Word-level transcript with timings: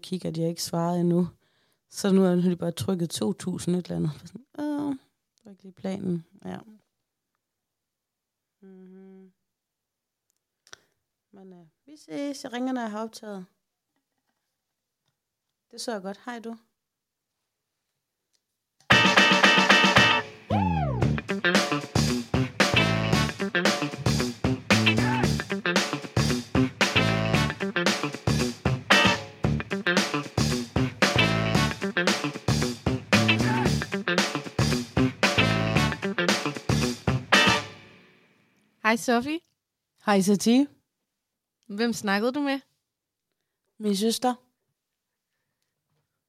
og 0.00 0.02
kigger, 0.02 0.28
at 0.28 0.38
jeg 0.38 0.48
ikke 0.48 0.62
svarede 0.62 1.00
endnu. 1.00 1.28
Så 1.88 2.12
nu 2.12 2.22
har 2.22 2.34
de 2.34 2.56
bare 2.56 2.72
trykket 2.72 3.22
2.000 3.22 3.24
et 3.24 3.66
eller 3.68 3.96
andet. 3.96 4.10
Sådan, 4.24 4.46
Åh, 4.58 4.92
det 5.36 5.44
var 5.44 5.50
ikke 5.50 5.62
lige 5.62 5.72
planen. 5.72 6.26
Ja. 6.44 6.58
Mm-hmm. 8.60 9.32
Men 11.32 11.52
øh, 11.52 11.66
vi 11.86 11.96
ses. 11.96 12.44
Jeg 12.44 12.52
ringer, 12.52 12.72
når 12.72 12.80
jeg 12.80 12.90
har 12.90 13.02
optaget. 13.02 13.46
Det 15.70 15.80
så 15.80 15.92
jeg 15.92 16.02
godt. 16.02 16.20
Hej 16.24 16.38
du. 16.38 16.56
Hej 38.90 38.96
Sofie. 38.96 39.40
Hej 40.06 40.20
Sati. 40.20 40.66
Hvem 41.66 41.92
snakkede 41.92 42.32
du 42.32 42.40
med? 42.40 42.60
Min 43.78 43.96
søster. 43.96 44.34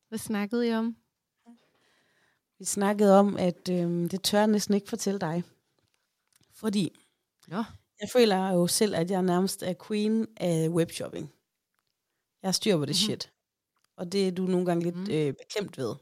Hvad 0.09 0.19
snakkede 0.19 0.67
I 0.69 0.73
om? 0.73 0.95
Vi 2.59 2.65
snakkede 2.65 3.19
om, 3.19 3.37
at 3.37 3.69
øhm, 3.69 4.09
det 4.09 4.23
tør 4.23 4.37
jeg 4.37 4.47
næsten 4.47 4.73
ikke 4.75 4.89
fortælle 4.89 5.19
dig. 5.19 5.43
Fordi 6.53 6.99
Nå. 7.47 7.63
jeg 8.01 8.09
føler 8.13 8.49
jo 8.51 8.67
selv, 8.67 8.95
at 8.95 9.11
jeg 9.11 9.21
nærmest 9.21 9.63
er 9.63 9.73
queen 9.87 10.27
af 10.37 10.69
webshopping. 10.69 11.33
Jeg 12.41 12.47
har 12.47 12.51
styr 12.53 12.77
på 12.77 12.85
det 12.85 12.89
Mhm. 12.89 12.93
shit. 12.93 13.31
Og 13.95 14.11
det 14.11 14.27
er 14.27 14.31
du 14.31 14.45
nogle 14.45 14.65
gange 14.65 14.83
lidt 14.83 14.95
Mhm. 14.97 15.11
øh, 15.11 15.33
beklemt 15.33 15.77
ved. 15.77 15.95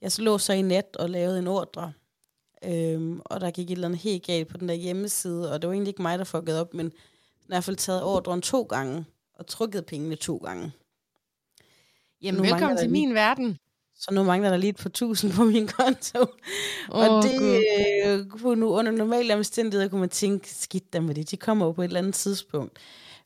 Jeg 0.00 0.12
så 0.12 0.22
lå 0.22 0.38
så 0.38 0.52
i 0.52 0.62
nat 0.62 0.96
og 0.96 1.10
lavede 1.10 1.38
en 1.38 1.46
ordre. 1.46 1.92
Øhm, 2.64 3.20
og 3.24 3.40
der 3.40 3.50
gik 3.50 3.70
et 3.70 3.72
eller 3.72 3.88
andet 3.88 4.00
helt 4.00 4.26
galt 4.26 4.48
på 4.48 4.56
den 4.56 4.68
der 4.68 4.74
hjemmeside. 4.74 5.52
Og 5.52 5.62
det 5.62 5.68
var 5.68 5.74
egentlig 5.74 5.90
ikke 5.90 6.02
mig, 6.02 6.18
der 6.18 6.24
fuckede 6.24 6.60
op, 6.60 6.74
men 6.74 6.86
den 6.86 6.92
har 7.40 7.44
i 7.44 7.56
hvert 7.56 7.64
fald 7.64 7.76
taget 7.76 8.02
ordren 8.02 8.42
to 8.42 8.62
gange. 8.62 9.04
Og 9.34 9.46
trykket 9.46 9.86
pengene 9.86 10.16
to 10.16 10.36
gange. 10.36 10.72
Jamen, 12.22 12.42
Nu 12.42 12.48
velkommen 12.48 12.78
til 12.78 12.86
der 12.86 12.92
min 12.92 13.14
verden. 13.14 13.58
Så 13.94 14.14
nu 14.14 14.22
mangler 14.22 14.50
der 14.50 14.56
lige 14.56 14.70
et 14.70 14.76
par 14.76 14.88
tusind 14.88 15.32
på 15.32 15.44
min 15.44 15.66
konto. 15.66 16.20
Åh, 16.20 16.28
og 16.88 17.22
det 17.22 17.38
Gud. 18.30 18.52
øh, 18.52 18.58
nu 18.58 18.68
under 18.68 18.92
normale 18.92 19.34
omstændigheder 19.34 19.88
kunne 19.88 20.00
man 20.00 20.08
tænke, 20.08 20.50
skidt 20.54 20.92
dem 20.92 21.02
med 21.04 21.14
det, 21.14 21.30
de 21.30 21.36
kommer 21.36 21.66
jo 21.66 21.72
på 21.72 21.82
et 21.82 21.86
eller 21.86 21.98
andet 21.98 22.14
tidspunkt. 22.14 22.78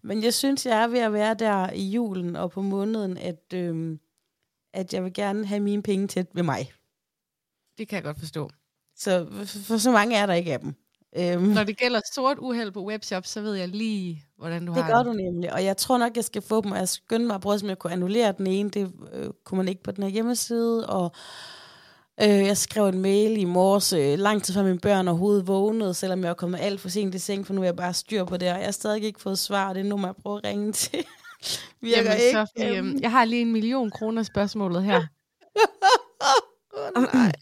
Men 0.03 0.23
jeg 0.25 0.35
synes, 0.35 0.67
jeg 0.67 0.83
er 0.83 0.87
ved 0.87 0.99
at 0.99 1.13
være 1.13 1.35
der 1.35 1.71
i 1.71 1.89
julen 1.91 2.37
og 2.37 2.51
på 2.51 2.63
måneden, 2.63 3.19
at, 3.19 3.53
øh, 3.55 3.99
at 4.73 4.95
jeg 4.95 5.05
vil 5.05 5.13
gerne 5.13 5.47
have 5.47 5.61
mine 5.61 5.83
penge 5.83 6.09
tæt 6.09 6.27
ved 6.33 6.43
mig. 6.43 6.73
Det 7.79 7.89
kan 7.89 7.97
jeg 7.97 8.05
godt 8.05 8.19
forstå. 8.19 8.51
Så 8.97 9.27
for, 9.67 9.77
så 9.77 9.91
mange 9.91 10.17
er 10.17 10.27
der 10.27 10.35
ikke 10.35 10.53
af 10.53 10.61
dem. 10.61 10.75
Øhm, 11.17 11.43
Når 11.43 11.65
det 11.65 11.79
gælder 11.79 12.01
sort 12.15 12.39
uheld 12.39 12.71
på 12.73 12.85
webshop, 12.85 13.27
så 13.27 13.41
ved 13.41 13.55
jeg 13.55 13.69
lige, 13.69 14.25
hvordan 14.39 14.67
du 14.67 14.75
det 14.75 14.83
har 14.85 14.91
gør 14.91 14.97
det. 14.99 15.07
du 15.07 15.13
nemlig, 15.13 15.53
og 15.53 15.65
jeg 15.65 15.77
tror 15.77 15.99
nok, 15.99 16.17
jeg 16.17 16.25
skal 16.25 16.43
få 16.43 16.61
dem, 16.61 16.73
og 16.73 16.79
jeg 16.79 16.89
skynder 16.89 17.27
mig 17.27 17.35
at 17.35 17.41
prøve, 17.41 17.59
om 17.63 17.69
jeg 17.69 17.79
kunne 17.79 17.93
annullere 17.93 18.33
den 18.39 18.47
ene. 18.47 18.71
Det 18.71 18.93
øh, 19.13 19.27
kunne 19.45 19.59
man 19.59 19.69
ikke 19.69 19.83
på 19.83 19.91
den 19.91 20.03
her 20.03 20.11
hjemmeside, 20.11 20.87
og 20.89 21.13
øh, 22.23 22.29
jeg 22.29 22.57
skrev 22.57 22.87
en 22.87 22.99
mail 22.99 23.39
i 23.39 23.45
morges, 23.45 23.93
øh, 23.93 24.19
lang 24.19 24.43
tid 24.43 24.55
før 24.55 24.63
mine 24.63 24.79
børn 24.79 25.09
overhovedet 25.09 25.47
vågnede, 25.47 25.95
selvom 25.95 26.21
jeg 26.21 26.29
var 26.29 26.35
kommet 26.35 26.59
alt 26.61 26.81
for 26.81 26.89
sent 26.89 27.15
i 27.15 27.19
seng, 27.19 27.47
for 27.47 27.55
nu 27.55 27.61
er 27.61 27.65
jeg 27.65 27.77
bare 27.77 27.95
styr 27.95 28.25
på 28.25 28.37
det, 28.37 28.53
og 28.53 28.59
jeg 28.59 28.65
har 28.65 28.73
stadig 28.73 29.03
ikke 29.05 29.21
fået 29.21 29.39
svar, 29.39 29.69
og 29.69 29.75
det 29.75 29.81
er 29.81 29.85
nu, 29.85 30.07
jeg 30.07 30.15
prøver 30.23 30.39
at 30.39 30.45
ringe 30.45 30.73
til. 30.83 31.05
Virker 31.81 32.03
Jamen, 32.03 32.27
ikke. 32.27 32.47
Sofie, 32.57 32.79
øhm, 32.79 32.99
jeg 33.01 33.11
har 33.11 33.25
lige 33.25 33.43
en 33.43 33.53
million 33.53 33.91
kroner 33.91 34.23
spørgsmålet 34.23 34.85
her. 34.85 35.03
oh, 36.97 37.03
nej. 37.15 37.33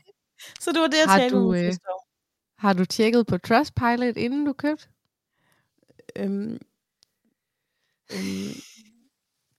Så 0.60 0.72
det 0.72 0.80
var 0.80 0.86
det, 0.86 0.98
jeg 0.98 1.06
Har 1.08 1.18
talte 1.18 1.36
du, 1.36 1.54
øh. 1.54 1.72
Har 2.58 2.72
du 2.72 2.84
tjekket 2.84 3.26
på 3.26 3.38
Trustpilot, 3.38 4.16
inden 4.16 4.44
du 4.44 4.52
købte? 4.52 4.88
Øhm, 6.16 6.58
øhm, 8.12 8.54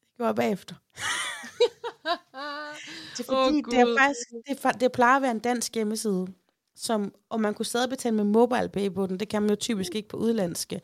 det 0.01 0.15
gjorde 0.17 0.27
jeg 0.27 0.35
bagefter. 0.35 0.75
Det 3.17 3.29
er 3.29 3.33
fordi, 3.33 3.61
det, 3.71 3.79
er 3.79 3.95
faktisk, 3.99 4.29
det, 4.47 4.65
er, 4.65 4.71
det 4.71 4.91
plejer 4.91 5.15
at 5.15 5.21
være 5.21 5.31
en 5.31 5.39
dansk 5.39 5.73
hjemmeside, 5.73 6.27
som, 6.75 7.13
og 7.29 7.41
man 7.41 7.53
kunne 7.53 7.65
stadig 7.65 7.89
betale 7.89 8.15
med 8.15 8.23
mobile 8.23 8.69
pay 8.69 8.93
på 8.93 9.07
den. 9.07 9.19
Det 9.19 9.29
kan 9.29 9.41
man 9.41 9.49
jo 9.49 9.55
typisk 9.55 9.95
ikke 9.95 10.09
på 10.09 10.17
udlandske. 10.17 10.81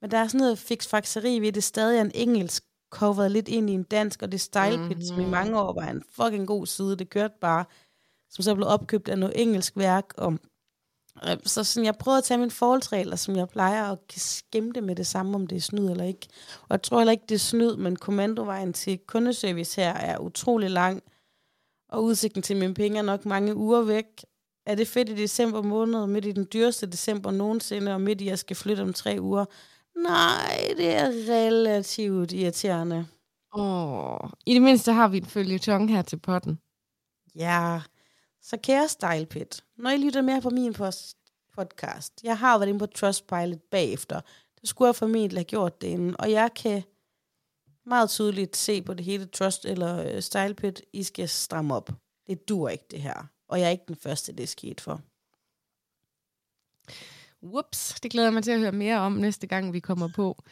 Men 0.00 0.10
der 0.10 0.18
er 0.18 0.26
sådan 0.26 0.38
noget 0.40 0.58
fiksfakseri 0.58 1.38
ved 1.40 1.52
det. 1.52 1.64
Stadig 1.64 1.98
er 1.98 2.00
en 2.02 2.10
engelsk 2.14 2.64
coveret 2.90 3.30
lidt 3.30 3.48
ind 3.48 3.70
i 3.70 3.72
en 3.72 3.82
dansk, 3.82 4.22
og 4.22 4.32
det 4.32 4.38
er 4.38 4.40
StylePit, 4.40 4.80
mm-hmm. 4.88 5.02
som 5.02 5.20
i 5.20 5.22
Mhm. 5.22 5.30
mange 5.30 5.60
år 5.60 5.72
var 5.72 5.88
en 5.88 6.02
fucking 6.10 6.46
god 6.46 6.66
side. 6.66 6.96
Det 6.96 7.10
kørte 7.10 7.34
bare, 7.40 7.64
som 8.30 8.42
så 8.42 8.54
blev 8.54 8.66
opkøbt 8.66 9.08
af 9.08 9.18
noget 9.18 9.42
engelsk 9.42 9.76
værk. 9.76 10.04
Og, 10.16 10.32
øh, 11.28 11.36
så 11.44 11.64
sådan, 11.64 11.84
jeg 11.84 11.96
prøvede 11.96 12.18
at 12.18 12.24
tage 12.24 12.38
mine 12.38 12.50
forholdsregler, 12.50 13.16
som 13.16 13.36
jeg 13.36 13.48
plejer, 13.48 13.90
og 13.90 14.06
kan 14.08 14.20
skemme 14.20 14.72
det 14.72 14.82
med 14.82 14.96
det 14.96 15.06
samme, 15.06 15.34
om 15.34 15.46
det 15.46 15.56
er 15.56 15.60
snyd 15.60 15.90
eller 15.90 16.04
ikke. 16.04 16.28
Og 16.62 16.70
jeg 16.70 16.82
tror 16.82 16.98
heller 16.98 17.12
ikke, 17.12 17.26
det 17.28 17.34
er 17.34 17.38
snyd, 17.38 17.76
men 17.76 17.96
kommandovejen 17.96 18.72
til 18.72 18.98
kundeservice 18.98 19.80
her 19.80 19.94
er 19.94 20.18
utrolig 20.18 20.70
lang 20.70 21.02
og 21.90 22.04
udsigten 22.04 22.42
til 22.42 22.56
mine 22.56 22.74
penge 22.74 22.98
er 22.98 23.02
nok 23.02 23.26
mange 23.26 23.56
uger 23.56 23.82
væk. 23.82 24.06
Er 24.66 24.74
det 24.74 24.88
fedt 24.88 25.08
i 25.08 25.14
december 25.14 25.62
måned, 25.62 26.06
midt 26.06 26.24
i 26.24 26.32
den 26.32 26.46
dyreste 26.52 26.86
december 26.86 27.30
nogensinde, 27.30 27.94
og 27.94 28.00
midt 28.00 28.20
i, 28.20 28.24
at 28.24 28.30
jeg 28.30 28.38
skal 28.38 28.56
flytte 28.56 28.80
om 28.80 28.92
tre 28.92 29.16
uger? 29.20 29.44
Nej, 29.96 30.74
det 30.76 30.96
er 30.96 31.06
relativt 31.06 32.32
irriterende. 32.32 33.06
Åh, 33.54 34.30
I 34.46 34.54
det 34.54 34.62
mindste 34.62 34.92
har 34.92 35.08
vi 35.08 35.16
en 35.16 35.26
følgetong 35.26 35.90
her 35.90 36.02
til 36.02 36.16
potten. 36.16 36.58
Ja, 37.34 37.80
så 38.42 38.56
kære 38.56 38.88
StylePit, 38.88 39.64
når 39.76 39.90
I 39.90 39.96
lytter 39.96 40.22
mere 40.22 40.40
på 40.40 40.50
min 40.50 40.72
post 40.72 41.16
podcast, 41.56 42.12
jeg 42.22 42.38
har 42.38 42.58
været 42.58 42.68
inde 42.68 42.78
på 42.78 42.86
Trustpilot 42.86 43.60
bagefter. 43.70 44.20
Det 44.60 44.68
skulle 44.68 44.86
jeg 44.86 44.96
formentlig 44.96 45.38
have 45.38 45.44
gjort 45.44 45.80
det 45.80 45.86
inden, 45.86 46.20
og 46.20 46.30
jeg 46.30 46.54
kan 46.54 46.82
meget 47.86 48.10
tydeligt 48.10 48.56
se 48.56 48.82
på 48.82 48.94
det 48.94 49.04
hele 49.04 49.26
Trust 49.26 49.64
eller 49.64 50.14
øh, 50.14 50.22
StylePit, 50.22 50.82
I 50.92 51.02
skal 51.02 51.28
stramme 51.28 51.74
op. 51.74 51.90
Det 52.26 52.48
dur 52.48 52.68
ikke 52.68 52.86
det 52.90 53.02
her, 53.02 53.26
og 53.48 53.60
jeg 53.60 53.66
er 53.66 53.70
ikke 53.70 53.84
den 53.88 53.96
første, 53.96 54.32
det 54.32 54.42
er 54.42 54.46
sket 54.46 54.80
for. 54.80 55.00
Whoops, 57.42 58.00
det 58.02 58.10
glæder 58.10 58.26
jeg 58.26 58.34
mig 58.34 58.44
til 58.44 58.50
at 58.50 58.58
høre 58.58 58.72
mere 58.72 58.98
om 58.98 59.12
næste 59.12 59.46
gang, 59.46 59.72
vi 59.72 59.80
kommer 59.80 60.08
på. 60.14 60.42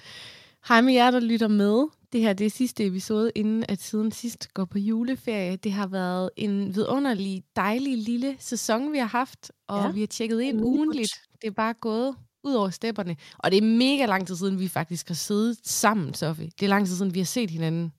Hej 0.64 0.80
med 0.80 0.92
jer, 0.94 1.10
der 1.10 1.20
lytter 1.20 1.48
med. 1.48 1.86
Det 2.12 2.20
her 2.20 2.32
det 2.32 2.46
er 2.46 2.50
sidste 2.50 2.86
episode, 2.86 3.32
inden 3.34 3.64
at 3.69 3.80
siden 3.82 4.12
sidst 4.12 4.54
går 4.54 4.64
på 4.64 4.78
juleferie. 4.78 5.56
Det 5.56 5.72
har 5.72 5.86
været 5.86 6.30
en 6.36 6.74
vidunderlig, 6.74 7.44
dejlig 7.56 7.98
lille 7.98 8.36
sæson, 8.38 8.92
vi 8.92 8.98
har 8.98 9.06
haft, 9.06 9.52
og 9.66 9.78
Ja, 9.84 9.91
vi 9.92 10.00
har 10.00 10.06
tjekket 10.06 10.41
ind 10.41 10.56
reboot. 10.60 10.66
ugenligt. 10.76 11.10
Det 11.42 11.46
er 11.48 11.50
bare 11.52 11.74
gået 11.74 12.16
ud 12.44 12.54
over 12.54 12.70
stepperne. 12.70 13.16
Og 13.38 13.50
det 13.50 13.56
er 13.58 13.62
mega 13.78 14.06
lang 14.06 14.26
tid 14.26 14.36
siden, 14.36 14.58
vi 14.58 14.69
faktisk 14.69 15.08
har 15.08 15.14
siddet 15.14 15.58
sammen, 15.66 16.14
Sofie. 16.14 16.50
Det 16.60 16.62
er 16.62 16.69
lang 16.69 16.86
tid 16.86 16.96
siden, 16.96 17.14
vi 17.14 17.19
har 17.20 17.25
set 17.26 17.50
hinanden. 17.50 17.92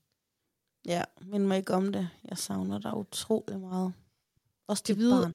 Ja, 0.85 1.03
mind 1.21 1.45
mig 1.45 1.57
ikke 1.57 1.73
om 1.73 1.91
det. 1.91 2.09
Jeg 2.29 2.37
savner 2.37 2.79
dig 2.79 2.97
utrolig 2.97 3.59
meget. 3.59 3.93
Også 4.67 4.83
dit 4.87 4.97
ved- 4.97 5.11
barn. 5.21 5.31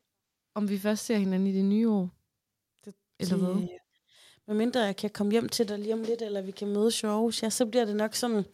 Om 0.55 0.69
vi 0.69 0.79
først 0.79 1.05
ser 1.05 1.19
hinanden 1.19 1.49
i 1.49 1.53
det 1.53 1.65
nye 1.65 1.89
år. 1.91 2.11
Det, 2.85 2.95
Eller 3.21 3.37
hvad? 3.37 3.69
Det- 4.47 4.49
Med 4.49 4.57
mindre 4.57 4.81
jeg 4.81 4.97
kan 4.97 5.11
komme 5.11 5.33
hjem 5.33 5.49
til 5.49 5.69
dig 5.69 5.79
lige 5.79 5.95
om 5.95 6.03
lidt, 6.03 6.23
eller 6.23 6.41
vi 6.43 6.51
kan 6.51 6.69
mødes 6.69 7.03
i 7.03 7.07
Aarhus, 7.07 7.43
ja, 7.43 7.51
så 7.51 7.67
bliver 7.67 7.85
det 7.85 7.97
nok 7.97 8.15
sådan... 8.15 8.45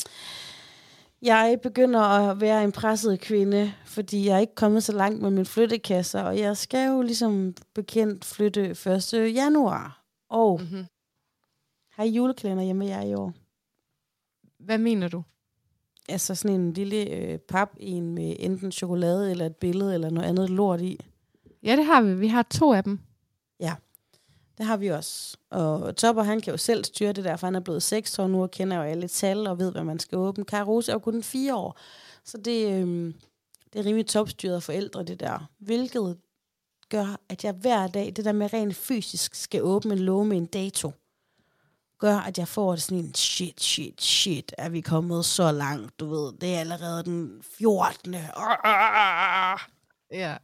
Jeg 1.23 1.59
begynder 1.63 2.01
at 2.01 2.41
være 2.41 2.65
en 2.65 2.73
presset 2.73 3.21
kvinde, 3.21 3.73
fordi 3.87 4.27
jeg 4.27 4.35
er 4.37 4.39
ikke 4.41 4.55
kommet 4.55 4.85
så 4.85 4.93
langt 4.93 5.23
med 5.23 5.31
min 5.31 5.47
flyttekasser, 5.47 6.23
og 6.23 6.39
jeg 6.39 6.57
skal 6.57 6.89
jo 6.89 7.03
ligesom 7.03 7.55
bekendt 7.75 8.25
flytte 8.25 8.71
1. 8.71 9.13
januar. 9.35 10.05
Og 10.29 10.61
Mm-hmm. 10.61 10.85
har 11.91 12.05
I 12.05 12.09
julekalender 12.09 12.65
hjemme 12.65 12.87
jer 12.87 13.03
i 13.03 13.15
år? 13.15 13.33
Hvad 14.59 14.79
mener 14.79 15.09
du? 15.09 15.23
Altså 16.09 16.35
sådan 16.35 16.61
en 16.61 16.73
lille 16.73 17.11
øh, 17.11 17.39
pap 17.39 17.71
en 17.81 18.15
med 18.15 18.37
enten 18.39 18.73
chokolade 18.73 19.31
eller 19.31 19.47
et 19.47 19.57
billede 19.57 19.95
eller 19.95 20.11
noget 20.11 20.29
andet 20.29 20.51
lort 20.51 20.81
i. 20.81 21.01
Ja, 21.63 21.77
det 21.77 21.85
har 21.85 22.03
vi. 22.03 22.15
Vi 22.15 22.29
har 22.29 22.43
to 22.43 22.73
af 22.73 22.85
dem. 22.85 22.99
Det 24.61 24.67
har 24.67 24.77
vi 24.77 24.89
også. 24.89 25.37
Og 25.51 25.97
Topper, 25.97 26.23
han 26.23 26.41
kan 26.41 26.51
jo 26.51 26.57
selv 26.57 26.85
styre 26.85 27.13
det 27.13 27.25
der, 27.25 27.37
for 27.37 27.47
han 27.47 27.55
er 27.55 27.61
blevet 27.61 27.83
6 27.83 28.19
år 28.19 28.29
nu 28.29 28.43
og 28.43 28.51
kender 28.51 28.77
jo 28.77 28.83
alle 28.83 29.09
tal 29.09 29.47
og 29.47 29.59
ved, 29.59 29.73
hvad 29.73 29.85
man 29.85 29.99
skal 29.99 30.19
åbne. 30.19 30.45
Karose 30.45 30.93
er 30.93 30.95
jo 30.95 30.99
kun 30.99 31.23
4 31.23 31.57
år, 31.57 31.79
så 32.25 32.39
det, 32.39 32.73
øhm, 32.73 33.15
det 33.73 33.79
er 33.79 33.85
rimelig 33.85 34.07
topstyret 34.07 34.55
af 34.55 34.63
forældre, 34.63 35.03
det 35.03 35.21
der. 35.21 35.51
Hvilket 35.59 36.19
gør, 36.89 37.21
at 37.29 37.45
jeg 37.45 37.53
hver 37.53 37.87
dag, 37.87 38.13
det 38.17 38.25
der 38.25 38.33
med 38.33 38.53
rent 38.53 38.77
fysisk, 38.77 39.35
skal 39.35 39.63
åbne 39.63 39.93
en 39.93 39.99
låge 39.99 40.25
med 40.25 40.37
en 40.37 40.47
dato, 40.47 40.93
gør, 41.99 42.17
at 42.17 42.39
jeg 42.39 42.49
får 42.49 42.71
det 42.73 42.83
sådan 42.83 43.05
en 43.05 43.15
shit, 43.15 43.63
shit, 43.63 44.03
shit, 44.03 44.55
er 44.59 44.69
vi 44.69 44.81
kommet 44.81 45.25
så 45.25 45.53
langt, 45.53 46.01
du 46.01 46.09
ved. 46.09 46.33
Det 46.41 46.55
er 46.55 46.61
allerede 46.61 47.05
den 47.05 47.43
14. 47.59 48.15
Ja. 50.13 50.37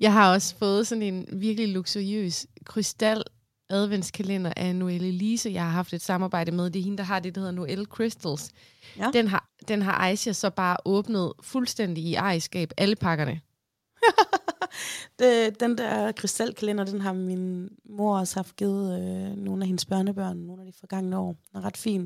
Jeg 0.00 0.12
har 0.12 0.32
også 0.32 0.56
fået 0.56 0.86
sådan 0.86 1.02
en 1.02 1.26
virkelig 1.32 1.68
luksuriøs 1.68 2.46
krystal 2.64 3.22
adventskalender 3.70 4.52
af 4.56 4.76
Noelle 4.76 5.10
Lise. 5.10 5.50
Jeg 5.50 5.62
har 5.62 5.70
haft 5.70 5.92
et 5.92 6.02
samarbejde 6.02 6.52
med. 6.52 6.70
Det 6.70 6.80
er 6.80 6.84
hende, 6.84 6.98
der 6.98 7.04
har 7.04 7.20
det, 7.20 7.34
der 7.34 7.40
hedder 7.40 7.54
Noelle 7.54 7.84
Crystals. 7.84 8.50
Ja. 8.98 9.10
Den, 9.12 9.28
har, 9.28 9.48
den 9.68 9.82
har 9.82 9.92
Aisha 9.92 10.32
så 10.32 10.50
bare 10.50 10.76
åbnet 10.84 11.32
fuldstændig 11.42 12.04
i 12.04 12.14
ejerskab, 12.14 12.72
alle 12.76 12.96
pakkerne. 12.96 13.40
det, 15.18 15.60
den 15.60 15.78
der 15.78 16.12
krystalkalender, 16.12 16.84
den 16.84 17.00
har 17.00 17.12
min 17.12 17.68
mor 17.84 18.18
også 18.18 18.36
haft 18.36 18.56
givet 18.56 19.00
øh, 19.00 19.36
nogle 19.36 19.62
af 19.62 19.66
hendes 19.66 19.86
børnebørn 19.86 20.36
nogle 20.36 20.62
af 20.62 20.72
de 20.72 20.78
forgangne 20.80 21.18
år. 21.18 21.36
Den 21.52 21.60
er 21.60 21.64
ret 21.64 21.76
fin. 21.76 22.00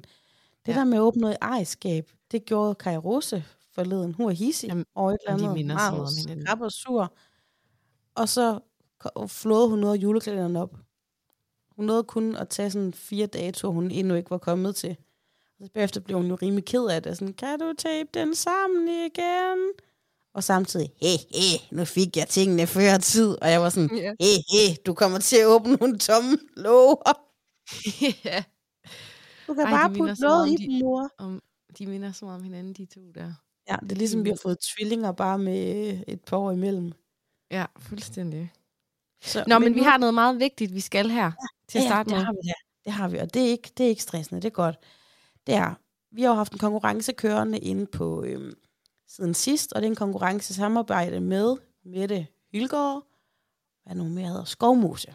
Det 0.67 0.73
ja. 0.73 0.73
der 0.73 0.85
med 0.85 0.99
at 0.99 1.01
åbne 1.01 1.21
noget 1.21 1.37
ejerskab, 1.43 2.11
det 2.33 2.45
gjorde 2.45 2.75
Kai 2.75 2.97
Rose 2.97 3.45
forleden. 3.75 4.15
Hun 4.15 4.31
er 4.31 4.35
hissig 4.35 4.69
Jamen, 4.69 4.85
over 4.95 5.11
et 5.11 5.19
eller 5.27 5.37
de 5.37 5.43
andet. 5.43 5.55
minder 5.55 5.79
så 5.79 5.91
meget 5.91 6.01
om 6.01 6.29
hinanden. 6.29 6.63
og 6.63 6.73
sur. 6.73 7.15
Og 8.15 8.29
så 8.29 8.61
flåede 9.29 9.69
hun 9.69 9.79
noget 9.79 9.99
af 9.99 10.03
julekalenderen 10.03 10.57
op. 10.57 10.77
Hun 11.77 11.85
nåede 11.85 12.05
kun 12.05 12.37
at 12.37 12.49
tage 12.49 12.71
sådan 12.71 12.93
fire 12.95 13.27
datoer, 13.27 13.73
hun 13.73 13.91
endnu 13.91 14.15
ikke 14.15 14.31
var 14.31 14.39
kommet 14.39 14.77
til. 14.77 14.97
Og 15.61 15.67
så 15.67 15.73
bagefter 15.73 16.01
blev 16.01 16.17
hun 16.19 16.27
jo 16.27 16.35
rimelig 16.43 16.65
ked 16.65 16.85
af 16.87 17.03
det. 17.03 17.19
Sådan, 17.19 17.35
kan 17.35 17.59
du 17.59 17.73
tape 17.79 18.09
den 18.15 18.35
sammen 18.35 18.89
igen? 18.89 19.59
Og 20.35 20.45
samtidig, 20.45 20.91
he, 21.03 21.09
he, 21.35 21.59
nu 21.77 21.85
fik 21.85 22.17
jeg 22.17 22.29
tingene 22.29 22.67
før 22.67 22.99
tid. 22.99 23.37
Og 23.43 23.51
jeg 23.51 23.61
var 23.63 23.69
sådan, 23.69 23.97
Ja. 23.97 24.13
he, 24.21 24.27
he, 24.53 24.75
du 24.87 24.95
kommer 24.95 25.19
til 25.19 25.37
at 25.37 25.47
åbne 25.47 25.75
nogle 25.81 25.99
tomme 25.99 26.39
låger. 26.57 27.13
ja. 28.25 28.45
Du 29.47 29.55
kan 29.55 29.65
Ej, 29.65 29.71
bare 29.71 29.95
putte 29.95 30.15
noget 30.21 30.49
i 30.51 30.57
de- 30.57 30.63
dem, 30.73 30.81
mor. 30.81 31.11
Om, 31.19 31.43
de 31.79 31.87
minder 31.87 32.13
så 32.13 32.25
meget 32.25 32.39
om 32.39 32.45
hinanden, 32.45 32.73
de 32.73 32.87
to 32.87 33.01
der. 33.15 33.33
Ja, 33.71 33.77
det 33.83 33.93
er 33.93 33.97
ligesom, 33.97 34.25
vi 34.25 34.29
har 34.29 34.39
fået 34.43 34.59
tvillinger 34.77 35.13
bare 35.13 35.39
med 35.39 36.01
et 36.09 36.21
par 36.25 36.37
år 36.37 36.51
imellem. 36.51 36.93
Ja, 37.53 37.67
fuldstændig. 37.79 38.53
Så, 39.23 39.45
Nå, 39.47 39.59
men, 39.59 39.65
men 39.67 39.75
vi 39.75 39.81
nu- 39.81 39.85
har 39.87 39.99
noget 39.99 40.15
meget 40.15 40.39
vigtigt, 40.39 40.75
vi 40.75 40.81
skal 40.81 41.11
her 41.11 41.33
til 41.69 41.79
at 41.79 41.85
starte 41.85 42.11
ja, 42.15 42.17
med. 42.17 42.19
det 42.21 42.27
har 42.27 42.33
vi, 42.33 42.39
ja. 42.47 42.53
Det 42.85 42.93
har 42.93 43.09
vi, 43.09 43.19
og 43.19 43.35
det 43.35 43.43
er 43.43 43.47
ikke, 43.51 43.71
det 43.79 43.85
er 43.87 43.89
ikke 43.91 44.03
stressende, 44.03 44.41
det 44.43 44.49
er 44.49 44.53
godt. 44.53 44.77
Det 45.47 45.55
er, 45.55 45.75
vi 46.11 46.23
har 46.23 46.29
jo 46.29 46.35
haft 46.35 46.53
en 46.53 46.59
konkurrence 46.59 47.13
kørende 47.13 47.59
inde 47.59 47.87
på 47.87 48.25
øhm, 48.25 48.55
siden 49.09 49.35
sidst, 49.35 49.73
og 49.73 49.83
det 49.83 49.87
er 49.87 49.91
en 49.91 49.97
konkurrence 49.97 50.55
samarbejde 50.55 51.21
med 51.21 51.57
Mette 51.85 52.27
Hylgaard, 52.53 53.03
hvad 53.85 53.95
nu 53.95 54.05
mere 54.05 54.29
hedder, 54.29 54.45
Skovmose. 54.45 55.15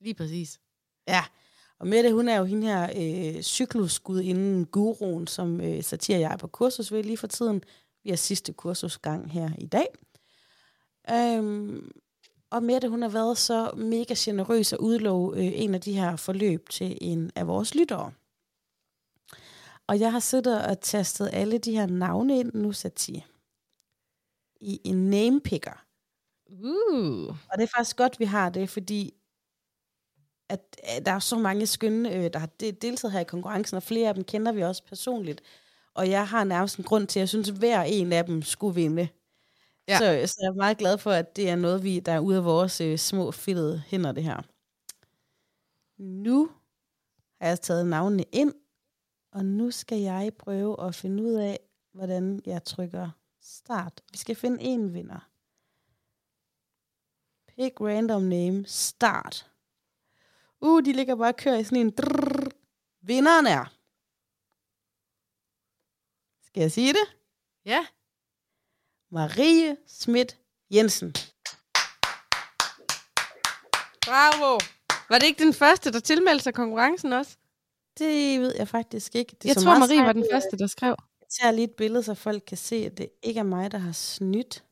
Lige 0.00 0.14
præcis. 0.14 0.60
Ja, 1.08 1.24
og 1.78 1.86
Mette, 1.86 2.12
hun 2.12 2.28
er 2.28 2.36
jo 2.38 2.44
hende 2.44 2.66
her 2.66 2.90
øh, 3.36 3.42
cyklusgudinden, 3.42 4.66
guruen, 4.66 5.26
som 5.26 5.60
øh, 5.60 5.82
Satir 5.82 6.14
og 6.16 6.20
jeg 6.20 6.32
er 6.32 6.36
på 6.36 6.46
kursus 6.46 6.92
ved 6.92 7.02
lige 7.04 7.16
for 7.16 7.26
tiden. 7.26 7.62
Vi 8.04 8.10
har 8.10 8.16
sidste 8.16 8.52
kursusgang 8.52 9.32
her 9.32 9.50
i 9.58 9.66
dag. 9.66 9.86
Øhm, 11.10 11.90
og 12.50 12.62
Mette, 12.62 12.88
hun 12.88 13.02
har 13.02 13.08
været 13.08 13.38
så 13.38 13.72
mega 13.76 14.14
generøs 14.18 14.72
at 14.72 14.78
udlove 14.78 15.36
øh, 15.36 15.60
en 15.60 15.74
af 15.74 15.80
de 15.80 15.92
her 15.92 16.16
forløb 16.16 16.68
til 16.68 16.98
en 17.00 17.30
af 17.34 17.46
vores 17.46 17.74
lyttere. 17.74 18.12
Og 19.86 20.00
jeg 20.00 20.12
har 20.12 20.20
siddet 20.20 20.66
og 20.66 20.80
tastet 20.80 21.30
alle 21.32 21.58
de 21.58 21.72
her 21.72 21.86
navne 21.86 22.38
ind 22.38 22.50
nu, 22.54 22.72
Satir, 22.72 23.20
i 24.60 24.80
en 24.84 25.10
namepicker. 25.10 25.84
Uh. 26.50 27.28
Og 27.28 27.58
det 27.58 27.62
er 27.62 27.72
faktisk 27.76 27.96
godt, 27.96 28.20
vi 28.20 28.24
har 28.24 28.48
det, 28.50 28.70
fordi 28.70 29.14
at, 30.48 30.60
at 30.82 31.06
der 31.06 31.12
er 31.12 31.18
så 31.18 31.38
mange 31.38 31.66
skønne, 31.66 32.14
øh, 32.14 32.32
der 32.32 32.38
har 32.38 32.46
de- 32.46 32.72
deltaget 32.72 33.12
her 33.12 33.20
i 33.20 33.24
konkurrencen, 33.24 33.76
og 33.76 33.82
flere 33.82 34.08
af 34.08 34.14
dem 34.14 34.24
kender 34.24 34.52
vi 34.52 34.62
også 34.62 34.84
personligt. 34.84 35.42
Og 35.94 36.10
jeg 36.10 36.28
har 36.28 36.44
nærmest 36.44 36.76
en 36.78 36.84
grund 36.84 37.06
til, 37.06 37.18
at 37.18 37.20
jeg 37.20 37.28
synes, 37.28 37.48
at 37.50 37.56
hver 37.58 37.82
en 37.82 38.12
af 38.12 38.24
dem 38.24 38.42
skulle 38.42 38.74
vinde. 38.74 39.08
Ja. 39.88 39.98
Så, 39.98 40.32
så 40.32 40.38
jeg 40.42 40.48
er 40.48 40.54
meget 40.54 40.78
glad 40.78 40.98
for, 40.98 41.10
at 41.10 41.36
det 41.36 41.50
er 41.50 41.56
noget, 41.56 41.82
vi, 41.82 42.00
der 42.00 42.12
er 42.12 42.20
ude 42.20 42.36
af 42.36 42.44
vores 42.44 42.80
øh, 42.80 42.98
små 42.98 43.30
fedtede 43.30 43.82
hænder, 43.86 44.12
det 44.12 44.24
her. 44.24 44.42
Nu 46.02 46.50
har 47.40 47.48
jeg 47.48 47.60
taget 47.60 47.86
navnene 47.86 48.24
ind, 48.32 48.54
og 49.32 49.44
nu 49.44 49.70
skal 49.70 49.98
jeg 49.98 50.32
prøve 50.38 50.86
at 50.86 50.94
finde 50.94 51.22
ud 51.22 51.32
af, 51.32 51.60
hvordan 51.92 52.42
jeg 52.46 52.64
trykker 52.64 53.10
start. 53.40 54.02
Vi 54.12 54.18
skal 54.18 54.36
finde 54.36 54.62
en 54.62 54.94
vinder. 54.94 55.30
Pick 57.48 57.80
random 57.80 58.22
name, 58.22 58.64
start. 58.66 59.50
Uh, 60.60 60.84
de 60.84 60.92
ligger 60.92 61.16
bare 61.16 61.32
og 61.32 61.36
kører 61.36 61.58
i 61.58 61.64
sådan 61.64 61.86
en 61.86 61.90
drrrr. 61.90 62.50
Vinderen 63.00 63.46
er. 63.46 63.64
Skal 66.46 66.60
jeg 66.60 66.72
sige 66.72 66.92
det? 66.92 67.16
Ja. 67.64 67.86
Marie 69.10 69.76
Schmidt 69.86 70.36
Jensen. 70.70 71.14
Bravo. 74.06 74.58
Var 75.08 75.18
det 75.18 75.26
ikke 75.26 75.44
den 75.44 75.54
første, 75.54 75.92
der 75.92 76.00
tilmeldte 76.00 76.42
sig 76.44 76.54
konkurrencen 76.54 77.12
også? 77.12 77.36
Det 77.98 78.40
ved 78.40 78.54
jeg 78.56 78.68
faktisk 78.68 79.14
ikke. 79.14 79.36
Det 79.42 79.48
jeg 79.48 79.54
så 79.54 79.60
tror, 79.60 79.78
Marie 79.78 80.02
var 80.02 80.12
den 80.12 80.26
første, 80.32 80.58
der 80.58 80.66
skrev. 80.66 80.96
Jeg 81.20 81.28
tager 81.40 81.52
lige 81.52 81.64
et 81.64 81.74
billede, 81.76 82.02
så 82.02 82.14
folk 82.14 82.42
kan 82.46 82.56
se, 82.56 82.76
at 82.76 82.98
det 82.98 83.08
ikke 83.22 83.40
er 83.40 83.44
mig, 83.44 83.72
der 83.72 83.78
har 83.78 83.92
snydt. 83.92 84.64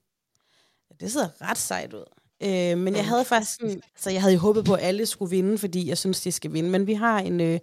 Det 1.01 1.13
ser 1.13 1.43
ret 1.43 1.59
sejt 1.59 1.93
ud. 1.95 2.05
Øh, 2.43 2.79
men 2.79 2.97
jeg 2.97 3.07
havde 3.07 3.25
faktisk 3.25 3.57
sådan, 3.57 3.83
altså 3.95 4.11
jeg 4.11 4.21
havde 4.21 4.35
jo 4.35 4.41
håbet 4.41 4.65
på, 4.65 4.75
at 4.75 4.83
alle 4.83 5.07
skulle 5.07 5.31
vinde, 5.31 5.59
fordi 5.59 5.89
jeg 5.89 5.99
synes, 5.99 6.21
de 6.21 6.33
skal 6.33 6.53
vinde. 6.53 6.71
Men 6.71 6.87
vi 6.87 6.95
har 6.95 7.19
en, 7.19 7.41
øh, 7.41 7.59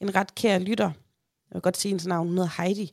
en 0.00 0.14
ret 0.14 0.34
kær 0.34 0.58
lytter. 0.58 0.90
Jeg 1.50 1.54
vil 1.54 1.62
godt 1.62 1.76
sige 1.76 1.90
hendes 1.90 2.06
navn. 2.06 2.28
Hun 2.28 2.36
hedder 2.38 2.62
Heidi. 2.62 2.92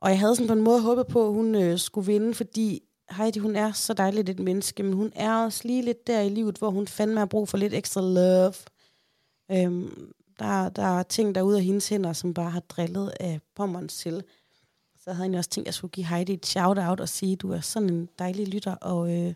Og 0.00 0.10
jeg 0.10 0.18
havde 0.18 0.36
sådan 0.36 0.46
på 0.46 0.52
en 0.52 0.60
måde 0.62 0.82
håbet 0.82 1.06
på, 1.06 1.28
at 1.28 1.34
hun 1.34 1.54
øh, 1.54 1.78
skulle 1.78 2.06
vinde, 2.06 2.34
fordi 2.34 2.82
Heidi, 3.10 3.38
hun 3.38 3.56
er 3.56 3.72
så 3.72 3.94
dejligt 3.94 4.28
et 4.28 4.38
menneske, 4.38 4.82
men 4.82 4.92
hun 4.92 5.12
er 5.14 5.44
også 5.44 5.60
lige 5.64 5.82
lidt 5.82 6.06
der 6.06 6.20
i 6.20 6.28
livet, 6.28 6.58
hvor 6.58 6.70
hun 6.70 6.88
fandme 6.88 7.18
har 7.18 7.26
brug 7.26 7.48
for 7.48 7.58
lidt 7.58 7.74
ekstra 7.74 8.00
love. 8.00 8.54
Øhm, 9.50 10.12
der, 10.38 10.68
der 10.68 10.82
er 10.82 11.02
ting 11.02 11.34
derude 11.34 11.56
af 11.56 11.64
hendes 11.64 11.88
hænder, 11.88 12.12
som 12.12 12.34
bare 12.34 12.50
har 12.50 12.60
drillet 12.60 13.12
af 13.20 13.40
pommerens 13.54 13.96
til. 13.96 14.24
Så 15.04 15.12
havde 15.12 15.30
jeg 15.30 15.38
også 15.38 15.50
tænkt, 15.50 15.64
at 15.64 15.68
jeg 15.68 15.74
skulle 15.74 15.90
give 15.90 16.06
Heidi 16.06 16.32
et 16.32 16.46
shout-out 16.46 17.00
og 17.00 17.08
sige, 17.08 17.32
at 17.32 17.40
du 17.40 17.52
er 17.52 17.60
sådan 17.60 17.90
en 17.90 18.08
dejlig 18.18 18.48
lytter, 18.48 18.74
og, 18.74 19.18
øh, 19.18 19.34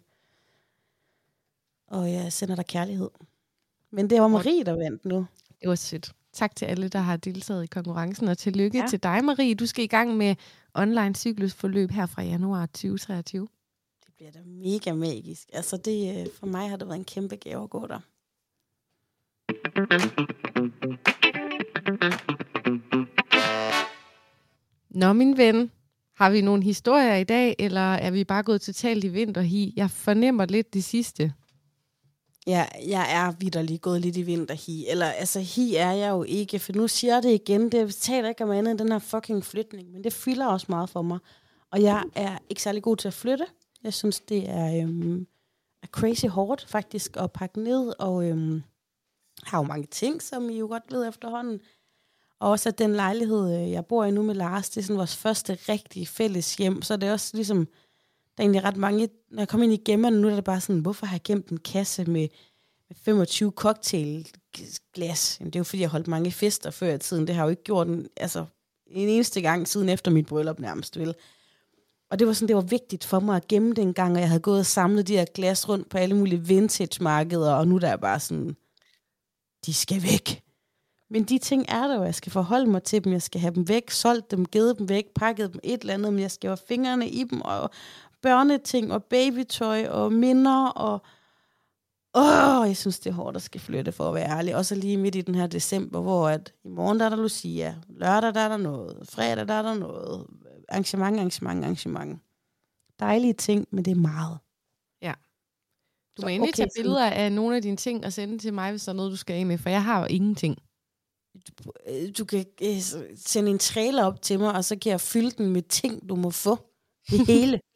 og 1.87 2.13
jeg 2.13 2.33
sender 2.33 2.55
dig 2.55 2.67
kærlighed. 2.67 3.11
Men 3.91 4.11
det 4.11 4.21
var 4.21 4.29
Marie, 4.29 4.65
der 4.65 4.73
vandt 4.73 5.05
nu. 5.05 5.27
Det 5.61 5.69
var 5.69 5.75
sødt. 5.75 6.13
Tak 6.35 6.57
til 6.57 6.65
alle, 6.65 6.89
der 6.89 6.99
har 6.99 7.17
deltaget 7.17 7.65
i 7.65 7.67
konkurrencen, 7.67 8.29
og 8.29 8.39
tillykke 8.39 8.79
ja. 8.79 8.87
Til 8.89 9.03
dig, 9.03 9.25
Marie. 9.25 9.55
Du 9.55 9.67
skal 9.67 9.85
i 9.85 9.87
gang 9.87 10.17
med 10.17 10.35
online 10.75 11.15
cyklusforløb 11.15 11.91
her 11.91 12.07
fra 12.07 12.23
januar 12.23 12.67
2023. 12.67 13.49
Det 14.07 14.15
bliver 14.17 14.31
da 14.31 14.39
mega 14.47 14.93
magisk. 14.93 15.49
Altså 15.53 15.77
det, 15.77 16.21
øh, 16.21 16.27
for 16.39 16.47
mig 16.47 16.71
har 16.71 16.77
det 16.77 16.87
været 16.89 16.99
en 16.99 17.05
kæmpe 17.05 17.37
gave 17.37 17.63
at 17.63 17.71
gå 17.71 17.87
der. 17.87 18.01
Nå, 24.91 25.13
min 25.13 25.37
ven, 25.37 25.71
har 26.17 26.31
vi 26.31 26.41
nogle 26.41 26.63
historier 26.63 27.15
i 27.15 27.25
dag, 27.25 27.57
eller 27.59 27.95
er 27.95 28.11
vi 28.11 28.25
bare 28.25 28.43
gået 28.43 28.61
totalt 28.61 29.05
i 29.05 29.09
vinterhi? 29.09 29.73
Jeg 29.77 29.91
fornemmer 29.91 30.47
lidt 30.47 30.75
det 30.75 30.85
sidste. 30.85 31.33
Ja, 32.47 32.67
jeg 32.87 33.15
er 33.15 33.33
vidderlig 33.39 33.81
gået 33.81 34.01
lidt 34.01 34.17
i 34.17 34.23
vinterhi. 34.23 34.87
Eller 34.89 35.07
altså, 35.07 35.41
hi 35.41 35.75
er 35.75 35.91
jeg 35.93 36.11
jo 36.11 36.23
ikke, 36.23 36.59
for 36.59 36.73
nu 36.73 36.89
siger 36.89 37.15
jeg 37.15 37.23
det 37.23 37.33
igen. 37.33 37.73
Det 37.73 37.95
taler 37.95 38.29
ikke 38.29 38.45
om 38.45 38.51
andet 38.51 38.71
end 38.71 38.79
den 38.79 38.93
her 38.93 38.99
fucking 38.99 39.45
flytning, 39.45 39.91
men 39.91 40.05
det 40.05 40.13
fylder 40.13 40.47
også 40.47 40.67
meget 40.69 40.91
for 40.91 41.03
mig. 41.03 41.19
Og 41.71 41.83
jeg 41.83 42.05
er 42.15 42.39
ikke 42.49 42.63
særlig 42.63 42.83
god 42.83 42.97
til 42.97 43.09
at 43.09 43.15
flytte. 43.15 43.47
Jeg 43.85 43.95
synes, 43.95 44.21
det 44.21 44.49
er, 44.49 44.83
øhm, 44.83 45.27
er 45.83 45.87
crazy 45.87 46.27
hårdt 46.27 46.67
faktisk 46.69 47.17
at 47.17 47.33
pakke 47.33 47.61
ned, 47.61 47.93
og 47.99 48.29
øhm, 48.29 48.63
har 49.43 49.59
jo 49.59 49.65
mange 49.65 49.87
ting, 49.87 50.23
som 50.23 50.51
I 50.51 50.59
jo 50.59 50.67
godt 50.67 50.85
ved 50.91 51.09
efterhånden. 51.09 51.61
Og 52.41 52.51
også 52.51 52.69
at 52.69 52.79
den 52.79 52.93
lejlighed, 52.93 53.61
øh, 53.61 53.71
jeg 53.71 53.87
bor 53.87 54.05
i 54.05 54.11
nu 54.11 54.23
med 54.23 54.35
Lars, 54.35 54.71
det 54.71 54.81
er 54.81 54.85
sådan 54.85 54.97
vores 54.97 55.17
første 55.17 55.55
rigtige 55.69 56.07
fælles 56.07 56.57
hjem, 56.57 56.83
så 56.83 56.97
det 56.97 57.09
er 57.09 57.13
også 57.13 57.31
ligesom, 57.35 57.69
der 58.37 58.43
er 58.43 58.45
egentlig 58.45 58.65
ret 58.65 58.77
mange, 58.77 59.09
når 59.31 59.41
jeg 59.41 59.49
kommer 59.49 59.65
ind 59.65 59.73
i 59.73 59.83
gemmerne 59.85 60.21
nu, 60.21 60.29
er 60.29 60.35
det 60.35 60.45
bare 60.45 60.61
sådan, 60.61 60.81
hvorfor 60.81 61.07
har 61.07 61.15
jeg 61.15 61.23
gemt 61.25 61.49
en 61.49 61.59
kasse 61.59 62.05
med, 62.05 62.29
med 62.89 62.97
25 63.05 63.51
cocktailglas? 63.51 65.37
Jamen, 65.41 65.53
det 65.53 65.57
er 65.57 65.61
jo 65.61 65.65
fordi, 65.65 65.81
jeg 65.81 65.89
holdt 65.89 66.09
mange 66.09 66.33
fester 66.33 66.71
før 66.71 66.95
i 66.95 66.99
tiden. 66.99 67.27
Det 67.27 67.35
har 67.35 67.43
jeg 67.43 67.47
jo 67.47 67.51
ikke 67.51 67.65
gjort 67.65 67.87
en, 67.87 68.09
altså, 68.17 68.45
en 68.87 69.09
eneste 69.09 69.41
gang 69.41 69.69
siden 69.69 69.89
efter 69.89 70.11
mit 70.11 70.27
bryllup 70.27 70.59
nærmest, 70.59 70.99
vel? 70.99 71.15
Og 72.11 72.19
det 72.19 72.27
var 72.27 72.33
sådan, 72.33 72.49
det 72.49 72.57
var 72.57 72.63
vigtigt 72.63 73.05
for 73.05 73.21
mig 73.21 73.37
at 73.37 73.49
gemme 73.49 73.71
det 73.71 73.79
en 73.79 73.95
gang, 73.95 74.15
og 74.15 74.21
jeg 74.21 74.29
havde 74.29 74.41
gået 74.41 74.59
og 74.59 74.67
samlet 74.67 75.09
de 75.09 75.17
her 75.17 75.25
glas 75.35 75.69
rundt 75.69 75.89
på 75.89 75.99
alle 75.99 76.17
mulige 76.17 76.47
vintage-markeder, 76.47 77.55
og 77.55 77.69
nu 77.69 77.79
der 77.79 77.89
er 77.89 77.97
bare 77.97 78.21
sådan, 78.21 78.57
de 79.67 79.75
skal 79.75 80.03
væk. 80.03 80.45
Men 81.11 81.25
de 81.25 81.39
ting 81.39 81.65
er 81.69 81.87
der 81.87 81.95
jo, 81.97 82.05
jeg 82.05 82.15
skal 82.15 82.33
forholde 82.33 82.71
mig 82.71 82.83
til 82.83 83.05
dem, 83.05 83.13
jeg 83.13 83.23
skal 83.23 83.41
have 83.41 83.55
dem 83.55 83.69
væk, 83.69 83.91
solgt 83.91 84.31
dem, 84.31 84.47
givet 84.47 84.79
dem 84.79 84.89
væk, 84.89 85.05
pakket 85.15 85.53
dem 85.53 85.61
et 85.63 85.81
eller 85.81 85.95
andet, 85.95 86.13
men 86.13 86.23
jeg 86.23 86.31
skal 86.31 86.51
have 86.51 86.59
fingrene 86.69 87.09
i 87.09 87.25
dem, 87.25 87.41
og 87.41 87.71
børneting, 88.29 88.93
og 88.93 89.05
babytøj, 89.05 89.87
og 89.89 90.13
minder, 90.13 90.67
og 90.69 91.03
åh, 92.15 92.69
jeg 92.69 92.77
synes, 92.77 92.99
det 93.01 93.11
er 93.11 93.15
hårdt 93.15 93.37
at 93.37 93.43
skal 93.43 93.61
flytte, 93.61 93.93
for 93.93 94.09
at 94.09 94.15
være 94.15 94.29
ærlig. 94.39 94.57
Også 94.57 94.75
lige 94.75 94.97
midt 94.97 95.15
i 95.15 95.21
den 95.21 95.35
her 95.35 95.47
december, 95.47 96.01
hvor 96.01 96.29
at 96.29 96.53
i 96.65 96.69
morgen 96.69 96.99
der 97.01 97.05
er 97.07 97.09
der 97.11 97.17
Lucia, 97.17 97.77
lørdag 97.89 98.35
der 98.35 98.41
er 98.41 98.49
der 98.49 98.57
noget, 98.57 99.09
fredag 99.09 99.49
der 99.49 99.55
er 99.55 99.63
der 99.63 99.75
noget, 99.75 100.27
arrangement, 100.69 101.17
arrangement, 101.17 101.65
arrangement. 101.65 102.21
Dejlige 103.01 103.33
ting, 103.33 103.67
men 103.71 103.85
det 103.85 103.91
er 103.91 103.95
meget. 103.95 104.39
Du 106.17 106.21
Så 106.23 106.27
må 106.27 106.29
endelig 106.29 106.49
okay, 106.49 106.57
tage 106.57 106.71
så- 106.71 106.79
billeder 106.83 107.11
af 107.11 107.33
nogle 107.33 107.57
af 107.57 107.63
dine 107.63 107.77
ting 107.77 108.05
og 108.05 108.13
sende 108.13 108.39
til 108.39 108.55
mig, 108.55 108.71
hvis 108.71 108.85
der 108.85 108.93
er 108.93 108.97
noget, 108.97 109.11
du 109.13 109.17
skal 109.17 109.35
af 109.41 109.47
med, 109.47 109.59
for 109.59 109.69
jeg 109.71 109.85
har 109.85 110.01
jo 110.01 110.07
ingenting. 110.11 110.59
øh, 111.89 112.09
du 112.19 112.25
kan 112.25 112.45
øh, 112.63 112.77
sende 113.17 113.51
en 113.51 113.59
trailer 113.59 114.05
op 114.05 114.23
til 114.23 114.39
mig, 114.39 114.53
og 114.55 114.65
så 114.65 114.77
kan 114.83 114.91
jeg 114.91 115.01
fylde 115.01 115.31
den 115.31 115.53
med 115.53 115.63
ting, 115.63 116.09
du 116.09 116.17
må 116.17 116.31
få. 116.31 116.59
Det 117.11 117.27
hele. 117.27 117.61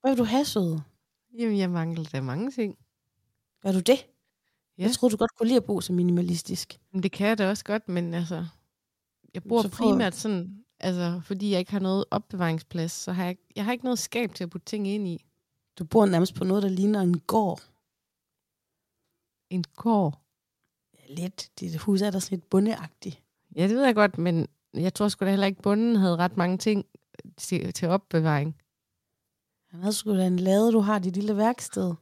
Hvad 0.00 0.10
vil 0.10 0.18
du 0.18 0.24
have, 0.24 0.44
søde? 0.44 0.82
Jamen, 1.38 1.58
jeg 1.58 1.70
mangler 1.70 2.04
da 2.04 2.20
mange 2.20 2.50
ting. 2.50 2.78
Gør 3.62 3.72
du 3.72 3.80
det? 3.80 4.06
Ja. 4.78 4.82
Jeg 4.82 4.92
troede, 4.92 5.12
du 5.12 5.16
godt 5.16 5.34
kunne 5.36 5.46
lide 5.46 5.56
at 5.56 5.64
bo 5.64 5.80
så 5.80 5.92
minimalistisk. 5.92 6.80
Men 6.92 7.02
det 7.02 7.12
kan 7.12 7.28
jeg 7.28 7.38
da 7.38 7.48
også 7.50 7.64
godt, 7.64 7.88
men 7.88 8.14
altså... 8.14 8.46
Jeg 9.34 9.42
bor 9.42 9.62
Så 9.62 9.68
primært 9.68 10.14
sådan... 10.14 10.64
Altså, 10.82 11.20
fordi 11.24 11.50
jeg 11.50 11.58
ikke 11.58 11.72
har 11.72 11.78
noget 11.80 12.04
opbevaringsplads, 12.10 12.92
så 12.92 13.12
har 13.12 13.22
jeg, 13.22 13.30
ikke- 13.30 13.46
jeg 13.56 13.64
har 13.64 13.72
ikke 13.72 13.84
noget 13.84 13.98
skab 13.98 14.34
til 14.34 14.44
at 14.44 14.50
putte 14.50 14.64
ting 14.64 14.88
ind 14.88 15.08
i. 15.08 15.24
Du 15.78 15.84
bor 15.84 16.06
nærmest 16.06 16.34
på 16.34 16.44
noget, 16.44 16.62
der 16.62 16.68
ligner 16.68 17.00
en 17.00 17.20
gård. 17.20 17.60
En 19.50 19.64
gård. 19.76 20.20
Ja, 20.98 21.14
lidt. 21.14 21.50
Dit 21.60 21.76
hus 21.78 22.02
er 22.02 22.10
der 22.10 22.18
sådan 22.18 22.38
lidt 22.38 22.50
bundeagtigt. 22.50 23.22
Ja, 23.56 23.62
det 23.68 23.76
ved 23.76 23.84
jeg 23.84 23.94
godt, 23.94 24.18
men 24.18 24.46
jeg 24.74 24.94
tror 24.94 25.08
sgu 25.08 25.24
da 25.24 25.30
heller 25.30 25.46
ikke, 25.46 25.62
bunden 25.62 25.96
havde 25.96 26.16
ret 26.16 26.36
mange 26.36 26.58
ting 26.58 26.86
til, 27.36 27.72
til 27.72 27.88
opbevaring. 27.88 28.56
Han 29.70 29.80
havde 29.80 29.92
sgu 29.92 30.16
da 30.16 30.26
en 30.26 30.38
lade, 30.38 30.72
du 30.72 30.80
har 30.80 30.98
dit 30.98 31.14
lille 31.14 31.36
værksted. 31.36 31.94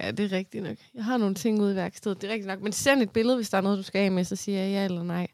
Ja, 0.00 0.10
det 0.10 0.24
er 0.32 0.36
rigtigt 0.36 0.64
nok. 0.64 0.76
Jeg 0.94 1.04
har 1.04 1.16
nogle 1.16 1.34
ting 1.34 1.62
ude 1.62 1.72
i 1.72 1.76
værkstedet, 1.76 2.20
det 2.22 2.28
er 2.28 2.32
rigtigt 2.32 2.48
nok. 2.48 2.60
Men 2.62 2.72
send 2.72 3.02
et 3.02 3.10
billede, 3.10 3.36
hvis 3.36 3.50
der 3.50 3.58
er 3.58 3.62
noget, 3.62 3.78
du 3.78 3.82
skal 3.82 3.98
af 3.98 4.12
med, 4.12 4.24
så 4.24 4.36
siger 4.36 4.58
jeg 4.58 4.70
ja 4.70 4.84
eller 4.84 5.02
nej. 5.02 5.26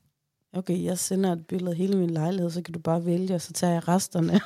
Okay, 0.52 0.82
jeg 0.84 0.98
sender 0.98 1.32
et 1.32 1.46
billede 1.46 1.70
af 1.70 1.76
hele 1.76 1.96
min 1.98 2.10
lejlighed, 2.10 2.50
så 2.50 2.62
kan 2.62 2.74
du 2.74 2.78
bare 2.80 3.04
vælge, 3.06 3.34
og 3.34 3.40
så 3.40 3.52
tager 3.52 3.72
jeg 3.72 3.88
resterne. 3.88 4.32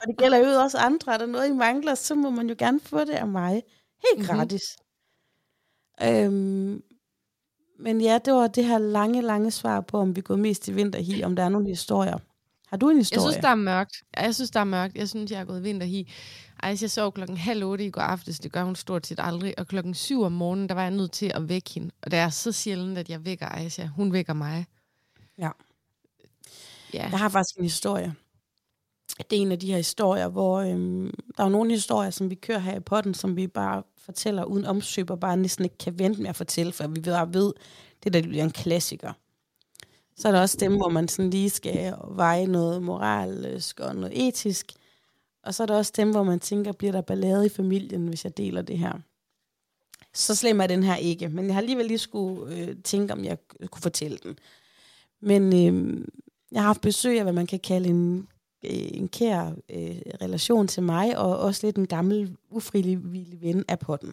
Og 0.00 0.06
det 0.06 0.16
gælder 0.18 0.38
jo 0.38 0.44
også 0.60 0.78
andre. 0.78 1.14
Er 1.14 1.18
der 1.18 1.26
noget, 1.26 1.48
I 1.48 1.52
mangler, 1.52 1.94
så 1.94 2.14
må 2.14 2.30
man 2.30 2.48
jo 2.48 2.54
gerne 2.58 2.80
få 2.80 3.00
det 3.00 3.10
af 3.10 3.26
mig. 3.28 3.52
Helt 3.52 4.18
Mhm. 4.18 4.26
gratis. 4.26 4.62
Øhm, 6.02 6.82
men 7.80 8.00
ja, 8.00 8.18
det 8.24 8.32
var 8.34 8.46
det 8.46 8.64
her 8.64 8.78
lange, 8.78 9.22
lange 9.22 9.50
svar 9.50 9.80
på, 9.80 9.98
om 9.98 10.16
vi 10.16 10.20
går 10.20 10.36
mest 10.36 10.68
i 10.68 10.72
vinterhi, 10.72 11.22
om 11.24 11.36
der 11.36 11.42
er 11.42 11.48
nogle 11.48 11.68
historier. 11.68 12.18
Har 12.70 12.76
du 12.76 12.88
en 12.88 12.96
Jeg 12.96 13.00
historie? 13.00 13.20
synes, 13.32 13.42
der 13.42 13.48
er 13.48 13.54
mørkt. 13.54 13.96
Jeg 14.16 14.34
synes, 14.34 14.50
der 14.50 14.60
er 14.60 14.64
mørkt. 14.64 14.96
Jeg 14.96 15.08
synes, 15.08 15.30
jeg 15.30 15.40
er 15.40 15.44
gået 15.44 15.62
vinterhi. 15.64 16.10
Ej, 16.62 16.76
jeg 16.80 16.90
sov 16.90 17.12
klokken 17.12 17.36
halv 17.36 17.64
otte 17.64 17.84
i 17.86 17.90
går 17.90 18.00
aftes. 18.00 18.38
Det 18.40 18.52
gør 18.52 18.64
hun 18.64 18.76
stort 18.76 19.06
set 19.06 19.18
aldrig. 19.22 19.54
Og 19.58 19.66
klokken 19.66 19.94
syv 19.94 20.22
om 20.22 20.32
morgenen, 20.32 20.68
der 20.68 20.74
var 20.74 20.82
jeg 20.82 20.90
nødt 20.90 21.12
til 21.12 21.32
at 21.34 21.48
vække 21.48 21.70
hende. 21.70 21.90
Og 22.02 22.10
det 22.10 22.18
er 22.18 22.28
så 22.28 22.52
sjældent, 22.52 22.98
at 22.98 23.08
jeg 23.10 23.24
vækker 23.24 23.46
Aisha. 23.46 23.86
Hun 23.86 24.12
vækker 24.12 24.32
mig. 24.32 24.66
Ja. 25.38 25.50
Ja. 26.94 27.08
Jeg 27.10 27.18
har 27.18 27.28
faktisk 27.28 27.56
en 27.58 27.64
historie. 27.64 28.14
Det 29.30 29.38
er 29.38 29.42
en 29.42 29.52
af 29.52 29.58
de 29.58 29.66
her 29.66 29.76
historier, 29.76 30.28
hvor 30.28 30.58
øhm, 30.60 31.10
der 31.36 31.44
er 31.44 31.48
nogle 31.48 31.70
historier, 31.70 32.10
som 32.10 32.30
vi 32.30 32.34
kører 32.34 32.58
her 32.58 32.76
i 32.76 32.80
potten, 32.80 33.14
som 33.14 33.36
vi 33.36 33.46
bare 33.46 33.82
fortæller 33.98 34.44
uden 34.44 34.64
omsøb, 34.64 35.10
og 35.10 35.20
bare 35.20 35.36
næsten 35.36 35.64
ikke 35.64 35.78
kan 35.78 35.98
vente 35.98 36.20
med 36.22 36.28
at 36.30 36.36
fortælle, 36.36 36.72
for 36.72 36.86
vi 36.88 37.00
bare 37.00 37.34
ved, 37.34 37.52
det 38.04 38.12
der 38.12 38.22
bliver 38.22 38.44
en 38.44 38.50
klassiker. 38.50 39.12
Så 40.18 40.28
er 40.28 40.32
der 40.32 40.40
også 40.40 40.56
dem, 40.60 40.76
hvor 40.76 40.88
man 40.88 41.08
sådan 41.08 41.30
lige 41.30 41.50
skal 41.50 41.94
veje 42.10 42.46
noget 42.46 42.82
moralsk 42.82 43.80
og 43.80 43.94
noget 43.96 44.28
etisk. 44.28 44.72
Og 45.42 45.54
så 45.54 45.62
er 45.62 45.66
der 45.66 45.76
også 45.76 45.92
dem, 45.96 46.10
hvor 46.10 46.22
man 46.22 46.40
tænker, 46.40 46.72
bliver 46.72 46.92
der 46.92 47.00
ballade 47.00 47.46
i 47.46 47.48
familien, 47.48 48.08
hvis 48.08 48.24
jeg 48.24 48.36
deler 48.36 48.62
det 48.62 48.78
her. 48.78 48.92
Så 50.14 50.34
slem 50.34 50.60
er 50.60 50.66
den 50.66 50.82
her 50.82 50.96
ikke, 50.96 51.28
men 51.28 51.46
jeg 51.46 51.54
har 51.54 51.60
alligevel 51.60 51.86
lige 51.86 51.98
skulle 51.98 52.56
øh, 52.56 52.76
tænke, 52.84 53.12
om 53.12 53.24
jeg 53.24 53.38
kunne 53.70 53.82
fortælle 53.82 54.18
den. 54.22 54.38
Men 55.20 55.42
øh, 55.42 56.04
jeg 56.52 56.60
har 56.62 56.66
haft 56.66 56.80
besøg 56.80 57.16
af, 57.18 57.24
hvad 57.24 57.32
man 57.32 57.46
kan 57.46 57.60
kalde 57.60 57.88
en, 57.88 58.28
øh, 58.64 58.70
en 58.72 59.08
kær 59.08 59.46
øh, 59.46 60.00
relation 60.22 60.68
til 60.68 60.82
mig, 60.82 61.18
og 61.18 61.38
også 61.38 61.66
lidt 61.66 61.76
en 61.76 61.86
gammel, 61.86 62.36
ufrivillig 62.50 63.42
ven 63.42 63.64
af 63.68 63.78
potten. 63.78 64.12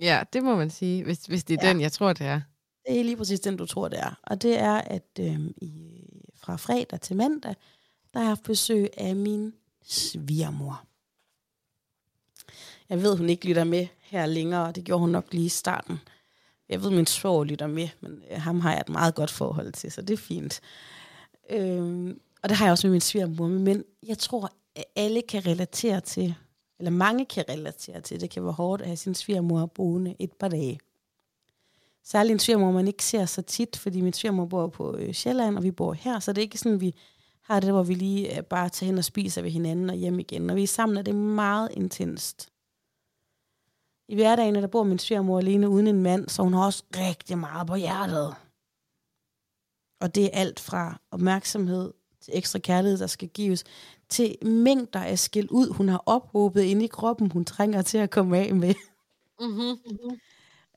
ja, 0.00 0.22
det 0.32 0.42
må 0.42 0.56
man 0.56 0.70
sige, 0.70 1.04
hvis, 1.04 1.18
hvis 1.26 1.44
det 1.44 1.58
er 1.58 1.66
Ja. 1.66 1.72
den, 1.72 1.80
jeg 1.80 1.92
tror, 1.92 2.12
det 2.12 2.26
er. 2.26 2.40
Det 2.88 3.00
er 3.00 3.04
lige 3.04 3.16
præcis 3.16 3.40
den, 3.40 3.56
du 3.56 3.66
tror, 3.66 3.88
det 3.88 3.98
er. 3.98 4.20
Og 4.22 4.42
det 4.42 4.58
er, 4.58 4.74
at 4.74 5.08
øhm, 5.20 5.46
øh, 5.46 5.50
i, 5.56 6.04
fra 6.36 6.56
fredag 6.56 7.00
til 7.00 7.16
mandag, 7.16 7.54
der 8.12 8.18
har 8.18 8.24
jeg 8.24 8.30
haft 8.30 8.42
besøg 8.42 8.88
af 8.96 9.16
min 9.16 9.52
svigermor. 9.82 10.84
Jeg 12.88 13.02
ved, 13.02 13.16
hun 13.16 13.28
ikke 13.28 13.46
lytter 13.46 13.64
med 13.64 13.86
her 14.00 14.26
længere, 14.26 14.66
og 14.66 14.74
det 14.76 14.84
gjorde 14.84 15.00
hun 15.00 15.10
nok 15.10 15.26
lige 15.32 15.44
i 15.44 15.48
starten. 15.48 15.98
Jeg 16.68 16.82
ved, 16.82 16.90
min 16.90 17.06
svår 17.06 17.44
lytter 17.44 17.66
med, 17.66 17.88
men 18.00 18.22
øh, 18.30 18.40
ham 18.40 18.60
har 18.60 18.72
jeg 18.72 18.80
et 18.80 18.88
meget 18.88 19.14
godt 19.14 19.30
forhold 19.30 19.72
til, 19.72 19.92
så 19.92 20.02
det 20.02 20.14
er 20.14 20.16
fint. 20.16 20.60
Øh, 21.50 22.14
og 22.42 22.48
det 22.48 22.56
har 22.56 22.66
jeg 22.66 22.72
også 22.72 22.86
med 22.86 22.92
min 22.92 23.00
svigermor, 23.00 23.48
men 23.48 23.84
jeg 24.06 24.18
tror, 24.18 24.52
at 24.76 24.84
alle 24.96 25.22
kan 25.22 25.46
relatere 25.46 26.00
til, 26.00 26.34
eller 26.78 26.90
mange 26.90 27.24
kan 27.24 27.44
relatere 27.48 28.00
til, 28.00 28.20
det 28.20 28.30
kan 28.30 28.44
være 28.44 28.52
hårdt 28.52 28.82
at 28.82 28.88
have 28.88 28.96
sin 28.96 29.14
svigermor 29.14 29.66
boende 29.66 30.16
et 30.18 30.32
par 30.32 30.48
dage. 30.48 30.80
Særligt 32.10 32.32
en 32.32 32.38
svigermor, 32.38 32.72
man 32.72 32.88
ikke 32.88 33.04
ser 33.04 33.24
så 33.24 33.42
tit, 33.42 33.76
fordi 33.76 34.00
min 34.00 34.12
svigermor 34.12 34.46
bor 34.46 34.66
på 34.66 34.96
øh, 34.96 35.12
Sjælland, 35.12 35.56
og 35.56 35.62
vi 35.62 35.70
bor 35.70 35.92
her, 35.92 36.18
så 36.18 36.32
det 36.32 36.38
er 36.38 36.42
ikke 36.42 36.58
sådan, 36.58 36.80
vi 36.80 36.94
har 37.42 37.60
det, 37.60 37.70
hvor 37.70 37.82
vi 37.82 37.94
lige 37.94 38.36
øh, 38.36 38.44
bare 38.44 38.68
tager 38.68 38.88
hen 38.88 38.98
og 38.98 39.04
spiser 39.04 39.42
ved 39.42 39.50
hinanden 39.50 39.90
og 39.90 39.96
hjem 39.96 40.18
igen. 40.18 40.42
Når 40.42 40.54
vi 40.54 40.62
er 40.62 40.66
sammen, 40.66 40.98
er 40.98 41.02
det 41.02 41.14
meget 41.14 41.68
intenst. 41.72 42.52
I 44.08 44.14
hverdagen, 44.14 44.54
der 44.54 44.66
bor 44.66 44.82
min 44.82 44.98
svigermor 44.98 45.38
alene 45.38 45.68
uden 45.68 45.86
en 45.86 46.02
mand, 46.02 46.28
så 46.28 46.42
hun 46.42 46.54
har 46.54 46.64
også 46.64 46.84
rigtig 46.96 47.38
meget 47.38 47.66
på 47.66 47.74
hjertet. 47.74 48.34
Og 50.00 50.14
det 50.14 50.24
er 50.24 50.30
alt 50.32 50.60
fra 50.60 51.00
opmærksomhed 51.10 51.92
til 52.20 52.36
ekstra 52.36 52.58
kærlighed, 52.58 52.98
der 52.98 53.06
skal 53.06 53.28
gives, 53.28 53.64
til 54.08 54.36
mængder 54.42 55.00
af 55.00 55.18
skæld 55.18 55.48
ud, 55.50 55.72
hun 55.72 55.88
har 55.88 56.02
ophobet 56.06 56.62
inde 56.62 56.84
i 56.84 56.88
kroppen, 56.88 57.30
hun 57.30 57.44
trænger 57.44 57.82
til 57.82 57.98
at 57.98 58.10
komme 58.10 58.38
af 58.38 58.54
med. 58.54 58.74
Mm-hmm. 59.40 59.78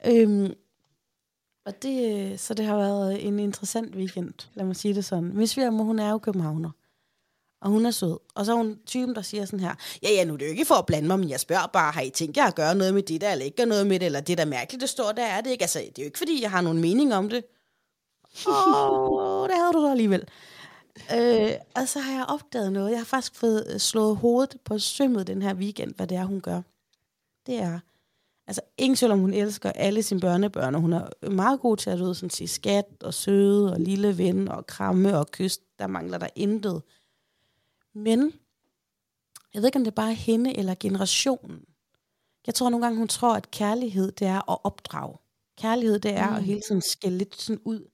Øhm, 0.06 0.54
og 1.66 1.82
det, 1.82 2.32
øh, 2.32 2.38
så 2.38 2.54
det 2.54 2.66
har 2.66 2.78
været 2.78 3.28
en 3.28 3.40
interessant 3.40 3.96
weekend, 3.96 4.34
lad 4.54 4.66
mig 4.66 4.76
sige 4.76 4.94
det 4.94 5.06
sådan. 5.06 5.32
Min 5.34 5.48
svigermor, 5.48 5.84
hun 5.84 6.00
er 6.00 6.12
jo 6.12 6.18
københavner, 6.18 6.70
og 7.62 7.70
hun 7.70 7.86
er 7.86 7.92
sød. 7.92 8.18
Og 8.36 8.46
så 8.46 8.52
er 8.52 8.56
hun 8.56 8.80
typen, 8.86 9.16
der 9.16 9.22
siger 9.22 9.46
sådan 9.46 9.60
her, 9.60 9.76
ja, 10.04 10.10
ja, 10.10 10.24
nu 10.24 10.34
er 10.34 10.38
det 10.38 10.46
jo 10.46 10.52
ikke 10.52 10.66
for 10.66 10.76
at 10.76 10.86
blande 10.86 11.08
mig, 11.08 11.20
men 11.20 11.30
jeg 11.30 11.40
spørger 11.40 11.68
bare, 11.68 11.92
har 11.92 12.02
I 12.02 12.10
tænkt 12.10 12.38
jer 12.38 12.46
at 12.46 12.56
gøre 12.56 12.76
noget 12.76 12.94
med 12.94 13.04
det 13.04 13.22
der, 13.22 13.32
eller 13.32 13.46
ikke 13.46 13.58
gøre 13.58 13.66
noget 13.66 13.88
med 13.88 14.00
det, 14.00 14.06
eller 14.06 14.22
det 14.22 14.38
der 14.38 14.46
mærkeligt, 14.46 14.82
det 14.82 14.90
står 14.90 15.12
der, 15.12 15.26
er 15.26 15.42
det 15.42 15.50
ikke? 15.50 15.64
Altså, 15.64 15.80
det 15.80 16.00
er 16.00 16.04
jo 16.04 16.06
ikke, 16.06 16.18
fordi 16.18 16.42
jeg 16.42 16.52
har 16.52 16.62
nogen 16.62 16.82
mening 16.82 17.14
om 17.14 17.30
det. 17.30 17.44
Åh, 18.48 18.92
oh, 18.92 19.50
det 19.50 19.58
havde 19.58 19.74
du 19.74 19.86
da 19.86 19.92
alligevel. 19.92 20.28
Øh, 21.16 21.52
og 21.76 21.88
så 21.88 22.00
har 22.00 22.14
jeg 22.14 22.26
opdaget 22.26 22.72
noget. 22.74 22.92
Jeg 22.92 23.00
har 23.00 23.06
faktisk 23.06 23.36
fået 23.36 23.68
øh, 23.74 23.80
slået 23.80 24.18
hovedet 24.18 24.58
på 24.64 24.80
sømmet 24.80 25.28
den 25.28 25.42
her 25.42 25.54
weekend, 25.54 25.96
hvad 25.96 26.08
det 26.08 26.18
er, 26.18 26.26
hun 26.26 26.42
gør. 26.42 26.62
Det 27.46 27.60
er, 27.60 27.80
altså 28.52 28.62
ingen 28.78 28.96
tvivl 28.96 29.12
om, 29.12 29.20
hun 29.20 29.34
elsker 29.34 29.72
alle 29.72 30.04
sine 30.04 30.20
børnebørn, 30.20 30.76
og 30.76 30.82
hun 30.82 30.94
er 30.94 31.30
meget 31.30 31.60
god 31.60 31.78
til 31.78 31.90
at 31.90 32.00
ved, 32.00 32.14
sådan, 32.14 32.30
sige 32.30 32.48
skat 32.48 32.86
og 33.04 33.14
søde 33.14 33.74
og 33.74 33.80
lille 33.80 34.18
ven 34.18 34.48
og 34.48 34.68
kramme 34.68 35.18
og 35.18 35.32
kys. 35.32 35.58
Der 35.80 35.88
mangler 35.88 36.18
der 36.18 36.28
intet. 36.36 36.82
Men 37.94 38.34
jeg 39.54 39.62
ved 39.62 39.68
ikke, 39.68 39.78
om 39.78 39.84
det 39.84 39.96
bare 39.96 40.10
er 40.10 40.16
hende 40.16 40.58
eller 40.58 40.76
generationen. 40.80 41.62
Jeg 42.48 42.56
tror 42.56 42.70
nogle 42.70 42.86
gange, 42.86 42.98
hun 43.00 43.08
tror, 43.08 43.36
at 43.36 43.52
kærlighed, 43.52 44.12
det 44.12 44.28
er 44.28 44.52
at 44.52 44.58
opdrage. 44.64 45.18
Kærlighed, 45.58 46.00
det 46.00 46.14
er 46.14 46.30
mm. 46.30 46.36
at 46.36 46.44
hele 46.44 46.62
tiden 46.68 46.82
skælde 46.82 47.18
lidt 47.18 47.42
sådan 47.42 47.62
ud. 47.66 47.90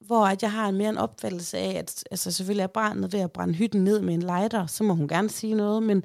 Hvor 0.00 0.26
at 0.26 0.42
jeg 0.42 0.52
har 0.52 0.68
en 0.68 0.76
mere 0.76 0.90
en 0.90 0.98
opfattelse 0.98 1.58
af, 1.58 1.78
at 1.78 2.04
altså 2.10 2.32
selvfølgelig 2.32 2.62
er 2.62 2.66
barnet 2.66 3.12
ved 3.12 3.20
at 3.20 3.32
brænde 3.32 3.54
hytten 3.54 3.84
ned 3.84 4.00
med 4.00 4.14
en 4.14 4.22
lighter, 4.22 4.66
så 4.66 4.84
må 4.84 4.94
hun 4.94 5.08
gerne 5.08 5.30
sige 5.30 5.54
noget, 5.54 5.82
men 5.82 6.04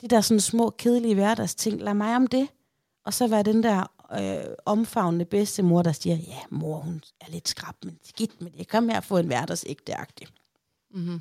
de 0.00 0.08
der 0.08 0.20
sådan 0.20 0.40
små, 0.40 0.70
kedelige 0.70 1.14
hverdagsting, 1.14 1.80
lad 1.80 1.94
mig 1.94 2.16
om 2.16 2.26
det. 2.26 2.48
Og 3.04 3.14
så 3.14 3.26
være 3.26 3.42
den 3.42 3.62
der 3.62 3.86
øh, 4.12 4.54
omfavnende 4.64 5.24
bedstemor, 5.24 5.82
der 5.82 5.92
siger, 5.92 6.16
ja, 6.16 6.38
mor, 6.50 6.78
hun 6.78 7.02
er 7.20 7.30
lidt 7.30 7.48
skrab, 7.48 7.74
men 7.84 7.98
skidt 8.04 8.40
med 8.40 8.50
det. 8.50 8.68
Kom 8.68 8.88
her 8.88 8.96
og 8.96 9.04
få 9.04 9.18
en 9.18 9.26
hverdagsægte-agtig. 9.26 10.26
Mm-hmm. 10.94 11.20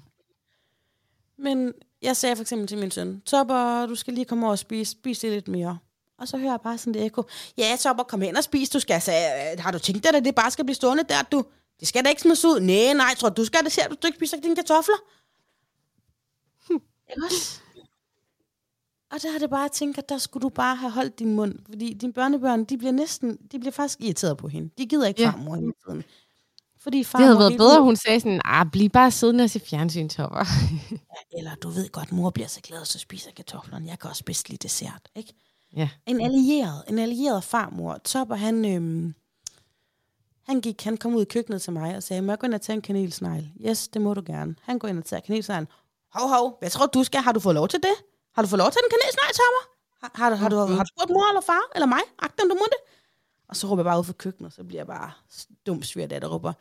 Men 1.37 1.73
jeg 2.01 2.17
sagde 2.17 2.35
for 2.35 2.41
eksempel 2.41 2.67
til 2.67 2.77
min 2.77 2.91
søn, 2.91 3.21
Topper, 3.21 3.85
du 3.85 3.95
skal 3.95 4.13
lige 4.13 4.25
komme 4.25 4.45
over 4.45 4.51
og 4.51 4.59
spise, 4.59 4.91
spise 4.91 5.27
det 5.27 5.33
lidt 5.33 5.47
mere. 5.47 5.77
Og 6.17 6.27
så 6.27 6.37
hører 6.37 6.51
jeg 6.51 6.61
bare 6.61 6.77
sådan 6.77 6.95
et 6.95 7.05
ekko. 7.05 7.23
Ja, 7.57 7.77
Topper, 7.79 8.03
kom 8.03 8.21
hen 8.21 8.37
og 8.37 8.43
spis. 8.43 8.69
Du 8.69 8.79
skal, 8.79 9.01
så, 9.01 9.11
øh, 9.11 9.63
har 9.63 9.71
du 9.71 9.79
tænkt 9.79 10.03
dig, 10.03 10.15
at 10.15 10.25
det 10.25 10.35
bare 10.35 10.51
skal 10.51 10.65
blive 10.65 10.75
stående 10.75 11.03
der, 11.03 11.21
du? 11.21 11.45
Det 11.79 11.87
skal 11.87 12.03
da 12.03 12.09
ikke 12.09 12.21
smides 12.21 12.45
ud. 12.45 12.59
Nej, 12.59 12.93
nej, 12.93 13.15
tror 13.17 13.29
du 13.29 13.45
skal 13.45 13.63
det 13.63 13.71
se, 13.71 13.81
at 13.81 13.89
du 13.89 14.07
ikke 14.07 14.17
spiser 14.17 14.37
dine 14.41 14.55
kartofler? 14.55 14.95
Hm. 16.67 16.81
Ikke 17.09 17.25
også? 17.25 17.61
Og 19.11 19.21
der 19.21 19.31
har 19.31 19.39
det 19.39 19.49
bare 19.49 19.61
jeg 19.61 19.71
tænkt, 19.71 19.97
at 19.97 20.09
der 20.09 20.17
skulle 20.17 20.41
du 20.41 20.49
bare 20.49 20.75
have 20.75 20.91
holdt 20.91 21.19
din 21.19 21.35
mund. 21.35 21.55
Fordi 21.69 21.93
dine 21.93 22.13
børnebørn, 22.13 22.63
de 22.63 22.77
bliver 22.77 22.91
næsten, 22.91 23.37
de 23.51 23.59
bliver 23.59 23.71
faktisk 23.71 24.01
irriteret 24.01 24.37
på 24.37 24.47
hende. 24.47 24.69
De 24.77 24.85
gider 24.85 25.07
ikke 25.07 25.21
Ja. 25.21 25.29
farmor 25.29 25.55
hele 25.55 25.73
tiden. 25.87 26.03
Fordi 26.77 26.97
Det 26.97 27.05
farmor 27.07 27.25
havde 27.25 27.39
været 27.39 27.57
bedre, 27.57 27.81
hun 27.81 27.95
sagde 27.95 28.19
sådan, 28.19 28.41
ah, 28.45 28.65
bliv 28.71 28.89
bare 28.89 29.11
siddende 29.11 29.43
og 29.43 29.49
se 29.49 29.59
fjernsyn, 29.59 30.09
Topper. 30.09 30.45
Eller 31.37 31.55
du 31.55 31.69
ved 31.69 31.89
godt, 31.89 32.11
mor 32.11 32.29
bliver 32.29 32.47
så 32.47 32.61
glad, 32.61 32.85
så 32.85 32.99
spiser 32.99 33.31
kartoflerne. 33.35 33.87
Jeg 33.89 33.99
kan 33.99 34.09
også 34.09 34.23
bedst 34.23 34.49
lide 34.49 34.57
dessert, 34.67 35.09
ikke? 35.15 35.33
ja. 35.75 35.89
En 36.05 36.21
allieret, 36.21 36.83
en 36.87 36.99
allieret 36.99 37.43
farmor. 37.43 37.97
Topper, 38.05 38.35
han, 38.35 38.65
øhm, 38.65 39.13
han, 40.47 40.61
gik, 40.61 40.83
han 40.83 40.97
kom 40.97 41.15
ud 41.15 41.21
i 41.21 41.25
køkkenet 41.25 41.61
til 41.61 41.73
mig 41.73 41.95
og 41.95 42.03
sagde, 42.03 42.21
må 42.21 42.31
jeg 42.31 42.39
gå 42.39 42.47
ind 42.47 42.53
og 42.53 42.61
tage 42.61 42.75
en 42.75 42.81
kanelsnegl? 42.81 43.49
Yes, 43.67 43.87
det 43.87 44.01
må 44.01 44.13
du 44.13 44.21
gerne. 44.25 44.55
Han 44.61 44.79
går 44.79 44.87
ind 44.87 44.97
og 44.97 45.05
tager 45.05 45.21
kanelsneglen. 45.21 45.67
Hov, 46.13 46.29
hov, 46.29 46.57
hvad 46.59 46.69
tror 46.69 46.85
du 46.85 47.03
skal? 47.03 47.21
Har 47.21 47.31
du 47.31 47.39
fået 47.39 47.55
lov 47.55 47.67
til 47.67 47.79
det? 47.79 48.08
Har 48.35 48.41
du 48.41 48.47
fået 48.47 48.59
lov 48.59 48.71
til 48.71 48.81
den 48.83 48.89
kanelsnegl, 48.93 49.33
Topper? 49.39 49.63
Har, 50.01 50.11
har, 50.15 50.29
du- 50.29 50.35
har, 50.35 50.49
du, 50.49 50.55
har 50.77 50.83
du 50.83 50.89
spurgt 50.95 51.09
mor 51.09 51.29
eller 51.29 51.41
far 51.41 51.61
eller 51.75 51.85
mig? 51.87 52.01
Agten, 52.19 52.49
du 52.49 52.55
må 52.55 52.65
det? 52.65 52.77
Og 53.49 53.55
så 53.55 53.67
råber 53.67 53.81
jeg 53.81 53.85
bare 53.85 53.99
ud 53.99 54.03
for 54.03 54.13
køkkenet, 54.13 54.53
så 54.53 54.63
bliver 54.63 54.79
jeg 54.79 54.87
bare 54.87 55.11
dum 55.67 55.83
svært, 55.83 56.09
der 56.09 56.27
råber, 56.27 56.53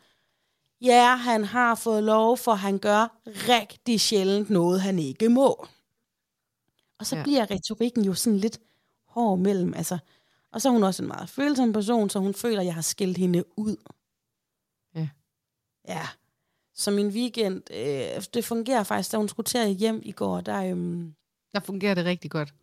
ja, 0.81 1.15
han 1.15 1.43
har 1.45 1.75
fået 1.75 2.03
lov, 2.03 2.37
for 2.37 2.53
han 2.53 2.79
gør 2.79 3.17
rigtig 3.27 4.01
sjældent 4.01 4.49
noget, 4.49 4.81
han 4.81 4.99
ikke 4.99 5.29
må. 5.29 5.67
Og 6.99 7.05
så 7.05 7.15
Ja. 7.15 7.23
bliver 7.23 7.51
retorikken 7.51 8.05
jo 8.05 8.13
sådan 8.13 8.37
lidt 8.39 8.59
hård 9.07 9.39
mellem, 9.39 9.73
altså, 9.73 9.97
og 10.51 10.61
så 10.61 10.67
er 10.69 10.73
hun 10.73 10.83
også 10.83 11.03
en 11.03 11.07
meget 11.07 11.29
følsom 11.29 11.73
person, 11.73 12.09
så 12.09 12.19
hun 12.19 12.33
føler, 12.33 12.59
at 12.59 12.65
jeg 12.65 12.73
har 12.73 12.81
skældt 12.81 13.17
hende 13.17 13.43
ud. 13.57 13.75
Ja. 14.95 15.09
Ja. 15.87 16.07
Så 16.73 16.91
min 16.91 17.07
weekend, 17.07 17.63
øh, 17.73 18.23
det 18.33 18.45
fungerer 18.45 18.83
faktisk, 18.83 19.11
da 19.11 19.17
hun 19.17 19.29
skulle 19.29 19.45
til 19.45 19.67
hjem 19.67 20.01
i 20.05 20.11
går, 20.11 20.41
der, 20.41 20.63
øhm, 20.63 21.15
der 21.53 21.59
fungerer 21.59 21.93
det 21.95 22.05
rigtig 22.05 22.31
godt. 22.31 22.53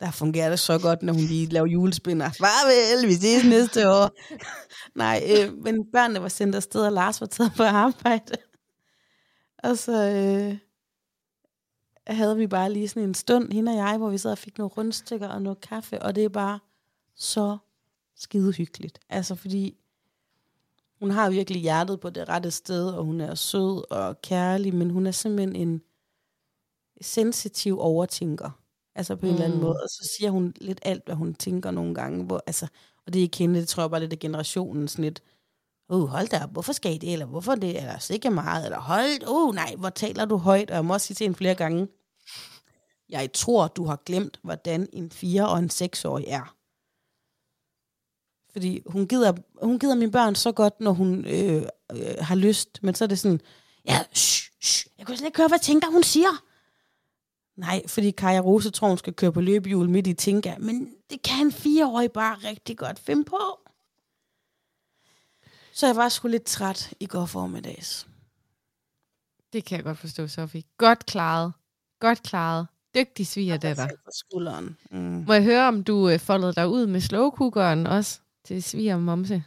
der 0.00 0.10
fungerer 0.10 0.50
det 0.50 0.58
så 0.58 0.78
godt, 0.78 1.02
når 1.02 1.12
hun 1.12 1.22
lige 1.22 1.46
laver 1.46 1.66
julespinder. 1.66 2.30
Farvel, 2.30 3.08
vi 3.08 3.14
ses 3.14 3.44
næste 3.44 3.90
år. 3.90 4.10
Nej, 5.02 5.22
øh, 5.30 5.58
men 5.58 5.90
børnene 5.92 6.22
var 6.22 6.28
sendt 6.28 6.54
afsted, 6.54 6.86
og 6.86 6.92
Lars 6.92 7.20
var 7.20 7.26
taget 7.26 7.52
på 7.56 7.62
arbejde. 7.62 8.34
Og 9.58 9.78
så 9.78 9.92
øh, 9.92 10.58
havde 12.06 12.36
vi 12.36 12.46
bare 12.46 12.72
lige 12.72 12.88
sådan 12.88 13.02
en 13.02 13.14
stund, 13.14 13.52
hende 13.52 13.72
og 13.72 13.76
jeg, 13.76 13.98
hvor 13.98 14.10
vi 14.10 14.18
sad 14.18 14.32
og 14.32 14.38
fik 14.38 14.58
nogle 14.58 14.70
rundstykker 14.76 15.28
og 15.28 15.42
noget 15.42 15.60
kaffe, 15.60 16.02
og 16.02 16.14
det 16.14 16.24
er 16.24 16.28
bare 16.28 16.58
så 17.14 17.58
skide 18.16 18.52
hyggeligt. 18.52 18.98
Altså 19.08 19.34
fordi 19.34 19.76
hun 20.98 21.10
har 21.10 21.30
virkelig 21.30 21.62
hjertet 21.62 22.00
på 22.00 22.10
det 22.10 22.28
rette 22.28 22.50
sted, 22.50 22.90
og 22.90 23.04
hun 23.04 23.20
er 23.20 23.34
sød 23.34 23.92
og 23.92 24.22
kærlig, 24.22 24.74
men 24.74 24.90
hun 24.90 25.06
er 25.06 25.10
simpelthen 25.10 25.56
en 25.56 25.82
sensitiv 27.00 27.80
overtænker. 27.80 28.50
Altså 28.94 29.16
på 29.16 29.26
en 29.26 29.32
mm. 29.32 29.34
eller 29.34 29.44
anden 29.44 29.58
Mm. 29.58 29.64
måde. 29.64 29.82
Og 29.82 29.88
så 29.88 30.14
siger 30.18 30.30
hun 30.30 30.54
lidt 30.60 30.80
alt, 30.82 31.04
hvad 31.04 31.14
hun 31.14 31.34
tænker 31.34 31.70
nogle 31.70 31.94
gange. 31.94 32.24
Hvor, 32.24 32.42
altså, 32.46 32.66
og 33.06 33.12
det 33.12 33.18
er 33.18 33.22
ikke 33.22 33.36
hende, 33.38 33.60
det 33.60 33.68
tror 33.68 33.82
jeg 33.82 33.90
bare 33.90 34.00
lidt 34.00 34.12
af 34.12 34.18
generationen. 34.18 34.88
Sådan 34.88 35.02
lidt, 35.04 35.22
uh, 35.88 36.08
hold 36.08 36.28
da 36.28 36.40
op, 36.42 36.52
hvorfor 36.52 36.72
skal 36.72 36.94
I 36.94 36.98
det? 36.98 37.12
Eller 37.12 37.26
hvorfor 37.26 37.54
det? 37.54 37.76
Eller 37.76 37.98
sikkert 37.98 38.32
meget? 38.32 38.64
Eller 38.64 38.80
hold, 38.80 39.28
uh, 39.28 39.54
nej, 39.54 39.74
hvor 39.78 39.90
taler 39.90 40.24
du 40.24 40.36
højt? 40.36 40.70
Og 40.70 40.76
jeg 40.76 40.84
må 40.84 40.94
også 40.94 41.06
sige 41.06 41.14
til 41.14 41.24
hende 41.24 41.36
flere 41.36 41.54
gange, 41.54 41.88
jeg 43.08 43.32
tror, 43.32 43.68
du 43.68 43.84
har 43.84 44.02
glemt, 44.06 44.40
hvordan 44.42 44.88
en 44.92 45.10
4- 45.14 45.42
og 45.42 45.58
en 45.58 45.70
6-årig 45.72 46.24
er. 46.28 46.56
Fordi 48.52 48.82
hun 48.86 49.06
gider, 49.08 49.32
hun 49.62 49.78
gider 49.78 49.94
mine 49.94 50.10
børn 50.12 50.34
så 50.34 50.52
godt, 50.52 50.80
når 50.80 50.92
hun 50.92 51.24
øh, 51.24 51.62
øh, 51.92 52.14
har 52.20 52.34
lyst. 52.34 52.82
Men 52.82 52.94
så 52.94 53.04
er 53.04 53.08
det 53.08 53.18
sådan, 53.18 53.40
ja, 53.88 53.98
shh, 54.14 54.50
shh, 54.62 54.86
jeg 54.98 55.06
kan 55.06 55.16
slet 55.16 55.26
ikke 55.26 55.38
høre, 55.38 55.48
hvad 55.48 55.58
tænker 55.58 55.90
hun 55.90 56.02
siger. 56.02 56.28
Nej, 57.60 57.82
fordi 57.86 58.10
Kaja 58.10 58.40
Rose 58.40 58.70
tror, 58.70 58.88
hun 58.88 58.98
skal 58.98 59.12
køre 59.12 59.32
på 59.32 59.40
løbehjul 59.40 59.88
midt 59.88 60.06
i 60.06 60.14
Tinka. 60.14 60.54
Men 60.58 60.94
det 61.10 61.22
kan 61.22 61.46
en 61.46 61.52
fireårig 61.52 62.12
bare 62.12 62.34
rigtig 62.34 62.78
godt 62.78 62.98
finde 62.98 63.24
på. 63.24 63.38
Så 65.72 65.86
jeg 65.86 65.96
var 65.96 66.08
sgu 66.08 66.28
lidt 66.28 66.44
træt 66.44 66.92
i 67.00 67.06
går 67.06 67.26
formiddags. 67.26 68.06
Det 69.52 69.64
kan 69.64 69.76
jeg 69.76 69.84
godt 69.84 69.98
forstå, 69.98 70.26
Sofie. 70.26 70.62
Godt 70.78 71.06
klaret. 71.06 71.52
Godt 72.00 72.22
klaret. 72.22 72.66
Dygtig 72.94 73.26
svigerdatter. 73.26 73.88
Skulderen. 74.12 74.76
Mm. 74.90 75.24
Må 75.26 75.32
jeg 75.32 75.42
høre, 75.42 75.68
om 75.68 75.84
du 75.84 76.08
øh, 76.08 76.18
foldede 76.18 76.52
dig 76.52 76.68
ud 76.68 76.86
med 76.86 77.00
slowcookeren 77.00 77.86
også 77.86 78.20
til 78.44 78.62
sviger 78.62 78.94
og 78.94 79.00
momse? 79.00 79.44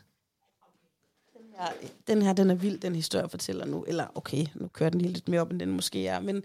Ja, 1.59 1.65
den 2.07 2.21
her, 2.21 2.33
den 2.33 2.49
er 2.49 2.55
vild, 2.55 2.79
den 2.79 2.95
historie, 2.95 3.23
jeg 3.23 3.31
fortæller 3.31 3.65
nu. 3.65 3.83
Eller 3.83 4.07
okay, 4.15 4.45
nu 4.55 4.67
kører 4.67 4.89
den 4.89 5.01
lige 5.01 5.13
lidt 5.13 5.27
mere 5.27 5.41
op, 5.41 5.51
end 5.51 5.59
den 5.59 5.71
måske 5.71 6.07
er. 6.07 6.19
Men 6.19 6.43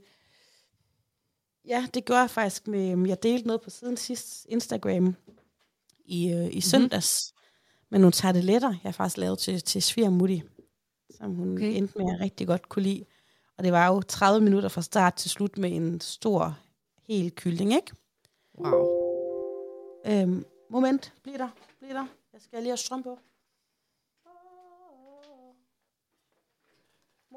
ja, 1.68 1.87
det 1.94 2.04
gør 2.04 2.18
jeg 2.20 2.30
faktisk 2.30 2.66
med, 2.66 2.92
øhm, 2.92 3.06
jeg 3.06 3.22
delte 3.22 3.46
noget 3.46 3.62
på 3.62 3.70
siden 3.70 3.96
sidst 3.96 4.46
Instagram 4.48 5.16
i, 6.04 6.32
øh, 6.32 6.56
i 6.56 6.60
søndags. 6.60 7.34
Men 7.90 8.00
nogle 8.00 8.12
tarteletter, 8.12 8.68
jeg 8.68 8.80
har 8.82 8.92
faktisk 8.92 9.16
lavet 9.16 9.38
til, 9.38 9.62
til 9.62 9.82
svigermutti, 9.82 10.42
som 11.10 11.34
hun 11.34 11.56
okay. 11.56 11.76
endte 11.76 11.98
med 11.98 12.14
at 12.14 12.20
rigtig 12.20 12.46
godt 12.46 12.68
kunne 12.68 12.82
lide. 12.82 13.04
Og 13.58 13.64
det 13.64 13.72
var 13.72 13.87
jo 13.87 14.00
30 14.00 14.44
minutter 14.44 14.68
fra 14.68 14.82
start 14.82 15.14
til 15.14 15.30
slut 15.30 15.58
med 15.58 15.72
en 15.72 16.00
stor, 16.00 16.58
hel 17.08 17.34
kylling, 17.34 17.72
ikke? 17.72 17.92
Wow. 18.58 18.87
Øhm, 20.07 20.44
moment, 20.70 21.12
bliv 21.22 21.38
der, 21.38 21.48
bliv 21.78 21.90
der. 21.90 22.07
Jeg 22.33 22.40
skal 22.40 22.59
lige 22.59 22.70
have 22.70 22.76
strøm 22.76 23.02
på. 23.02 23.18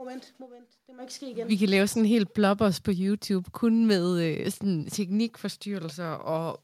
Moment, 0.02 0.34
moment. 0.40 0.68
Det 0.88 0.96
må 0.96 1.02
ikke 1.02 1.14
ske 1.14 1.32
igen. 1.32 1.48
Vi 1.48 1.56
kan 1.56 1.70
lave 1.70 1.88
sådan 1.88 2.04
en 2.04 2.10
helt 2.10 2.34
blobbers 2.34 2.80
på 2.80 2.92
YouTube, 2.94 3.50
kun 3.52 3.86
med 3.86 4.22
øh, 4.22 4.52
sådan 4.52 4.86
teknikforstyrrelser 4.86 6.06
og 6.08 6.62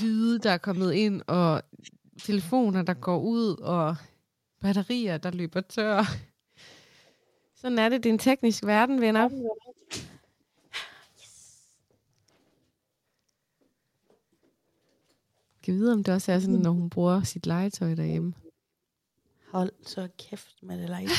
lyde, 0.00 0.38
der 0.38 0.50
er 0.50 0.58
kommet 0.58 0.92
ind, 0.92 1.22
og 1.26 1.62
telefoner, 2.22 2.82
der 2.82 2.94
går 2.94 3.20
ud, 3.20 3.56
og 3.56 3.96
batterier, 4.60 5.18
der 5.18 5.30
løber 5.30 5.60
tør. 5.60 6.02
Sådan 7.60 7.78
er 7.78 7.88
det. 7.88 8.02
Det 8.04 8.08
er 8.08 8.12
en 8.12 8.18
teknisk 8.18 8.64
verden, 8.66 9.00
venner. 9.00 9.28
Kan 15.62 15.74
vide, 15.74 15.92
om 15.92 16.04
det 16.04 16.14
også 16.14 16.32
er 16.32 16.38
sådan, 16.38 16.54
når 16.54 16.70
hun 16.70 16.90
bruger 16.90 17.22
sit 17.22 17.46
legetøj 17.46 17.94
derhjemme. 17.94 18.34
Hold 19.50 19.72
så 19.82 20.08
kæft 20.18 20.62
med 20.62 20.78
det 20.82 21.00
like. 21.00 21.12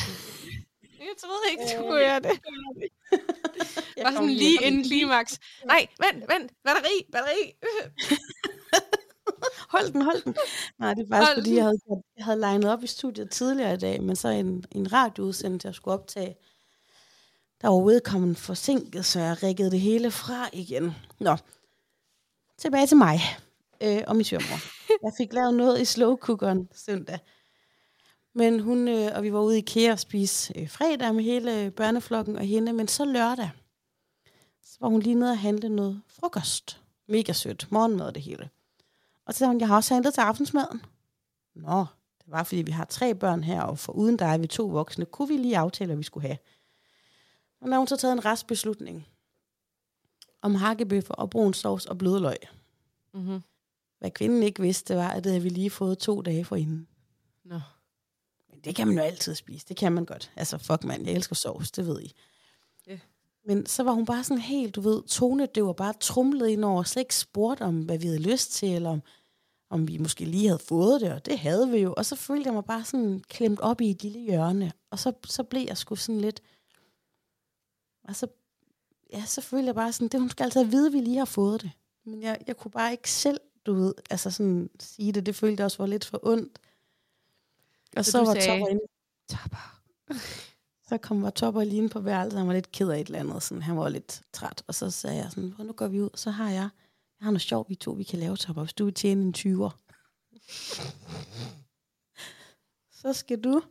Jeg 1.00 1.08
troede 1.22 1.42
ikke, 1.50 1.62
du 1.64 1.82
kunne 1.82 1.98
gøre 1.98 2.20
det. 2.20 2.40
Bare 4.02 4.12
sådan 4.12 4.28
lige 4.28 4.58
inden 4.62 4.84
klimaks. 4.84 5.38
Nej, 5.64 5.86
vent, 6.00 6.28
vent. 6.28 6.52
Batteri, 6.64 7.06
batteri. 7.12 7.52
Hold 9.74 9.92
den, 9.92 10.02
hold 10.02 10.22
den. 10.22 10.36
Nej, 10.78 10.94
det 10.94 11.02
er 11.02 11.08
faktisk, 11.08 11.26
Hold 11.28 11.36
fordi 11.36 11.54
jeg 11.54 11.64
havde, 11.64 11.78
jeg 12.16 12.24
havde 12.24 12.40
legnet 12.40 12.72
op 12.72 12.82
i 12.82 12.86
studiet 12.86 13.30
tidligere 13.30 13.74
i 13.74 13.76
dag, 13.76 14.02
men 14.02 14.16
så 14.16 14.28
en, 14.28 14.64
en 14.72 14.92
radioudsendelse, 14.92 15.68
jeg 15.68 15.74
skulle 15.74 15.94
optage, 15.94 16.36
der 17.60 17.68
var 17.68 17.84
vedkommende 17.84 18.34
forsinket, 18.34 19.04
så 19.04 19.20
jeg 19.20 19.42
rikkede 19.42 19.70
det 19.70 19.80
hele 19.80 20.10
fra 20.10 20.48
igen. 20.52 20.94
Nå, 21.18 21.36
tilbage 22.58 22.86
til 22.86 22.96
mig 22.96 23.20
øh, 23.82 24.02
og 24.06 24.16
min 24.16 24.24
svømmer. 24.24 24.58
Jeg 25.02 25.12
fik 25.18 25.32
lavet 25.32 25.54
noget 25.54 25.80
i 25.80 25.84
slow 25.84 26.16
cookeren 26.16 26.68
søndag. 26.74 27.18
Men 28.34 28.60
hun, 28.60 28.88
øh, 28.88 29.10
og 29.14 29.22
vi 29.22 29.32
var 29.32 29.40
ude 29.40 29.56
i 29.56 29.58
IKEA 29.58 29.92
og 29.92 29.98
spise 29.98 30.58
øh, 30.58 30.68
fredag 30.68 31.14
med 31.14 31.24
hele 31.24 31.70
børneflokken 31.70 32.36
og 32.36 32.44
hende, 32.44 32.72
men 32.72 32.88
så 32.88 33.04
lørdag, 33.04 33.50
så 34.62 34.76
var 34.80 34.88
hun 34.88 35.00
lige 35.00 35.14
nede 35.14 35.30
og 35.30 35.38
handle 35.38 35.68
noget 35.68 36.02
frokost. 36.06 36.82
Mega 37.08 37.32
sødt. 37.32 37.72
Morgenmad 37.72 38.06
og 38.06 38.14
det 38.14 38.22
hele. 38.22 38.50
Og 39.26 39.34
så 39.34 39.38
sagde 39.38 39.50
hun, 39.50 39.60
jeg 39.60 39.68
har 39.68 39.76
også 39.76 39.94
handlet 39.94 40.14
til 40.14 40.20
aftensmaden. 40.20 40.82
Nå, 41.54 41.78
det 42.18 42.26
var 42.26 42.42
fordi, 42.42 42.62
vi 42.62 42.70
har 42.70 42.84
tre 42.84 43.14
børn 43.14 43.44
her, 43.44 43.62
og 43.62 43.78
for 43.78 43.92
uden 43.92 44.16
dig 44.16 44.26
er 44.26 44.38
vi 44.38 44.46
to 44.46 44.66
voksne. 44.66 45.04
Kunne 45.04 45.28
vi 45.28 45.36
lige 45.36 45.58
aftale, 45.58 45.86
hvad 45.86 45.96
vi 45.96 46.02
skulle 46.02 46.26
have? 46.26 46.38
Og 47.60 47.68
har 47.68 47.78
hun 47.78 47.86
så 47.86 47.96
taget 47.96 48.12
en 48.12 48.24
restbeslutning 48.24 49.06
om 50.42 50.54
hakkebøffer 50.54 51.14
og 51.14 51.30
brun 51.30 51.54
sovs 51.54 51.86
og 51.86 51.98
blødløg. 51.98 52.36
Mm-hmm. 53.14 53.42
Hvad 53.98 54.10
kvinden 54.10 54.42
ikke 54.42 54.62
vidste, 54.62 54.96
var, 54.96 55.08
at 55.08 55.24
det 55.24 55.32
havde 55.32 55.42
vi 55.42 55.48
lige 55.48 55.70
fået 55.70 55.98
to 55.98 56.22
dage 56.22 56.44
for 56.44 56.56
hende. 56.56 56.86
Nå. 57.44 57.54
Men 57.54 57.62
det 58.64 58.76
kan 58.76 58.86
man 58.86 58.96
jo 58.96 59.02
altid 59.02 59.34
spise. 59.34 59.66
Det 59.68 59.76
kan 59.76 59.92
man 59.92 60.04
godt. 60.04 60.30
Altså, 60.36 60.58
fuck 60.58 60.84
mand, 60.84 61.06
jeg 61.06 61.14
elsker 61.14 61.34
sovs, 61.34 61.70
det 61.70 61.86
ved 61.86 62.00
I. 62.00 62.12
Ja. 62.86 62.98
Men 63.44 63.66
så 63.66 63.82
var 63.82 63.92
hun 63.92 64.04
bare 64.04 64.24
sådan 64.24 64.40
helt, 64.40 64.74
du 64.74 64.80
ved, 64.80 65.02
tone, 65.02 65.46
det 65.54 65.64
var 65.64 65.72
bare 65.72 65.94
trumlet 66.00 66.48
ind 66.48 66.64
over, 66.64 66.82
slet 66.82 67.00
ikke 67.00 67.14
spurgt 67.14 67.60
om, 67.60 67.82
hvad 67.82 67.98
vi 67.98 68.06
havde 68.06 68.22
lyst 68.22 68.52
til, 68.52 68.74
eller 68.74 68.90
om, 68.90 69.02
om 69.70 69.88
vi 69.88 69.98
måske 69.98 70.24
lige 70.24 70.46
havde 70.46 70.62
fået 70.68 71.00
det, 71.00 71.12
og 71.12 71.26
det 71.26 71.38
havde 71.38 71.70
vi 71.70 71.78
jo. 71.78 71.94
Og 71.96 72.06
så 72.06 72.16
følte 72.16 72.46
jeg 72.46 72.54
mig 72.54 72.64
bare 72.64 72.84
sådan 72.84 73.20
klemt 73.28 73.60
op 73.60 73.80
i 73.80 73.90
et 73.90 74.02
lille 74.02 74.20
hjørne. 74.20 74.72
Og 74.90 74.98
så, 74.98 75.12
så 75.24 75.42
blev 75.42 75.64
jeg 75.68 75.76
sgu 75.76 75.96
sådan 75.96 76.20
lidt... 76.20 76.40
Og 78.04 78.16
så, 78.16 78.26
ja, 79.12 79.24
så 79.26 79.40
følte 79.40 79.66
jeg 79.66 79.74
bare 79.74 79.92
sådan, 79.92 80.08
det 80.08 80.20
hun 80.20 80.30
skal 80.30 80.44
altid 80.44 80.64
vide, 80.64 80.86
at 80.86 80.92
vi 80.92 81.00
lige 81.00 81.18
har 81.18 81.24
fået 81.24 81.62
det. 81.62 81.70
Men 82.04 82.22
jeg, 82.22 82.38
jeg 82.46 82.56
kunne 82.56 82.70
bare 82.70 82.92
ikke 82.92 83.10
selv, 83.10 83.40
du 83.66 83.74
ved, 83.74 83.94
altså 84.10 84.30
sådan 84.30 84.70
sige 84.80 85.12
det. 85.12 85.26
Det 85.26 85.36
følte 85.36 85.60
jeg 85.60 85.64
også 85.64 85.78
var 85.78 85.86
lidt 85.86 86.04
for 86.04 86.20
ondt. 86.22 86.58
Og 87.96 88.04
Så 88.04 88.10
så, 88.10 88.18
var 88.24 88.34
sagde- 88.34 88.46
Topper 88.48 88.68
inde. 88.68 88.80
Topper. 89.28 89.80
så 90.88 90.98
kom 90.98 91.22
var 91.22 91.30
Topper 91.30 91.64
lige 91.64 91.76
inde 91.76 91.88
på 91.88 92.00
værelset, 92.00 92.38
han 92.38 92.48
var 92.48 92.54
lidt 92.54 92.72
ked 92.72 92.88
af 92.88 93.00
et 93.00 93.06
eller 93.06 93.18
andet. 93.20 93.42
Sådan, 93.42 93.62
han 93.62 93.76
var 93.76 93.88
lidt 93.88 94.22
træt. 94.32 94.62
Og 94.66 94.74
så 94.74 94.90
sagde 94.90 95.16
jeg 95.16 95.30
sådan, 95.30 95.50
"Hvor 95.50 95.64
nu 95.64 95.72
går 95.72 95.88
vi 95.88 96.00
ud. 96.00 96.10
Så 96.14 96.30
har 96.30 96.50
jeg, 96.50 96.68
jeg 97.20 97.24
har 97.24 97.30
noget 97.30 97.40
sjovt, 97.40 97.68
vi 97.68 97.74
to 97.74 97.90
vi 97.90 98.02
kan 98.02 98.18
lave, 98.18 98.36
Topper, 98.36 98.62
hvis 98.62 98.72
du 98.72 98.84
vil 98.84 98.94
tjene 98.94 99.22
en 99.22 99.34
20'er. 99.38 99.70
så 103.02 103.12
skal 103.12 103.40
du 103.44 103.62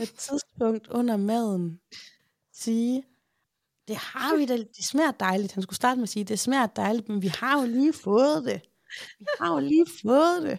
et 0.00 0.14
tidspunkt 0.14 0.88
under 0.88 1.16
maden 1.16 1.80
sige, 2.52 3.04
det 3.88 3.96
har 3.96 4.36
vi 4.36 4.46
da, 4.46 4.56
det 4.56 4.84
smager 4.84 5.10
dejligt. 5.10 5.52
Han 5.52 5.62
skulle 5.62 5.76
starte 5.76 5.96
med 5.96 6.02
at 6.02 6.08
sige, 6.08 6.24
det 6.24 6.38
smager 6.38 6.66
dejligt, 6.66 7.08
men 7.08 7.22
vi 7.22 7.26
har 7.28 7.60
jo 7.60 7.66
lige 7.66 7.92
fået 7.92 8.44
det. 8.44 8.60
Vi 9.18 9.26
har 9.40 9.52
jo 9.54 9.60
lige 9.60 9.86
fået 10.02 10.42
det. 10.42 10.58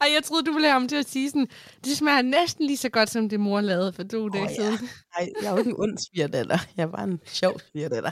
Ej, 0.00 0.08
jeg 0.14 0.24
troede, 0.24 0.44
du 0.44 0.52
ville 0.52 0.66
have 0.68 0.72
ham 0.80 0.88
til 0.88 0.96
at 0.96 1.08
sige 1.08 1.30
sådan, 1.30 1.48
det 1.84 1.96
smager 1.96 2.22
næsten 2.22 2.66
lige 2.66 2.76
så 2.76 2.88
godt, 2.88 3.10
som 3.10 3.28
det 3.28 3.40
mor 3.40 3.60
lavede 3.60 3.92
for 3.92 4.02
to 4.02 4.28
dage 4.28 4.48
ja. 4.48 4.54
siden. 4.54 4.88
Nej, 5.18 5.28
jeg 5.42 5.48
er 5.48 5.52
jo 5.52 5.58
ikke 5.58 5.70
en 5.70 5.76
ond 5.78 5.98
svigerdatter. 5.98 6.58
Jeg 6.76 6.90
bare 6.90 7.04
en 7.04 7.20
sjov 7.26 7.60
svigerdatter. 7.70 8.10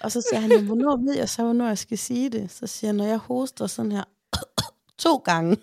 Og 0.00 0.12
så 0.12 0.26
siger 0.30 0.40
han, 0.40 0.50
"Jamen, 0.50 0.66
hvornår 0.66 1.06
ved 1.06 1.16
jeg 1.16 1.28
så, 1.28 1.42
hvornår 1.44 1.66
jeg 1.66 1.78
skal 1.78 1.98
sige 1.98 2.30
det? 2.30 2.50
Så 2.50 2.66
siger 2.66 2.88
jeg, 2.88 2.96
når 2.96 3.04
jeg 3.06 3.18
hoster 3.18 3.66
sådan 3.66 3.92
her 3.92 4.04
to 5.04 5.16
gange, 5.16 5.56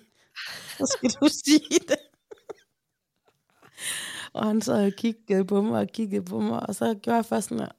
Så 0.77 0.95
skal 0.97 1.09
du 1.09 1.27
sige 1.45 1.79
det. 1.87 1.97
og 4.33 4.45
han 4.45 4.61
så 4.61 4.73
og 4.85 4.91
kiggede 4.97 5.45
på 5.45 5.61
mig 5.61 5.79
og 5.81 5.87
kiggede 5.87 6.25
på 6.25 6.39
mig, 6.39 6.59
og 6.69 6.75
så 6.75 6.93
gjorde 7.03 7.15
jeg 7.15 7.25
først 7.25 7.49
sådan 7.49 7.59
her. 7.63 7.71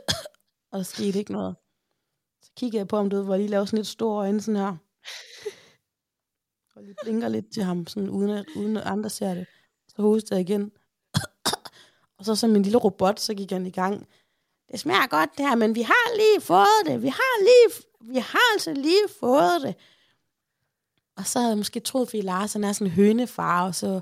og 0.72 0.78
der 0.78 0.82
skete 0.84 1.18
ikke 1.18 1.32
noget. 1.32 1.56
Så 2.42 2.50
kiggede 2.56 2.78
jeg 2.78 2.88
på 2.88 2.96
ham, 2.96 3.10
du 3.10 3.16
ved, 3.16 3.24
hvor 3.24 3.34
jeg 3.34 3.40
lige 3.40 3.50
lavede 3.50 3.66
sådan 3.66 3.76
lidt 3.78 3.86
store 3.86 4.18
øjne 4.18 4.40
sådan 4.40 4.60
her. 4.60 4.76
Og 6.76 6.82
lige 6.82 6.94
blinker 7.02 7.28
lidt 7.28 7.52
til 7.52 7.62
ham, 7.62 7.86
sådan 7.86 8.10
uden 8.10 8.30
at, 8.30 8.44
uden 8.56 8.76
at 8.76 8.82
andre 8.86 9.10
ser 9.10 9.34
det. 9.34 9.46
Så 9.88 10.02
hostede 10.02 10.34
jeg 10.34 10.48
igen. 10.48 10.72
og 12.18 12.24
så 12.24 12.34
som 12.34 12.56
en 12.56 12.62
lille 12.62 12.78
robot, 12.78 13.20
så 13.20 13.34
gik 13.34 13.50
han 13.50 13.66
i 13.66 13.70
gang. 13.70 14.08
Det 14.72 14.80
smager 14.80 15.06
godt 15.06 15.30
det 15.38 15.48
her, 15.48 15.54
men 15.54 15.74
vi 15.74 15.82
har 15.82 16.16
lige 16.16 16.40
fået 16.40 16.86
det. 16.86 17.02
Vi 17.02 17.08
har 17.08 17.42
lige, 17.42 17.84
vi 18.12 18.18
har 18.18 18.52
altså 18.54 18.72
lige 18.72 19.08
fået 19.20 19.62
det. 19.62 19.74
Og 21.16 21.26
så 21.26 21.38
havde 21.38 21.50
jeg 21.50 21.58
måske 21.58 21.80
troet, 21.80 22.08
fordi 22.08 22.20
Lars 22.20 22.52
han 22.52 22.64
er 22.64 22.72
sådan 22.72 22.86
en 22.86 22.92
hønefar, 22.92 23.66
og 23.66 23.74
så 23.74 24.00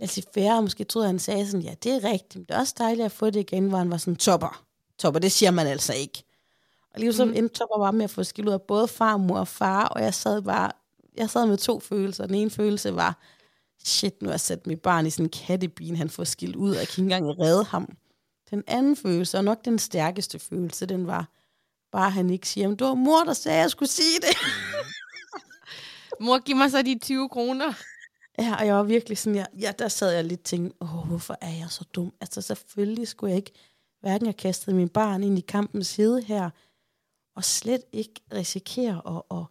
Lasse 0.00 0.22
Færre 0.34 0.62
måske 0.62 0.84
troede, 0.84 1.06
han 1.06 1.18
sagde 1.18 1.46
sådan, 1.46 1.60
ja, 1.60 1.74
det 1.82 1.92
er 1.92 2.04
rigtigt, 2.04 2.36
men 2.36 2.44
det 2.44 2.54
er 2.54 2.58
også 2.58 2.74
dejligt 2.78 3.04
at 3.04 3.12
få 3.12 3.26
det 3.30 3.40
igen, 3.40 3.68
hvor 3.68 3.78
han 3.78 3.90
var 3.90 3.96
sådan, 3.96 4.16
topper. 4.16 4.64
Topper, 4.98 5.20
det 5.20 5.32
siger 5.32 5.50
man 5.50 5.66
altså 5.66 5.94
ikke. 5.94 6.24
Og 6.94 7.00
lige 7.00 7.12
så 7.12 7.24
mm. 7.24 7.32
endte 7.34 7.54
Topper 7.54 7.78
bare 7.78 7.92
med 7.92 8.04
at 8.04 8.10
få 8.10 8.24
skilt 8.24 8.48
ud 8.48 8.52
af 8.52 8.62
både 8.62 8.88
far, 8.88 9.16
mor 9.16 9.38
og 9.38 9.48
far, 9.48 9.86
og 9.86 10.02
jeg 10.02 10.14
sad 10.14 10.42
bare, 10.42 10.72
jeg 11.20 11.30
sad 11.30 11.46
med 11.46 11.56
to 11.56 11.80
følelser. 11.80 12.26
Den 12.26 12.34
ene 12.34 12.50
følelse 12.50 12.94
var, 12.94 13.18
shit, 13.84 14.22
nu 14.22 14.28
har 14.28 14.32
jeg 14.32 14.40
sat 14.40 14.66
mit 14.66 14.82
barn 14.82 15.06
i 15.06 15.10
sådan 15.10 15.26
en 15.26 15.30
kattebin, 15.30 15.96
han 15.96 16.10
får 16.10 16.24
skilt 16.24 16.56
ud, 16.56 16.70
og 16.70 16.76
jeg 16.76 16.88
kan 16.88 17.04
ikke 17.04 17.14
engang 17.14 17.40
redde 17.40 17.64
ham. 17.64 17.96
Den 18.50 18.64
anden 18.66 18.96
følelse, 18.96 19.38
og 19.38 19.44
nok 19.44 19.64
den 19.64 19.78
stærkeste 19.78 20.38
følelse, 20.38 20.86
den 20.86 21.06
var, 21.06 21.28
bare 21.92 22.06
at 22.06 22.12
han 22.12 22.30
ikke 22.30 22.48
siger, 22.48 22.68
det 22.68 22.86
var 22.86 22.94
mor, 22.94 23.24
der 23.24 23.32
sagde, 23.32 23.58
at 23.58 23.62
jeg 23.62 23.70
skulle 23.70 23.88
sige 23.88 24.18
det. 24.20 24.36
Mor, 26.24 26.38
giv 26.38 26.56
mig 26.56 26.70
så 26.70 26.82
de 26.82 26.98
20 26.98 27.28
kroner. 27.28 27.72
Ja, 28.38 28.56
og 28.58 28.66
jeg 28.66 28.74
var 28.74 28.82
virkelig 28.82 29.18
sådan, 29.18 29.36
ja, 29.36 29.44
ja 29.60 29.72
der 29.78 29.88
sad 29.88 30.12
jeg 30.12 30.24
lidt 30.24 30.40
og 30.40 30.44
tænkte, 30.44 30.76
åh, 30.82 31.06
hvorfor 31.06 31.36
er 31.40 31.50
jeg 31.50 31.66
så 31.70 31.84
dum? 31.94 32.12
Altså 32.20 32.42
selvfølgelig 32.42 33.08
skulle 33.08 33.30
jeg 33.30 33.36
ikke 33.36 33.52
hverken 34.00 34.26
have 34.26 34.32
kastet 34.32 34.74
min 34.74 34.88
barn 34.88 35.22
ind 35.22 35.38
i 35.38 35.40
kampens 35.40 35.96
hede 35.96 36.22
her, 36.22 36.50
og 37.36 37.44
slet 37.44 37.82
ikke 37.92 38.20
risikere 38.32 38.96
at, 38.96 39.22
og, 39.28 39.50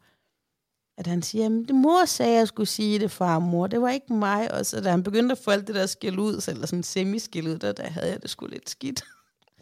at 0.99 1.07
han 1.07 1.21
siger, 1.21 1.43
jamen 1.43 1.65
det 1.65 1.75
mor 1.75 2.05
sagde, 2.05 2.31
at 2.31 2.39
jeg 2.39 2.47
skulle 2.47 2.67
sige 2.67 2.99
det, 2.99 3.11
far 3.11 3.35
og 3.35 3.41
mor, 3.41 3.67
det 3.67 3.81
var 3.81 3.89
ikke 3.89 4.13
mig. 4.13 4.51
Og 4.53 4.65
så 4.65 4.81
da 4.81 4.89
han 4.89 5.03
begyndte 5.03 5.31
at 5.31 5.37
få 5.37 5.51
alt 5.51 5.67
det 5.67 5.75
der 5.75 5.85
skæld 5.85 6.19
ud, 6.19 6.43
eller 6.47 6.67
sådan 6.67 6.83
semi 6.83 7.17
ud, 7.17 7.57
der, 7.57 7.71
der 7.71 7.89
havde 7.89 8.11
jeg 8.11 8.21
det 8.21 8.29
sgu 8.29 8.45
lidt 8.47 8.69
skidt. 8.69 9.03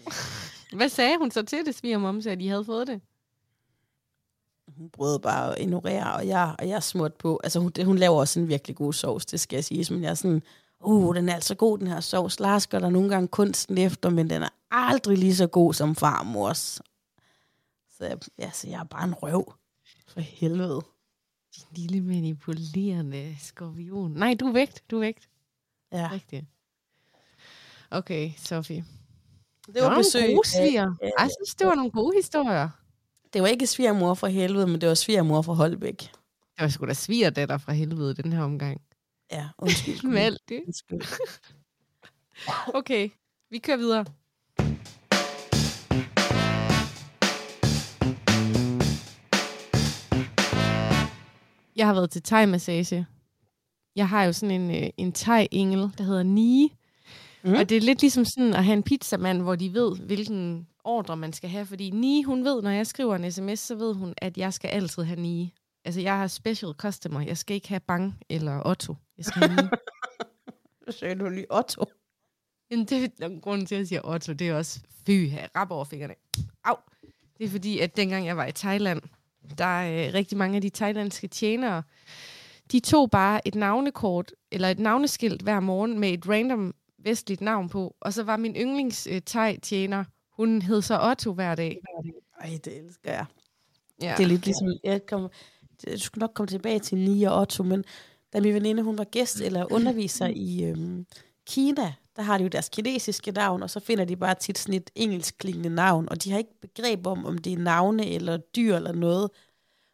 Hvad 0.77 0.89
sagde 0.89 1.17
hun 1.17 1.31
så 1.31 1.43
til 1.43 1.65
det, 1.65 1.75
svigermom, 1.75 2.21
så 2.21 2.29
at 2.29 2.39
de 2.39 2.49
havde 2.49 2.65
fået 2.65 2.87
det? 2.87 3.01
hun 4.77 4.89
prøvede 4.89 5.19
bare 5.19 5.51
at 5.51 5.61
ignorere, 5.61 6.13
og 6.13 6.27
jeg, 6.27 6.55
og 6.59 6.67
jeg 6.67 6.83
smurt 6.83 7.13
på. 7.13 7.39
Altså, 7.43 7.59
hun, 7.59 7.71
det, 7.71 7.85
hun 7.85 7.97
laver 7.97 8.19
også 8.19 8.39
en 8.39 8.47
virkelig 8.47 8.75
god 8.75 8.93
sovs, 8.93 9.25
det 9.25 9.39
skal 9.39 9.57
jeg 9.57 9.65
sige. 9.65 9.93
Men 9.93 10.03
jeg 10.03 10.09
er 10.09 10.13
sådan, 10.13 10.43
uh, 10.79 11.15
den 11.15 11.29
er 11.29 11.35
altså 11.35 11.55
god, 11.55 11.77
den 11.77 11.87
her 11.87 11.99
sovs. 11.99 12.39
Lars 12.39 12.67
gør 12.67 12.79
der 12.79 12.89
nogle 12.89 13.09
gange 13.09 13.27
kunsten 13.27 13.77
efter, 13.77 14.09
men 14.09 14.29
den 14.29 14.43
er 14.43 14.49
aldrig 14.71 15.17
lige 15.17 15.35
så 15.35 15.47
god 15.47 15.73
som 15.73 15.95
farmors. 15.95 16.81
Så, 17.97 18.05
jeg, 18.05 18.17
ja, 18.39 18.51
så 18.53 18.67
jeg 18.67 18.79
er 18.79 18.83
bare 18.83 19.03
en 19.03 19.13
røv. 19.13 19.53
For 20.07 20.19
helvede. 20.19 20.81
Din 21.57 21.85
lille 21.85 22.01
manipulerende 22.01 23.35
skorpion. 23.39 24.11
Nej, 24.11 24.35
du 24.39 24.47
er 24.47 24.51
vægt, 24.51 24.83
du 24.91 24.95
er 24.95 24.99
vægt. 24.99 25.29
Ja. 25.91 26.09
Rigtigt. 26.11 26.45
Okay, 27.91 28.31
Sofie. 28.37 28.85
Det 29.67 29.81
var, 29.81 29.89
var 29.89 29.97
besøg. 29.97 30.21
nogle 30.21 30.35
gode 30.35 30.47
sviger. 30.47 30.95
Jeg 31.01 31.29
synes, 31.39 31.55
det 31.55 31.67
var 31.67 31.75
nogle 31.75 31.91
gode 31.91 32.17
historier. 32.17 32.69
Det 33.33 33.41
var 33.41 33.47
ikke 33.47 33.67
svigermor 33.67 34.13
fra 34.13 34.27
helvede, 34.27 34.67
men 34.67 34.81
det 34.81 34.89
var 34.89 34.95
svigermor 34.95 35.41
fra 35.41 35.53
Holbæk. 35.53 35.97
Det 35.97 36.63
var 36.63 36.67
sgu 36.67 36.85
da 36.85 36.93
svigerdatter 36.93 37.57
fra 37.57 37.71
helvede 37.73 38.13
den 38.13 38.33
her 38.33 38.43
omgang. 38.43 38.81
Ja, 39.31 39.49
undskyld. 39.57 40.03
Med 40.09 40.21
alt 40.21 40.41
det. 40.49 40.63
Undskyld. 40.67 41.01
okay, 42.79 43.09
vi 43.49 43.59
kører 43.59 43.77
videre. 43.77 44.05
Jeg 51.77 51.87
har 51.87 51.93
været 51.93 52.09
til 52.09 52.21
thai-massage. 52.21 53.05
Jeg 53.95 54.09
har 54.09 54.23
jo 54.23 54.33
sådan 54.33 54.61
en, 54.61 54.83
øh, 54.83 54.89
en 54.97 55.13
thai-engel, 55.17 55.97
der 55.97 56.03
hedder 56.03 56.23
Nie. 56.23 56.69
Mm. 57.43 57.53
Og 57.53 57.69
det 57.69 57.77
er 57.77 57.81
lidt 57.81 58.01
ligesom 58.01 58.25
sådan 58.25 58.53
at 58.53 58.65
have 58.65 58.77
en 58.77 58.83
pizzamand, 58.83 59.41
hvor 59.41 59.55
de 59.55 59.73
ved, 59.73 59.97
hvilken 59.97 60.67
ordre, 60.83 61.17
man 61.17 61.33
skal 61.33 61.49
have. 61.49 61.65
Fordi 61.65 61.89
Ni, 61.89 62.23
hun 62.23 62.45
ved, 62.45 62.61
når 62.61 62.69
jeg 62.69 62.87
skriver 62.87 63.15
en 63.15 63.31
sms, 63.31 63.59
så 63.59 63.75
ved 63.75 63.93
hun, 63.93 64.13
at 64.17 64.37
jeg 64.37 64.53
skal 64.53 64.67
altid 64.67 65.03
have 65.03 65.19
Ni. 65.19 65.53
Altså, 65.85 66.01
jeg 66.01 66.17
har 66.17 66.27
special 66.27 66.73
customer. 66.73 67.21
Jeg 67.21 67.37
skal 67.37 67.55
ikke 67.55 67.69
have 67.69 67.79
Bang 67.79 68.19
eller 68.29 68.67
Otto. 68.67 68.95
Jeg 69.17 69.25
skal 69.25 69.49
have. 69.49 69.69
Så 70.87 70.97
sagde 70.97 71.15
du 71.15 71.29
lige 71.29 71.45
Otto. 71.49 71.85
Jamen, 72.71 72.85
det 72.85 73.11
er 73.19 73.39
grunden 73.41 73.65
til, 73.65 73.75
at 73.75 73.79
jeg 73.79 73.87
siger 73.87 74.01
Otto. 74.03 74.33
Det 74.33 74.49
er 74.49 74.55
også 74.55 74.79
fy 75.05 75.27
her. 75.27 75.47
Rap 75.55 75.71
over 75.71 75.85
fingrene. 75.85 76.15
Au. 76.63 76.75
Det 77.37 77.45
er 77.45 77.49
fordi, 77.49 77.79
at 77.79 77.97
dengang 77.97 78.25
jeg 78.25 78.37
var 78.37 78.45
i 78.45 78.51
Thailand, 78.51 79.01
der 79.57 79.65
er 79.65 80.07
øh, 80.07 80.13
rigtig 80.13 80.37
mange 80.37 80.55
af 80.55 80.61
de 80.61 80.69
thailandske 80.69 81.27
tjenere, 81.27 81.83
de 82.71 82.79
tog 82.79 83.11
bare 83.11 83.47
et 83.47 83.55
navnekort, 83.55 84.31
eller 84.51 84.67
et 84.67 84.79
navneskilt 84.79 85.41
hver 85.41 85.59
morgen 85.59 85.99
med 85.99 86.09
et 86.09 86.29
random 86.29 86.73
vestligt 86.97 87.41
navn 87.41 87.69
på, 87.69 87.95
og 87.99 88.13
så 88.13 88.23
var 88.23 88.37
min 88.37 88.55
yndlings 88.55 89.07
øh, 89.11 89.21
thai-tjener, 89.21 90.03
hun 90.31 90.61
hed 90.61 90.81
så 90.81 90.99
Otto 91.09 91.33
hver 91.33 91.55
dag. 91.55 91.77
Ej, 92.41 92.59
det 92.65 92.77
elsker 92.77 93.11
jeg. 93.11 93.25
Ja. 94.01 94.13
Det 94.17 94.23
er 94.23 94.27
lidt 94.27 94.45
ligesom, 94.45 94.67
jeg 94.83 95.05
kom, 95.05 95.29
du 95.85 95.99
skulle 95.99 96.21
nok 96.21 96.31
komme 96.33 96.47
tilbage 96.47 96.79
til 96.79 96.97
Nia 96.97 97.29
og 97.29 97.41
Otto, 97.41 97.63
men 97.63 97.83
da 98.33 98.41
min 98.41 98.53
veninde, 98.53 98.83
hun 98.83 98.97
var 98.97 99.03
gæst 99.03 99.41
eller 99.41 99.73
underviser 99.73 100.27
i 100.27 100.63
øhm, 100.63 101.05
Kina, 101.47 101.93
der 102.17 102.23
har 102.23 102.37
de 102.37 102.43
jo 102.43 102.47
deres 102.49 102.69
kinesiske 102.69 103.31
navn, 103.31 103.63
og 103.63 103.69
så 103.69 103.79
finder 103.79 104.05
de 104.05 104.15
bare 104.15 104.35
tit 104.35 104.57
sådan 104.57 104.73
et 104.73 104.89
engelskklingende 104.95 105.69
navn, 105.69 106.09
og 106.09 106.23
de 106.23 106.31
har 106.31 106.37
ikke 106.37 106.59
begreb 106.61 107.07
om, 107.07 107.25
om 107.25 107.37
det 107.37 107.53
er 107.53 107.57
navne 107.57 108.09
eller 108.09 108.37
dyr 108.37 108.75
eller 108.75 108.91
noget. 108.91 109.29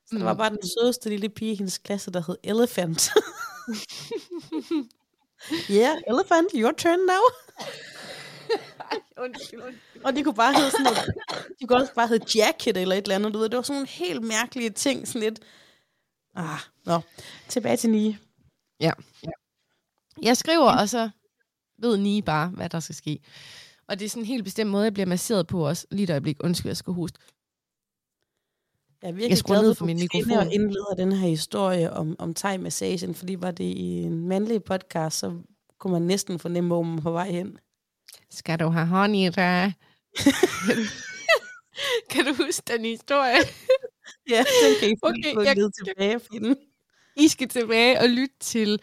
Så 0.05 0.15
mm. 0.15 0.19
der 0.19 0.25
var 0.25 0.33
bare 0.33 0.49
den 0.49 0.69
sødeste 0.77 1.09
lille 1.09 1.29
pige 1.29 1.51
i 1.51 1.55
hendes 1.55 1.77
klasse, 1.77 2.11
der 2.11 2.23
hed 2.27 2.37
Elephant. 2.43 3.11
yeah, 5.77 5.97
Elephant, 6.07 6.51
your 6.55 6.71
turn 6.71 6.99
now. 6.99 7.23
undskyld, 9.23 9.61
undskyld. 9.61 10.03
Og 10.03 10.15
de 10.15 10.23
kunne 10.23 10.35
bare 10.35 10.53
hedde 10.53 10.71
sådan 10.71 10.83
noget, 10.83 11.13
de 11.59 11.67
kunne 11.67 11.79
også 11.79 11.93
bare 11.93 12.07
hedde 12.07 12.39
Jacket 12.39 12.77
eller 12.77 12.95
et 12.95 13.01
eller 13.01 13.15
andet, 13.15 13.33
du 13.33 13.39
ved. 13.39 13.49
Det 13.49 13.57
var 13.57 13.63
sådan 13.63 13.75
nogle 13.75 13.87
helt 13.87 14.23
mærkelige 14.23 14.69
ting, 14.69 15.07
sådan 15.07 15.21
lidt, 15.21 15.39
ah, 16.35 16.59
nå, 16.85 17.01
tilbage 17.47 17.77
til. 17.77 18.17
Ja. 18.79 18.91
ja. 19.23 19.31
Jeg 20.21 20.37
skriver, 20.37 20.71
og 20.71 20.89
så 20.89 21.09
ved 21.77 21.97
Nie 21.97 22.21
bare, 22.21 22.47
hvad 22.49 22.69
der 22.69 22.79
skal 22.79 22.95
ske. 22.95 23.19
Og 23.87 23.99
det 23.99 24.05
er 24.05 24.09
sådan 24.09 24.23
en 24.23 24.27
helt 24.27 24.43
bestemt 24.43 24.71
måde, 24.71 24.83
jeg 24.83 24.93
bliver 24.93 25.07
masseret 25.07 25.47
på 25.47 25.67
også. 25.67 25.87
Lige 25.91 26.03
et 26.03 26.09
øjeblik, 26.09 26.37
undskyld, 26.43 26.69
jeg 26.69 26.77
skal 26.77 26.93
huske. 26.93 27.19
Jeg 29.01 29.09
er 29.09 29.13
virkelig 29.13 29.37
jeg 29.37 29.43
glad 29.43 29.75
for, 29.75 29.85
min 29.85 29.99
mikrofon. 29.99 30.37
og 30.37 30.53
indleder 30.53 30.95
den 30.97 31.11
her 31.11 31.27
historie 31.27 31.93
om, 31.93 32.15
om 32.19 32.33
thai-massagen, 32.33 33.15
fordi 33.15 33.35
var 33.35 33.51
det 33.51 33.63
i 33.63 34.01
en 34.01 34.27
mandlig 34.27 34.63
podcast, 34.63 35.19
så 35.19 35.41
kunne 35.79 35.93
man 35.93 36.01
næsten 36.01 36.39
fornemme, 36.39 36.67
hvor 36.67 36.83
man 36.83 37.01
på 37.01 37.11
vej 37.11 37.31
hen. 37.31 37.57
Skal 38.29 38.59
du 38.59 38.69
have 38.69 39.17
i 39.17 39.25
det? 39.25 39.33
kan 42.11 42.25
du 42.25 42.33
huske 42.45 42.63
den 42.67 42.85
historie? 42.85 43.37
ja, 44.33 44.43
den 44.63 44.79
kan 44.79 44.89
I 44.89 44.95
okay, 45.01 45.45
jeg, 45.45 45.71
tilbage 45.85 46.19
for 46.19 46.33
den. 46.33 46.55
I 47.15 47.27
skal 47.27 47.49
tilbage 47.49 47.99
og 47.99 48.09
lytte 48.09 48.35
til 48.39 48.81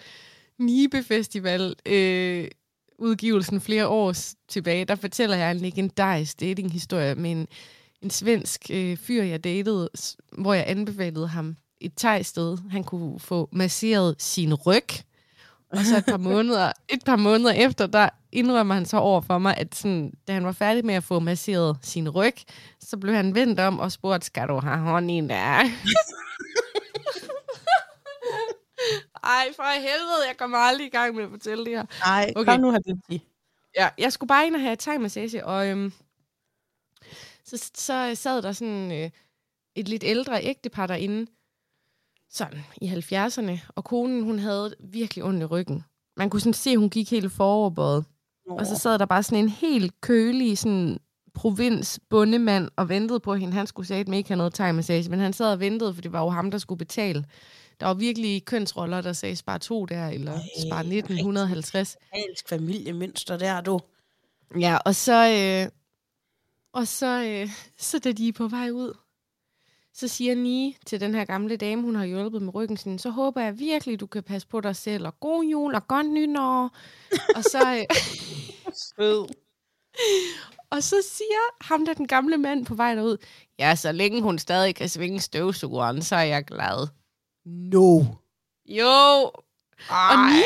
Nibe 0.59 1.03
Festival 1.03 1.74
øh, 1.87 2.48
udgivelsen 3.00 3.60
flere 3.60 3.88
år 3.88 4.14
tilbage. 4.48 4.84
Der 4.84 4.94
fortæller 4.94 5.36
jeg 5.36 5.50
en 5.50 5.58
legendarisk 5.58 6.40
datinghistorie 6.40 7.14
med 7.14 7.30
en, 7.30 7.46
en 8.02 8.10
svensk 8.10 8.66
øh, 8.70 8.96
fyr, 8.96 9.22
jeg 9.22 9.44
datede, 9.44 9.88
hvor 10.38 10.54
jeg 10.54 10.64
anbefalede 10.66 11.28
ham 11.28 11.56
et 11.80 11.92
tegsted. 11.96 12.58
Han 12.70 12.84
kunne 12.84 13.20
få 13.20 13.48
masseret 13.52 14.14
sin 14.18 14.54
ryg. 14.54 14.88
Og 15.72 15.78
så 15.78 15.96
et 15.96 16.04
par 16.04 16.16
måneder, 16.32 16.72
et 16.88 17.04
par 17.06 17.16
måneder 17.16 17.52
efter, 17.52 17.86
der 17.86 18.08
indrømmer 18.32 18.74
han 18.74 18.86
så 18.86 18.96
over 18.96 19.20
for 19.20 19.38
mig, 19.38 19.56
at 19.56 19.74
sådan, 19.74 20.12
da 20.28 20.32
han 20.32 20.44
var 20.44 20.52
færdig 20.52 20.86
med 20.86 20.94
at 20.94 21.04
få 21.04 21.20
masseret 21.20 21.76
sin 21.82 22.08
ryg, 22.08 22.34
så 22.80 22.96
blev 22.96 23.14
han 23.14 23.34
vendt 23.34 23.60
om 23.60 23.78
og 23.78 23.92
spurgte, 23.92 24.26
skal 24.26 24.48
du 24.48 24.60
have 24.60 24.78
hånd 24.78 25.10
i 25.10 25.20
der? 25.20 25.64
Ej, 29.24 29.48
for 29.56 29.62
helvede, 29.80 30.26
jeg 30.28 30.37
kommer 30.37 30.59
aldrig 30.59 30.87
i 30.87 30.90
gang 30.90 31.14
med 31.14 31.24
at 31.24 31.30
fortælle 31.30 31.64
det 31.64 31.76
her. 31.76 31.85
Nej, 32.06 32.33
okay. 32.37 32.52
kom 32.52 32.61
nu 32.61 32.76
det. 33.09 33.20
Ja, 33.76 33.88
jeg 33.98 34.12
skulle 34.12 34.28
bare 34.28 34.46
ind 34.46 34.54
og 34.54 34.61
have 34.61 34.76
thai-massage, 34.76 35.44
og 35.44 35.68
øhm, 35.68 35.92
så, 37.44 37.70
så 37.74 38.14
sad 38.14 38.42
der 38.42 38.52
sådan 38.52 38.92
øh, 38.92 39.11
et 39.74 39.88
lidt 39.88 40.04
ældre 40.04 40.44
ægtepar 40.44 40.87
derinde, 40.87 41.26
sådan 42.30 42.64
i 42.83 42.88
70'erne, 42.88 43.59
og 43.68 43.85
konen, 43.85 44.22
hun 44.22 44.38
havde 44.38 44.74
virkelig 44.80 45.24
ondt 45.24 45.42
i 45.42 45.44
ryggen. 45.44 45.85
Man 46.16 46.30
kunne 46.30 46.40
sådan 46.40 46.54
se, 46.54 46.70
at 46.70 46.78
hun 46.78 46.90
gik 46.90 47.11
helt 47.11 47.33
foroverbøjet. 47.33 48.04
Og 48.50 48.66
så 48.66 48.78
sad 48.78 48.98
der 48.98 49.06
bare 49.06 49.22
sådan 49.22 49.44
en 49.44 49.48
helt 49.48 50.00
kølig 50.00 50.59
sådan 50.59 50.98
provins 51.35 52.00
bundemand 52.11 52.68
og 52.76 52.88
ventede 52.88 53.20
på, 53.20 53.33
at 53.33 53.40
hende, 53.40 53.54
han 53.54 53.66
skulle 53.66 53.87
sige, 53.87 54.00
at 54.00 54.14
ikke 54.14 54.28
have 54.28 54.37
noget 54.37 54.61
thai-massage. 54.61 55.11
Men 55.11 55.20
han 55.20 55.33
sad 55.33 55.52
og 55.52 55.61
ventede, 55.61 55.94
for 55.94 56.02
det 56.02 56.12
var 56.12 56.20
jo 56.20 56.28
ham, 56.28 56.50
der 56.50 56.59
skulle 56.59 56.78
betale 56.78 57.24
Der 57.80 57.86
var 57.86 57.94
virkelig 57.94 58.44
kønsroller, 58.44 59.00
der 59.00 59.12
sagde 59.12 59.36
spar 59.36 59.58
2 59.58 59.86
der, 59.86 60.08
eller 60.08 60.32
Ej, 60.32 60.40
spar 60.66 60.78
1950. 60.78 61.96
Alsk 62.12 62.48
familiemønster 62.48 63.36
der, 63.36 63.60
du. 63.60 63.80
Ja, 64.60 64.76
og 64.76 64.94
så, 64.94 65.28
øh, 65.28 65.70
og 66.72 66.86
så, 66.86 67.24
øh, 67.24 67.50
så 67.78 67.98
da 67.98 68.12
de 68.12 68.28
er 68.28 68.32
på 68.32 68.48
vej 68.48 68.70
ud, 68.70 68.96
så 69.94 70.08
siger 70.08 70.34
Ni 70.34 70.76
til 70.86 71.00
den 71.00 71.14
her 71.14 71.24
gamle 71.24 71.56
dame, 71.56 71.82
hun 71.82 71.94
har 71.96 72.04
hjulpet 72.04 72.42
med 72.42 72.54
ryggen, 72.54 72.76
sådan, 72.76 72.98
så 72.98 73.10
håber 73.10 73.40
jeg 73.40 73.58
virkelig, 73.58 74.00
du 74.00 74.06
kan 74.06 74.22
passe 74.22 74.48
på 74.48 74.60
dig 74.60 74.76
selv, 74.76 75.06
og 75.06 75.20
god 75.20 75.44
jul, 75.44 75.74
og 75.74 75.88
godt 75.88 76.10
nytår. 76.10 76.76
og 77.36 77.44
så... 77.44 77.86
Øh. 78.98 79.26
Og 80.70 80.82
så 80.82 80.96
siger 81.02 81.64
ham 81.64 81.84
der 81.86 81.94
den 81.94 82.06
gamle 82.06 82.38
mand 82.38 82.66
på 82.66 82.74
vej 82.74 82.94
derud, 82.94 83.16
ja, 83.58 83.74
så 83.74 83.92
længe 83.92 84.22
hun 84.22 84.38
stadig 84.38 84.74
kan 84.74 84.88
svinge 84.88 85.20
støvsugeren, 85.20 86.02
så 86.02 86.16
er 86.16 86.22
jeg 86.22 86.44
glad. 86.44 86.88
No. 87.44 88.00
Jo, 88.66 89.31
Ej. 89.90 90.12
og 90.12 90.33
Ni, 90.33 90.42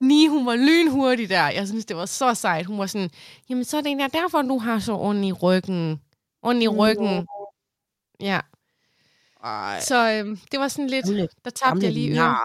Ni, 0.00 0.26
hun 0.26 0.46
var 0.46 0.56
lynhurtig 0.56 1.28
der. 1.28 1.48
Jeg 1.48 1.68
synes, 1.68 1.84
det 1.84 1.96
var 1.96 2.06
så 2.06 2.34
sejt. 2.34 2.66
Hun 2.66 2.78
var 2.78 2.86
sådan, 2.86 3.10
jamen 3.48 3.64
så 3.64 3.76
er 3.76 3.80
det 3.80 3.86
egentlig 3.86 4.12
derfor, 4.12 4.42
du 4.42 4.58
har 4.58 4.78
så 4.78 4.96
ondt 4.96 5.24
i 5.24 5.32
ryggen. 5.32 6.00
Ondt 6.42 6.62
i 6.62 6.68
ryggen. 6.68 7.26
Ja, 8.20 8.40
Ej. 9.44 9.80
så 9.80 10.10
øh, 10.10 10.38
det 10.52 10.60
var 10.60 10.68
sådan 10.68 10.86
lidt, 10.90 11.06
der 11.44 11.50
tabte 11.50 11.84
jeg 11.86 11.92
lige 11.92 12.20
øre, 12.20 12.38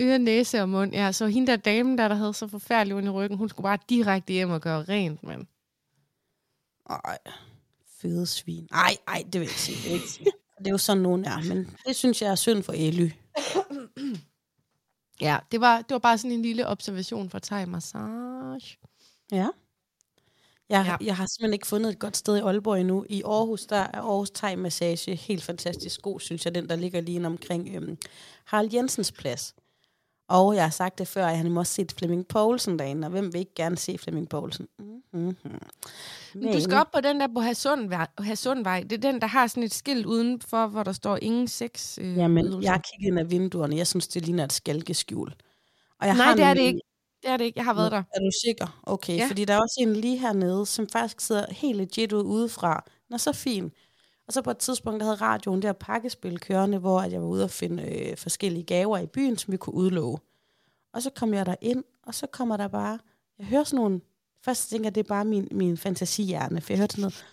øre, 0.00 0.18
næse 0.18 0.62
og 0.62 0.68
mund. 0.68 0.92
Ja, 0.92 1.12
så 1.12 1.26
hende 1.26 1.46
der 1.46 1.56
damen 1.56 1.98
der, 1.98 2.08
der 2.08 2.14
havde 2.14 2.34
så 2.34 2.48
forfærdelig 2.48 2.96
ondt 2.96 3.06
i 3.08 3.10
ryggen, 3.10 3.38
hun 3.38 3.48
skulle 3.48 3.64
bare 3.64 3.78
direkte 3.88 4.32
hjem 4.32 4.50
og 4.50 4.60
gøre 4.60 4.82
rent, 4.82 5.22
mand. 5.22 5.46
Ej. 6.90 7.18
Fede 8.00 8.26
svin. 8.26 8.68
Ej, 8.72 8.96
ej, 9.08 9.22
det 9.32 9.40
vil 9.40 9.46
jeg 9.46 9.50
ikke 9.50 9.60
sige. 9.60 9.76
Det, 9.76 9.84
vil 9.84 9.90
jeg 9.90 10.00
ikke 10.00 10.08
sige. 10.08 10.26
Det 10.58 10.66
er 10.66 10.70
jo 10.70 10.78
sådan, 10.78 11.02
nogen 11.02 11.24
er. 11.24 11.42
Men 11.48 11.70
det 11.86 11.96
synes 11.96 12.22
jeg 12.22 12.30
er 12.30 12.34
synd 12.34 12.62
for 12.62 12.72
Elly. 12.76 13.10
Ja, 15.20 15.38
det 15.52 15.60
var, 15.60 15.76
det 15.78 15.90
var 15.90 15.98
bare 15.98 16.18
sådan 16.18 16.32
en 16.32 16.42
lille 16.42 16.66
observation 16.66 17.30
fra 17.30 17.38
Thai 17.38 17.64
Massage. 17.64 18.78
Ja. 19.32 19.48
Jeg, 20.68 20.86
Ja. 20.86 20.96
jeg 21.06 21.16
har 21.16 21.26
simpelthen 21.26 21.52
ikke 21.52 21.66
fundet 21.66 21.90
et 21.92 21.98
godt 21.98 22.16
sted 22.16 22.36
i 22.36 22.40
Aalborg 22.40 22.80
endnu. 22.80 23.04
I 23.08 23.22
Aarhus, 23.22 23.66
der 23.66 23.76
er 23.76 24.00
Aarhus 24.00 24.30
Thai 24.30 24.54
Massage 24.56 25.14
helt 25.14 25.42
fantastisk 25.42 26.02
god, 26.02 26.20
synes 26.20 26.44
jeg. 26.44 26.54
Den, 26.54 26.68
der 26.68 26.76
ligger 26.76 27.00
lige 27.00 27.26
omkring 27.26 27.68
øhm, 27.76 27.98
Harald 28.44 28.74
Jensens 28.74 29.12
plads. 29.12 29.54
Og 30.28 30.54
jeg 30.54 30.62
har 30.64 30.70
sagt 30.70 30.98
det 30.98 31.08
før, 31.08 31.26
at 31.26 31.36
han 31.36 31.50
må 31.52 31.60
også 31.60 31.72
set 31.72 31.92
Flemming 31.98 32.26
Poulsen 32.26 32.78
derinde, 32.78 33.06
og 33.06 33.10
hvem 33.10 33.32
vil 33.32 33.38
ikke 33.38 33.54
gerne 33.54 33.76
se 33.76 33.98
Flemming 33.98 34.28
Poulsen? 34.28 34.68
Mm-hmm. 34.78 35.36
Men 36.34 36.52
du 36.52 36.60
skal 36.60 36.76
op 36.76 36.90
på 36.92 37.00
den 37.00 37.20
der 37.20 37.28
på 37.34 37.40
Hasundvej. 37.40 38.06
Hasundvej. 38.18 38.80
Det 38.82 38.92
er 38.92 39.12
den, 39.12 39.20
der 39.20 39.26
har 39.26 39.46
sådan 39.46 39.62
et 39.62 39.74
skilt 39.74 40.06
udenfor, 40.06 40.66
hvor 40.66 40.82
der 40.82 40.92
står 40.92 41.18
ingen 41.22 41.48
sex. 41.48 41.98
Øh, 42.00 42.16
Jamen, 42.16 42.44
ydelser. 42.44 42.60
jeg 42.60 42.72
har 42.72 42.82
kigget 42.92 43.10
ind 43.10 43.18
af 43.18 43.30
vinduerne. 43.30 43.76
Jeg 43.76 43.86
synes, 43.86 44.08
det 44.08 44.24
ligner 44.24 44.44
et 44.44 44.52
skalkeskjul. 44.52 45.34
Og 46.00 46.06
jeg 46.06 46.14
Nej, 46.16 46.26
har 46.26 46.34
det 46.34 46.44
er 46.44 46.54
det 46.54 46.60
ikke. 46.60 46.80
Det 47.22 47.30
er 47.30 47.36
det 47.36 47.44
ikke. 47.44 47.58
Jeg 47.58 47.64
har 47.64 47.74
været 47.74 47.92
der. 47.92 48.02
Er 48.14 48.20
du 48.20 48.30
sikker? 48.46 48.80
Okay, 48.82 49.16
ja. 49.16 49.26
fordi 49.28 49.44
der 49.44 49.54
er 49.54 49.60
også 49.60 49.78
en 49.80 49.96
lige 49.96 50.18
hernede, 50.18 50.66
som 50.66 50.88
faktisk 50.88 51.20
sidder 51.20 51.44
helt 51.50 51.76
legit 51.76 52.12
ud 52.12 52.22
udefra. 52.22 52.84
Nå, 53.10 53.18
så 53.18 53.32
fint. 53.32 53.72
Og 54.28 54.34
så 54.34 54.42
på 54.42 54.50
et 54.50 54.58
tidspunkt, 54.58 55.00
der 55.00 55.06
havde 55.06 55.16
radioen 55.16 55.62
der 55.62 55.72
pakkespil 55.72 56.40
kørende, 56.40 56.78
hvor 56.78 57.00
at 57.00 57.12
jeg 57.12 57.20
var 57.20 57.26
ude 57.26 57.44
og 57.44 57.50
finde 57.50 57.82
øh, 57.82 58.16
forskellige 58.16 58.64
gaver 58.64 58.98
i 58.98 59.06
byen, 59.06 59.38
som 59.38 59.52
vi 59.52 59.56
kunne 59.56 59.74
udlove. 59.74 60.18
Og 60.92 61.02
så 61.02 61.10
kom 61.10 61.34
jeg 61.34 61.46
der 61.46 61.54
ind, 61.60 61.84
og 62.02 62.14
så 62.14 62.26
kommer 62.26 62.56
der 62.56 62.68
bare, 62.68 62.98
jeg 63.38 63.46
hører 63.46 63.64
sådan 63.64 63.76
nogle, 63.76 64.00
først 64.44 64.70
tænker 64.70 64.86
jeg, 64.86 64.94
det 64.94 65.00
er 65.00 65.08
bare 65.08 65.24
min, 65.24 65.48
min 65.50 65.76
fantasihjerne, 65.76 66.60
for 66.60 66.72
jeg 66.72 66.78
hørte 66.78 66.96
sådan 66.96 67.02
noget, 67.02 67.24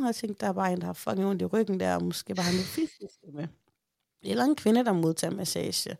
og 0.00 0.06
jeg 0.06 0.14
tænkte, 0.14 0.40
der 0.40 0.46
er 0.46 0.52
bare 0.52 0.72
en, 0.72 0.80
der 0.80 0.86
har 0.86 0.92
fucking 0.92 1.26
ondt 1.26 1.42
i 1.42 1.44
ryggen 1.44 1.80
der, 1.80 1.94
og 1.94 2.02
måske 2.02 2.34
bare 2.34 2.44
har 2.44 2.52
noget 2.52 2.66
fiskestemme. 2.66 3.48
Eller 4.22 4.44
en 4.44 4.56
kvinde, 4.56 4.84
der 4.84 4.92
modtager 4.92 5.34
massage. 5.34 5.96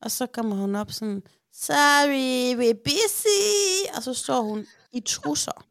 Og 0.00 0.10
så 0.10 0.26
kommer 0.26 0.56
hun 0.56 0.76
op 0.76 0.92
sådan, 0.92 1.22
sorry, 1.52 2.54
we're 2.60 2.82
busy. 2.84 3.96
Og 3.96 4.02
så 4.02 4.14
står 4.14 4.40
hun 4.42 4.66
i 4.92 5.00
trusser 5.00 5.66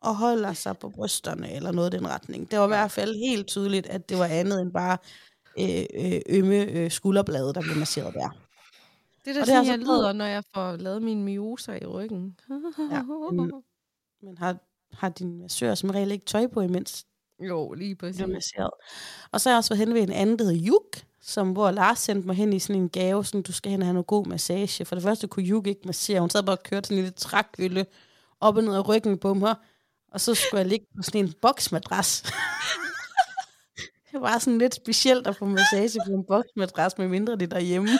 og 0.00 0.16
holder 0.16 0.52
sig 0.52 0.78
på 0.78 0.88
brysterne, 0.90 1.52
eller 1.52 1.72
noget 1.72 1.94
i 1.94 1.96
den 1.96 2.08
retning. 2.08 2.50
Det 2.50 2.58
var 2.58 2.64
i 2.64 2.68
hvert 2.68 2.90
fald 2.90 3.14
helt 3.14 3.46
tydeligt, 3.46 3.86
at 3.86 4.08
det 4.08 4.18
var 4.18 4.24
andet 4.26 4.60
end 4.60 4.72
bare 4.72 4.98
øh, 5.58 5.84
øh, 6.14 6.20
ømme 6.28 6.56
øh, 6.64 6.90
skulderblade, 6.90 7.54
der 7.54 7.60
blev 7.60 7.76
masseret 7.76 8.14
der. 8.14 8.28
Det 9.24 9.30
er 9.30 9.34
da 9.34 9.40
det 9.40 9.40
er 9.40 9.44
sådan, 9.44 9.66
jeg 9.66 9.78
lyder, 9.78 10.12
når 10.12 10.24
jeg 10.24 10.44
får 10.54 10.76
lavet 10.76 11.02
mine 11.02 11.22
myoser 11.22 11.74
i 11.82 11.86
ryggen. 11.86 12.38
Ja, 12.90 13.02
men- 13.32 13.62
Men 14.22 14.38
har, 14.38 14.56
har 14.92 15.08
din 15.08 15.38
massør 15.38 15.74
som 15.74 15.90
regel 15.90 16.10
ikke 16.12 16.24
tøj 16.24 16.46
på, 16.46 16.60
imens 16.60 17.06
jo, 17.40 17.72
lige 17.72 17.96
præcis. 17.96 18.16
bliver 18.16 18.32
masseret. 18.34 18.70
Og 19.32 19.40
så 19.40 19.48
har 19.48 19.54
jeg 19.54 19.58
også 19.58 19.70
været 19.74 19.78
hen 19.86 19.94
ved 19.94 20.02
en 20.02 20.12
anden, 20.12 20.38
der 20.38 20.44
hedder 20.44 20.58
Juk, 20.66 21.04
som, 21.26 21.52
hvor 21.52 21.70
Lars 21.70 21.98
sendte 21.98 22.26
mig 22.26 22.36
hen 22.36 22.52
i 22.52 22.58
sådan 22.58 22.82
en 22.82 22.88
gave, 22.88 23.24
sådan, 23.24 23.42
du 23.42 23.52
skal 23.52 23.70
hen 23.70 23.82
og 23.82 23.86
have 23.86 23.94
noget 23.94 24.06
god 24.06 24.26
massage. 24.26 24.84
For 24.84 24.94
det 24.94 25.02
første 25.02 25.26
kunne 25.28 25.46
Juk 25.46 25.66
ikke 25.66 25.80
massere. 25.84 26.20
Hun 26.20 26.30
sad 26.30 26.42
bare 26.42 26.56
og 26.56 26.62
kørte 26.62 26.86
sådan 26.86 26.98
en 26.98 27.04
lille 27.04 27.16
trækølle 27.16 27.86
op 28.40 28.56
og 28.56 28.64
ned 28.64 28.74
af 28.74 28.88
ryggen 28.88 29.18
på 29.18 29.34
mig. 29.34 29.54
Og 30.12 30.20
så 30.20 30.34
skulle 30.34 30.60
jeg 30.60 30.66
ligge 30.66 30.86
på 30.96 31.02
sådan 31.02 31.24
en 31.24 31.32
boksmadras. 31.42 32.22
det 34.12 34.20
var 34.20 34.38
sådan 34.38 34.58
lidt 34.58 34.74
specielt 34.74 35.26
at 35.26 35.36
få 35.36 35.44
massage 35.44 36.00
på 36.06 36.12
en 36.12 36.24
boksmadras, 36.24 36.98
med 36.98 37.08
mindre 37.08 37.32
det 37.32 37.42
er 37.42 37.46
derhjemme. 37.46 37.88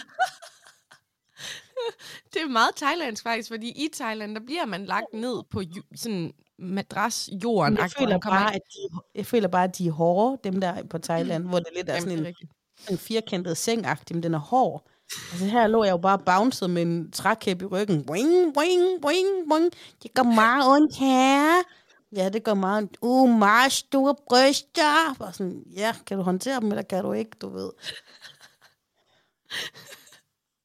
Det 2.35 2.43
er 2.43 2.49
meget 2.49 2.71
thailandsk 2.77 3.23
faktisk, 3.23 3.51
fordi 3.51 3.69
i 3.69 3.89
Thailand, 3.95 4.35
der 4.35 4.41
bliver 4.47 4.67
man 4.67 4.85
lagt 4.85 5.13
ned 5.13 5.43
på 5.51 5.63
sådan 5.95 6.33
madras 6.59 7.31
jorden. 7.45 7.75
Men 7.75 7.83
jeg 7.83 7.91
føler, 7.99 8.19
bare, 8.19 8.55
at 8.55 8.61
de, 8.71 9.01
jeg 9.15 9.27
føler 9.27 9.49
bare, 9.49 9.65
at 9.65 9.79
de 9.79 9.87
er 9.87 9.93
hårde, 9.93 10.39
dem 10.45 10.61
der 10.61 10.69
er 10.69 10.83
på 10.83 10.99
Thailand, 10.99 11.49
hvor 11.49 11.59
det 11.59 11.69
lidt 11.77 11.89
er 11.89 12.01
sådan 12.01 12.19
en, 12.19 12.35
en 12.91 12.99
firkantet 12.99 13.57
sengagtig, 13.57 14.17
men 14.17 14.23
den 14.23 14.35
er 14.35 14.39
hård. 14.39 14.87
Altså 15.33 15.47
her 15.47 15.67
lå 15.67 15.85
jeg 15.85 15.93
jo 15.93 15.97
bare 15.97 16.19
bounced 16.19 16.69
med 16.69 16.83
en 16.83 17.11
trækæp 17.11 17.63
i 17.63 17.65
ryggen. 17.65 18.05
Boing, 18.05 18.55
boing, 18.55 19.03
boing, 19.03 19.49
boing. 19.49 19.73
Det 20.03 20.15
gør 20.15 20.23
meget 20.23 20.73
ondt 20.73 20.97
her. 20.97 21.63
Ja, 22.17 22.29
det 22.29 22.45
gør 22.45 22.55
meget 22.55 22.83
ondt. 22.83 22.97
Uh, 23.01 23.39
meget 23.39 23.73
store 23.73 24.15
bryster. 24.29 25.15
Bare 25.19 25.33
sådan, 25.33 25.63
ja, 25.77 25.95
kan 26.07 26.17
du 26.17 26.23
håndtere 26.23 26.61
dem, 26.61 26.69
eller 26.69 26.83
kan 26.83 27.05
du 27.05 27.13
ikke, 27.13 27.31
du 27.41 27.49
ved. 27.49 27.71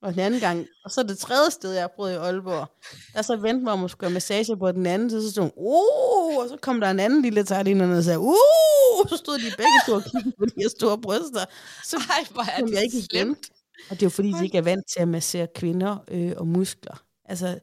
Og 0.01 0.13
den 0.13 0.19
anden 0.19 0.39
gang, 0.39 0.67
og 0.85 0.91
så 0.91 1.03
det 1.03 1.17
tredje 1.17 1.51
sted, 1.51 1.71
jeg 1.71 1.83
har 1.83 1.91
prøvet 1.95 2.11
i 2.11 2.15
Aalborg, 2.15 2.67
der 3.13 3.21
så 3.21 3.35
vendte 3.35 3.63
mig 3.63 3.73
om 3.73 3.83
at 3.83 3.91
skulle 3.91 4.09
have 4.09 4.13
massage 4.13 4.57
på 4.57 4.71
den 4.71 4.85
anden 4.85 5.09
side, 5.09 5.23
så 5.23 5.31
stod 5.31 5.43
hun, 5.43 5.51
uh, 5.55 6.18
og 6.43 6.49
så 6.49 6.57
kom 6.61 6.79
der 6.79 6.91
en 6.91 6.99
anden 6.99 7.21
lille 7.21 7.43
thailænder 7.43 7.97
og 7.97 8.03
sagde, 8.03 8.19
uh, 8.19 9.09
så 9.09 9.17
stod 9.17 9.37
de 9.37 9.51
begge 9.57 9.79
to 9.87 9.93
og 9.93 10.03
kiggede 10.03 10.35
på 10.39 10.45
de 10.45 10.51
her 10.57 10.69
store 10.69 10.97
bryster. 10.97 11.45
Så 11.85 11.97
Ej, 11.97 12.25
hvor 12.31 12.41
er 12.41 12.65
det 12.65 12.73
jeg 12.73 12.83
ikke 12.83 13.01
slemt. 13.11 13.49
Og 13.89 13.95
det 13.95 14.01
er 14.01 14.05
jo 14.05 14.09
fordi, 14.09 14.31
de 14.31 14.43
ikke 14.43 14.57
er 14.57 14.61
vant 14.61 14.85
til 14.93 14.99
at 14.99 15.07
massere 15.07 15.47
kvinder 15.55 15.97
øh, 16.07 16.33
og 16.37 16.47
muskler. 16.47 17.03
Altså, 17.25 17.59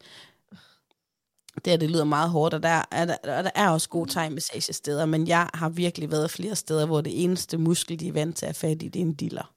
det 1.64 1.72
her, 1.72 1.76
det 1.76 1.90
lyder 1.90 2.04
meget 2.04 2.30
hårdt, 2.30 2.54
og 2.54 2.62
der 2.62 2.82
er, 2.90 3.04
der, 3.04 3.16
der 3.24 3.50
er 3.54 3.70
også 3.70 3.88
gode 3.88 4.10
thai-massagesteder, 4.10 5.06
men 5.06 5.28
jeg 5.28 5.50
har 5.54 5.68
virkelig 5.68 6.10
været 6.10 6.30
flere 6.30 6.56
steder, 6.56 6.86
hvor 6.86 7.00
det 7.00 7.24
eneste 7.24 7.58
muskel, 7.58 8.00
de 8.00 8.08
er 8.08 8.12
vant 8.12 8.36
til 8.36 8.46
at 8.46 8.56
fat 8.56 8.82
i, 8.82 8.88
det 8.88 8.96
er 8.96 9.04
en 9.04 9.14
diller. 9.14 9.54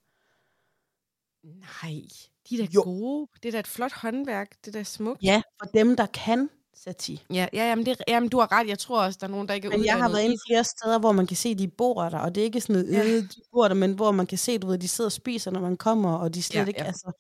Nej, 1.43 2.01
de 2.49 2.55
er 2.55 2.65
da 2.65 2.71
Jo. 2.71 2.82
gode. 2.82 3.27
Det 3.43 3.47
er 3.47 3.51
da 3.51 3.60
et 3.60 3.67
flot 3.67 3.93
håndværk. 3.93 4.49
Det 4.65 4.75
er 4.75 4.79
da 4.79 4.84
smukt. 4.84 5.23
Ja, 5.23 5.41
for 5.62 5.65
dem, 5.65 5.95
der 5.95 6.05
kan 6.05 6.49
sati. 6.83 7.23
Ja, 7.33 7.47
ja 7.53 7.69
jamen, 7.69 7.85
det, 7.85 8.01
jamen, 8.07 8.29
du 8.29 8.39
har 8.39 8.51
ret. 8.51 8.67
Jeg 8.67 8.79
tror 8.79 9.01
også, 9.03 9.17
der 9.21 9.27
er 9.27 9.31
nogen, 9.31 9.47
der 9.47 9.53
ikke 9.53 9.65
er 9.67 9.71
Men 9.71 9.85
jeg 9.85 9.97
har 9.97 10.09
været 10.09 10.21
inde 10.23 10.35
i- 10.35 10.39
flere 10.49 10.63
steder, 10.63 10.99
hvor 10.99 11.11
man 11.11 11.27
kan 11.27 11.37
se, 11.37 11.49
at 11.49 11.59
de 11.59 11.67
bor 11.67 12.03
der, 12.03 12.17
og 12.19 12.35
det 12.35 12.41
er 12.41 12.45
ikke 12.45 12.61
sådan 12.61 12.75
noget, 12.75 12.91
Ja. 12.93 13.03
øh, 13.03 13.23
de 13.23 13.41
bor 13.51 13.67
der, 13.67 13.75
men 13.75 13.93
hvor 13.93 14.11
man 14.11 14.27
kan 14.27 14.37
se, 14.37 14.57
du 14.57 14.67
ved, 14.67 14.77
de 14.77 14.87
sidder 14.87 15.07
og 15.07 15.11
spiser, 15.11 15.51
når 15.51 15.59
man 15.61 15.77
kommer, 15.77 16.13
og 16.17 16.33
de 16.33 16.43
slet 16.43 16.55
Ja, 16.55 16.61
ja, 16.61 16.67
ikke 16.67 16.79
ja. 16.81 16.85
altså, 16.87 17.11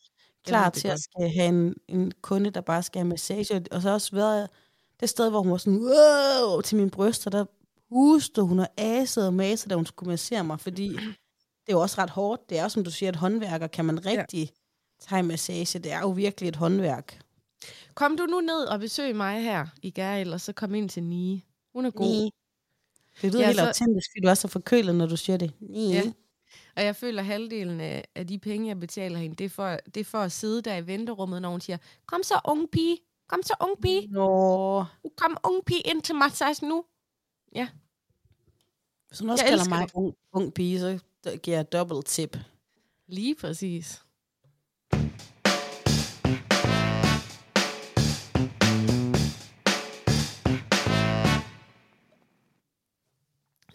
klar 0.47 0.63
ved 0.65 0.71
til 0.71 0.87
at 0.87 0.91
godt. 0.91 1.01
skal 1.03 1.29
have 1.37 1.47
en, 1.49 1.75
en 1.87 2.11
kunde, 2.21 2.49
der 2.49 2.61
bare 2.61 2.83
skal 2.83 2.99
have 2.99 3.07
massage. 3.09 3.61
Og 3.71 3.81
så 3.81 3.87
har 3.87 3.93
også 3.93 4.11
været 4.15 4.49
det 4.99 5.09
sted, 5.09 5.29
hvor 5.29 5.41
hun 5.41 5.51
var 5.51 5.57
sådan, 5.57 5.79
wow, 5.79 6.61
til 6.61 6.77
mine 6.77 6.89
bryster, 6.89 7.29
der 7.31 7.45
hustede 7.89 8.45
hun 8.45 8.59
og 8.59 8.67
asede 8.77 9.27
og 9.27 9.33
masede, 9.33 9.69
da 9.69 9.75
hun 9.75 9.85
skulle 9.85 10.09
massere 10.09 10.43
mig, 10.43 10.59
fordi 10.59 10.87
det 10.89 11.73
er 11.73 11.73
jo 11.73 11.81
også 11.81 11.95
ret 12.01 12.09
hårdt. 12.09 12.49
Det 12.49 12.57
er 12.59 12.63
jo, 12.63 12.69
som 12.69 12.83
du 12.83 12.91
siger, 12.91 13.09
et 13.09 13.15
håndværk, 13.15 13.61
og 13.61 13.71
kan 13.71 13.85
man 13.85 14.05
rigtig 14.05 14.49
tage 15.09 15.23
massage, 15.23 15.79
det 15.79 15.91
er 15.91 15.99
jo 15.99 16.09
virkelig 16.09 16.47
et 16.49 16.55
håndværk. 16.55 17.19
Kom 17.93 18.17
du 18.17 18.25
nu 18.25 18.41
ned 18.41 18.65
og 18.65 18.79
besøg 18.79 19.15
mig 19.15 19.43
her 19.43 19.65
i 19.81 19.91
Gærel, 19.91 20.33
og 20.33 20.41
så 20.41 20.53
kom 20.53 20.75
ind 20.75 20.89
til 20.89 21.03
Nie. 21.03 21.41
Hun 21.73 21.85
er 21.85 21.91
god. 21.91 22.05
Nee. 22.21 22.31
Det 23.21 23.31
lyder 23.33 23.39
Ja, 23.39 23.41
ja, 23.41 23.47
helt 23.47 23.59
så- 23.59 23.65
autentisk, 23.65 24.09
fordi 24.11 24.21
du 24.25 24.29
er 24.29 24.33
så 24.33 24.47
forkølet, 24.47 24.95
når 24.95 25.05
du 25.05 25.17
siger 25.17 25.37
det. 25.37 25.53
Nee. 25.59 25.89
Ja. 25.89 26.11
Og 26.75 26.83
jeg 26.83 26.95
føler, 26.95 27.19
at 27.21 27.25
halvdelen 27.25 27.81
af, 27.81 28.05
af 28.15 28.27
de 28.27 28.39
penge, 28.39 28.67
jeg 28.67 28.79
betaler 28.79 29.19
hende, 29.19 29.35
det 29.35 29.45
er, 29.45 29.49
for, 29.49 29.79
det 29.95 29.99
er 30.01 30.03
for 30.05 30.17
at 30.17 30.31
sidde 30.31 30.61
der 30.61 30.75
i 30.77 30.87
venterummet, 30.87 31.41
når 31.41 31.49
hun 31.49 31.61
siger, 31.61 31.77
kom 32.05 32.23
så 32.23 32.39
ung 32.45 32.69
pige, 32.71 32.97
kom 33.27 33.43
så 33.43 33.53
ung 33.61 33.81
pige, 33.81 34.07
Nå, 34.07 34.83
kom 35.17 35.37
ung 35.43 35.65
pige 35.65 35.79
ind 35.81 36.01
til 36.01 36.15
massage 36.15 36.67
nu. 36.67 36.85
hvis 39.07 39.19
hun 39.19 39.29
også 39.29 39.43
Jeg 39.45 39.49
kalder 39.49 39.69
mig 39.69 39.87
ung, 39.93 40.15
ung 40.33 40.53
pige, 40.53 40.79
så 40.79 40.99
giver 41.43 41.57
jeg 41.57 41.71
double 41.71 42.03
tip. 42.03 42.37
Lige 43.07 43.35
præcis. 43.35 44.03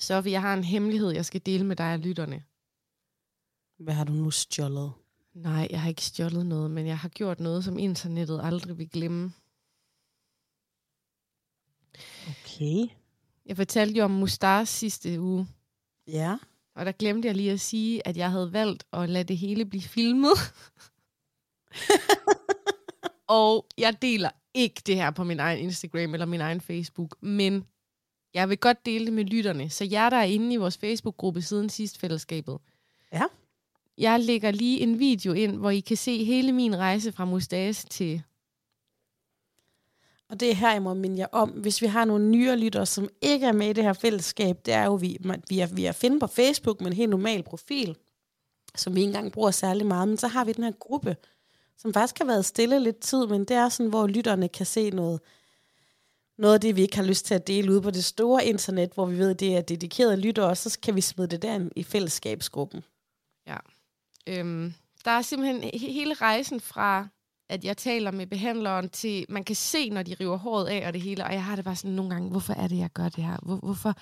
Sofie, 0.05 0.33
jeg 0.33 0.41
har 0.41 0.55
en 0.55 0.65
hemmelighed, 0.65 1.11
jeg 1.11 1.25
skal 1.25 1.41
dele 1.47 1.65
med 1.67 1.77
dig 1.77 1.93
og 1.93 1.99
lytterne. 1.99 2.45
Hvad 3.79 3.95
har 3.95 4.05
du 4.05 4.13
nu 4.13 4.31
stjålet? 4.31 4.93
Nej, 5.35 5.69
jeg 5.71 5.81
har 5.83 5.89
ikke 5.89 6.05
stjålet 6.05 6.47
noget, 6.47 6.71
men 6.71 6.87
jeg 6.87 6.99
har 6.99 7.09
gjort 7.09 7.41
noget, 7.41 7.65
som 7.65 7.79
internettet 7.79 8.41
aldrig 8.43 8.79
vil 8.79 8.89
glemme. 8.91 9.33
Okay. 12.29 12.87
Jeg 13.47 13.57
fortalte 13.57 13.99
jo 13.99 14.05
om 14.05 14.11
Mustars 14.11 14.69
sidste 14.69 15.21
uge, 15.21 15.49
Ja. 16.07 16.39
og 16.75 16.87
der 16.87 16.93
glemte 16.93 17.29
jeg 17.29 17.35
lige 17.37 17.53
at 17.53 17.61
sige, 17.61 18.09
at 18.09 18.17
jeg 18.17 18.31
havde 18.31 18.53
valgt 18.53 18.85
at 18.93 19.09
lade 19.11 19.25
det 19.25 19.39
hele 19.39 19.65
blive 19.65 19.83
filmet. 19.83 20.37
og 23.29 23.67
jeg 23.79 24.03
deler 24.03 24.31
ikke 24.55 24.83
det 24.87 24.97
her 24.97 25.11
på 25.11 25.25
min 25.25 25.41
egen 25.41 25.59
Instagram 25.59 26.15
eller 26.15 26.27
min 26.27 26.41
egen 26.41 26.61
Facebook, 26.61 27.23
men 27.23 27.65
jeg 28.35 28.49
vil 28.49 28.59
godt 28.59 28.87
dele 28.87 29.05
det 29.05 29.13
med 29.13 29.25
lytterne. 29.25 29.71
Så 29.71 29.85
jer, 29.85 30.11
der 30.11 30.17
er 30.17 30.25
inde 30.25 30.55
i 30.55 30.57
vores 30.57 30.79
Facebook-gruppe 30.79 31.43
siden 31.43 31.69
sidst 31.69 31.99
fællesskabet. 31.99 32.59
Ja. 33.13 33.23
Jeg 33.99 34.21
lægger 34.21 34.51
lige 34.51 34.81
en 34.81 34.99
video 34.99 35.33
ind, 35.33 35.57
hvor 35.57 35.71
I 35.71 35.81
kan 35.81 35.97
se 35.97 36.25
hele 36.25 36.53
min 36.53 36.77
rejse 36.77 37.13
fra 37.13 37.25
Mustas 37.25 37.85
til... 37.85 38.23
Og 40.29 40.41
det 40.41 40.51
er 40.51 40.55
her, 40.55 40.73
jeg 40.73 40.83
må 40.83 40.95
minde 40.95 41.19
jer 41.19 41.27
om, 41.33 41.51
hvis 41.51 41.83
vi 41.83 41.87
har 41.87 42.05
nogle 42.05 42.29
nye 42.29 42.57
lyttere, 42.57 42.87
som 42.87 43.09
ikke 43.23 43.47
er 43.47 43.53
med 43.53 43.71
i 43.71 43.73
det 43.73 43.85
her 43.85 43.93
fællesskab, 43.93 44.67
det 44.67 44.75
er 44.75 44.85
jo, 44.85 44.95
vi, 44.95 45.19
vi, 45.49 45.61
er, 45.61 45.67
vi 45.67 45.85
er 45.85 45.93
finde 45.93 46.21
på 46.21 46.27
Facebook 46.27 46.81
med 46.81 46.87
en 46.91 46.97
helt 46.97 47.11
normal 47.11 47.43
profil, 47.43 47.97
som 48.75 48.95
vi 48.95 49.01
ikke 49.01 49.09
engang 49.09 49.33
bruger 49.33 49.51
særlig 49.51 49.87
meget, 49.87 50.09
men 50.09 50.17
så 50.17 50.29
har 50.29 50.45
vi 50.45 50.53
den 50.53 50.65
her 50.65 50.73
gruppe, 50.73 51.17
som 51.79 51.95
faktisk 51.95 52.19
har 52.19 52.27
været 52.27 52.45
stille 52.45 52.81
lidt 52.81 53.01
tid, 53.01 53.27
men 53.27 53.41
det 53.45 53.57
er 53.57 53.69
sådan, 53.69 53.91
hvor 53.91 54.07
lytterne 54.07 54.49
kan 54.49 54.67
se 54.67 54.91
noget, 54.91 55.21
noget 56.39 56.55
af 56.55 56.61
det, 56.61 56.77
vi 56.77 56.83
ikke 56.83 56.97
har 56.97 57.05
lyst 57.05 57.27
til 57.27 57.35
at 57.35 57.47
dele 57.47 57.73
ud 57.73 57.81
på 57.81 57.91
det 57.91 58.05
store 58.05 58.45
internet, 58.45 58.91
hvor 58.95 59.07
vi 59.07 59.19
ved, 59.19 59.35
det 59.35 59.57
er 59.57 59.61
dedikerede 59.61 60.17
lyttere, 60.17 60.47
og 60.47 60.57
så 60.57 60.79
kan 60.83 60.97
vi 60.97 61.01
smide 61.01 61.29
det 61.29 61.43
der 61.43 61.69
i 61.77 61.83
fællesskabsgruppen. 61.83 62.85
Ja. 63.47 63.57
Øhm, 64.27 64.75
der 65.05 65.11
er 65.11 65.23
simpelthen 65.23 65.81
hele 65.81 66.15
rejsen 66.15 66.61
fra, 66.61 67.09
at 67.49 67.65
jeg 67.65 67.77
taler 67.77 68.11
med 68.11 68.27
behandleren, 68.27 68.89
til 68.89 69.27
man 69.29 69.45
kan 69.45 69.57
se, 69.57 69.91
når 69.91 70.03
de 70.03 70.17
river 70.21 70.37
håret 70.37 70.67
af 70.67 70.87
og 70.87 70.93
det 70.93 71.01
hele. 71.01 71.25
Og 71.25 71.33
jeg 71.33 71.45
har 71.45 71.57
det 71.57 71.65
bare 71.65 71.77
sådan 71.77 71.97
nogle 71.97 72.11
gange, 72.11 72.31
hvorfor 72.31 72.53
er 72.53 72.69
det, 72.69 72.79
jeg 72.79 72.91
gør 72.91 73.09
det 73.09 73.25
her? 73.25 73.37
Hvor, 73.43 73.57
hvorfor, 73.57 73.95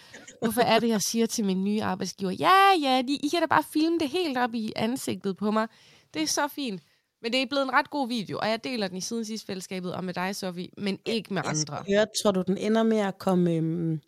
hvorfor 0.43 0.61
er 0.61 0.79
det, 0.79 0.89
jeg 0.89 1.01
siger 1.01 1.27
til 1.27 1.45
min 1.45 1.65
nye 1.65 1.83
arbejdsgiver, 1.83 2.31
ja, 2.31 2.73
ja, 2.83 3.03
de, 3.09 3.13
I 3.13 3.29
kan 3.29 3.41
da 3.41 3.47
bare 3.47 3.65
filme 3.73 3.99
det 3.99 4.09
helt 4.09 4.39
op 4.39 4.55
i 4.55 4.73
ansigtet 4.77 5.37
på 5.37 5.51
mig. 5.51 5.69
Det 6.15 6.23
er 6.23 6.27
så 6.27 6.49
fint. 6.49 6.83
Men 7.23 7.33
det 7.33 7.43
er 7.43 7.47
blevet 7.47 7.63
en 7.63 7.73
ret 7.73 7.91
god 7.91 8.09
video, 8.09 8.39
og 8.39 8.49
jeg 8.49 8.65
deler 8.65 8.89
den 8.89 8.97
i 8.97 9.01
siden 9.01 9.25
sidst 9.25 9.47
fællesskabet 9.47 9.95
og 9.95 10.05
med 10.05 10.15
dig, 10.15 10.37
Sofie, 10.37 10.69
men 10.79 10.99
ikke 11.05 11.35
med 11.35 11.43
andre. 11.45 11.85
Jeg 11.89 12.07
tror 12.23 12.31
du, 12.31 12.43
den 12.47 12.59
ender 12.59 12.83
med 12.83 12.99
at 12.99 13.19
komme 13.19 13.53
øhm, 13.53 14.01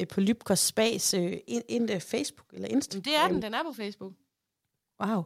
øh, 0.00 0.08
på 0.08 0.20
Lybkos 0.20 0.58
Spas 0.58 1.14
øh, 1.14 1.36
ind, 1.46 1.62
ind 1.68 1.90
i 1.90 2.00
Facebook 2.00 2.46
eller 2.52 2.68
Instagram? 2.68 3.02
Det 3.02 3.16
er 3.16 3.28
den, 3.28 3.42
den 3.42 3.54
er 3.54 3.62
på 3.62 3.72
Facebook. 3.72 4.12
Wow. 5.04 5.22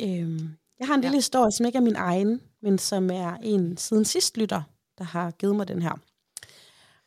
Øhm, 0.00 0.48
jeg 0.78 0.86
har 0.86 0.94
en 0.94 1.00
Ja. 1.00 1.06
lille 1.08 1.16
historie, 1.16 1.52
som 1.52 1.66
ikke 1.66 1.76
er 1.76 1.82
min 1.82 1.96
egen, 1.96 2.40
men 2.62 2.78
som 2.78 3.10
er 3.10 3.36
en 3.42 3.76
siden 3.76 4.04
sidst 4.04 4.36
lytter, 4.36 4.62
der 4.98 5.04
har 5.04 5.30
givet 5.30 5.56
mig 5.56 5.68
den 5.68 5.82
her. 5.82 5.92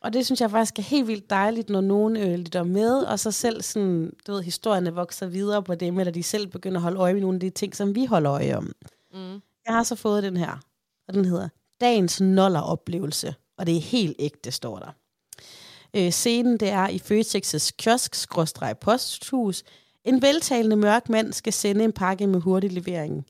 Og 0.02 0.12
det 0.12 0.26
synes 0.26 0.40
jeg 0.40 0.50
faktisk 0.50 0.78
er 0.78 0.82
helt 0.82 1.06
vildt 1.06 1.30
dejligt, 1.30 1.70
når 1.70 1.80
nogen 1.80 2.16
øh, 2.16 2.38
lytter 2.38 2.62
med, 2.62 3.02
og 3.02 3.18
så 3.18 3.30
selv 3.30 3.62
sådan, 3.62 4.12
du 4.26 4.32
ved, 4.32 4.42
historierne 4.42 4.94
vokser 4.94 5.26
videre 5.26 5.62
på 5.62 5.74
det, 5.74 5.88
eller 5.88 6.10
de 6.10 6.22
selv 6.22 6.46
begynder 6.46 6.76
at 6.76 6.82
holde 6.82 6.98
øje 6.98 7.12
med 7.12 7.20
nogle 7.20 7.36
af 7.36 7.40
de 7.40 7.50
ting, 7.50 7.76
som 7.76 7.94
vi 7.94 8.04
holder 8.04 8.32
øje 8.32 8.56
om. 8.56 8.72
Mm. 9.14 9.40
Jeg 9.66 9.74
har 9.74 9.82
så 9.82 9.94
fået 9.94 10.22
den 10.22 10.36
her, 10.36 10.58
og 11.08 11.14
den 11.14 11.24
hedder 11.24 11.48
Dagens 11.80 12.20
Noller-oplevelse, 12.20 13.34
og 13.58 13.66
det 13.66 13.76
er 13.76 13.80
helt 13.80 14.16
ægte, 14.18 14.50
står 14.50 14.78
der. 14.78 14.90
Øh, 15.96 16.10
scenen, 16.10 16.56
det 16.56 16.68
er 16.68 16.88
i 16.88 16.96
Føtex's 16.96 17.70
kiosk-posthus. 17.78 19.62
En 20.04 20.22
veltalende 20.22 20.76
mørk 20.76 21.08
mand 21.08 21.32
skal 21.32 21.52
sende 21.52 21.84
en 21.84 21.92
pakke 21.92 22.26
med 22.26 22.40
hurtig 22.40 22.72
levering. 22.72 23.26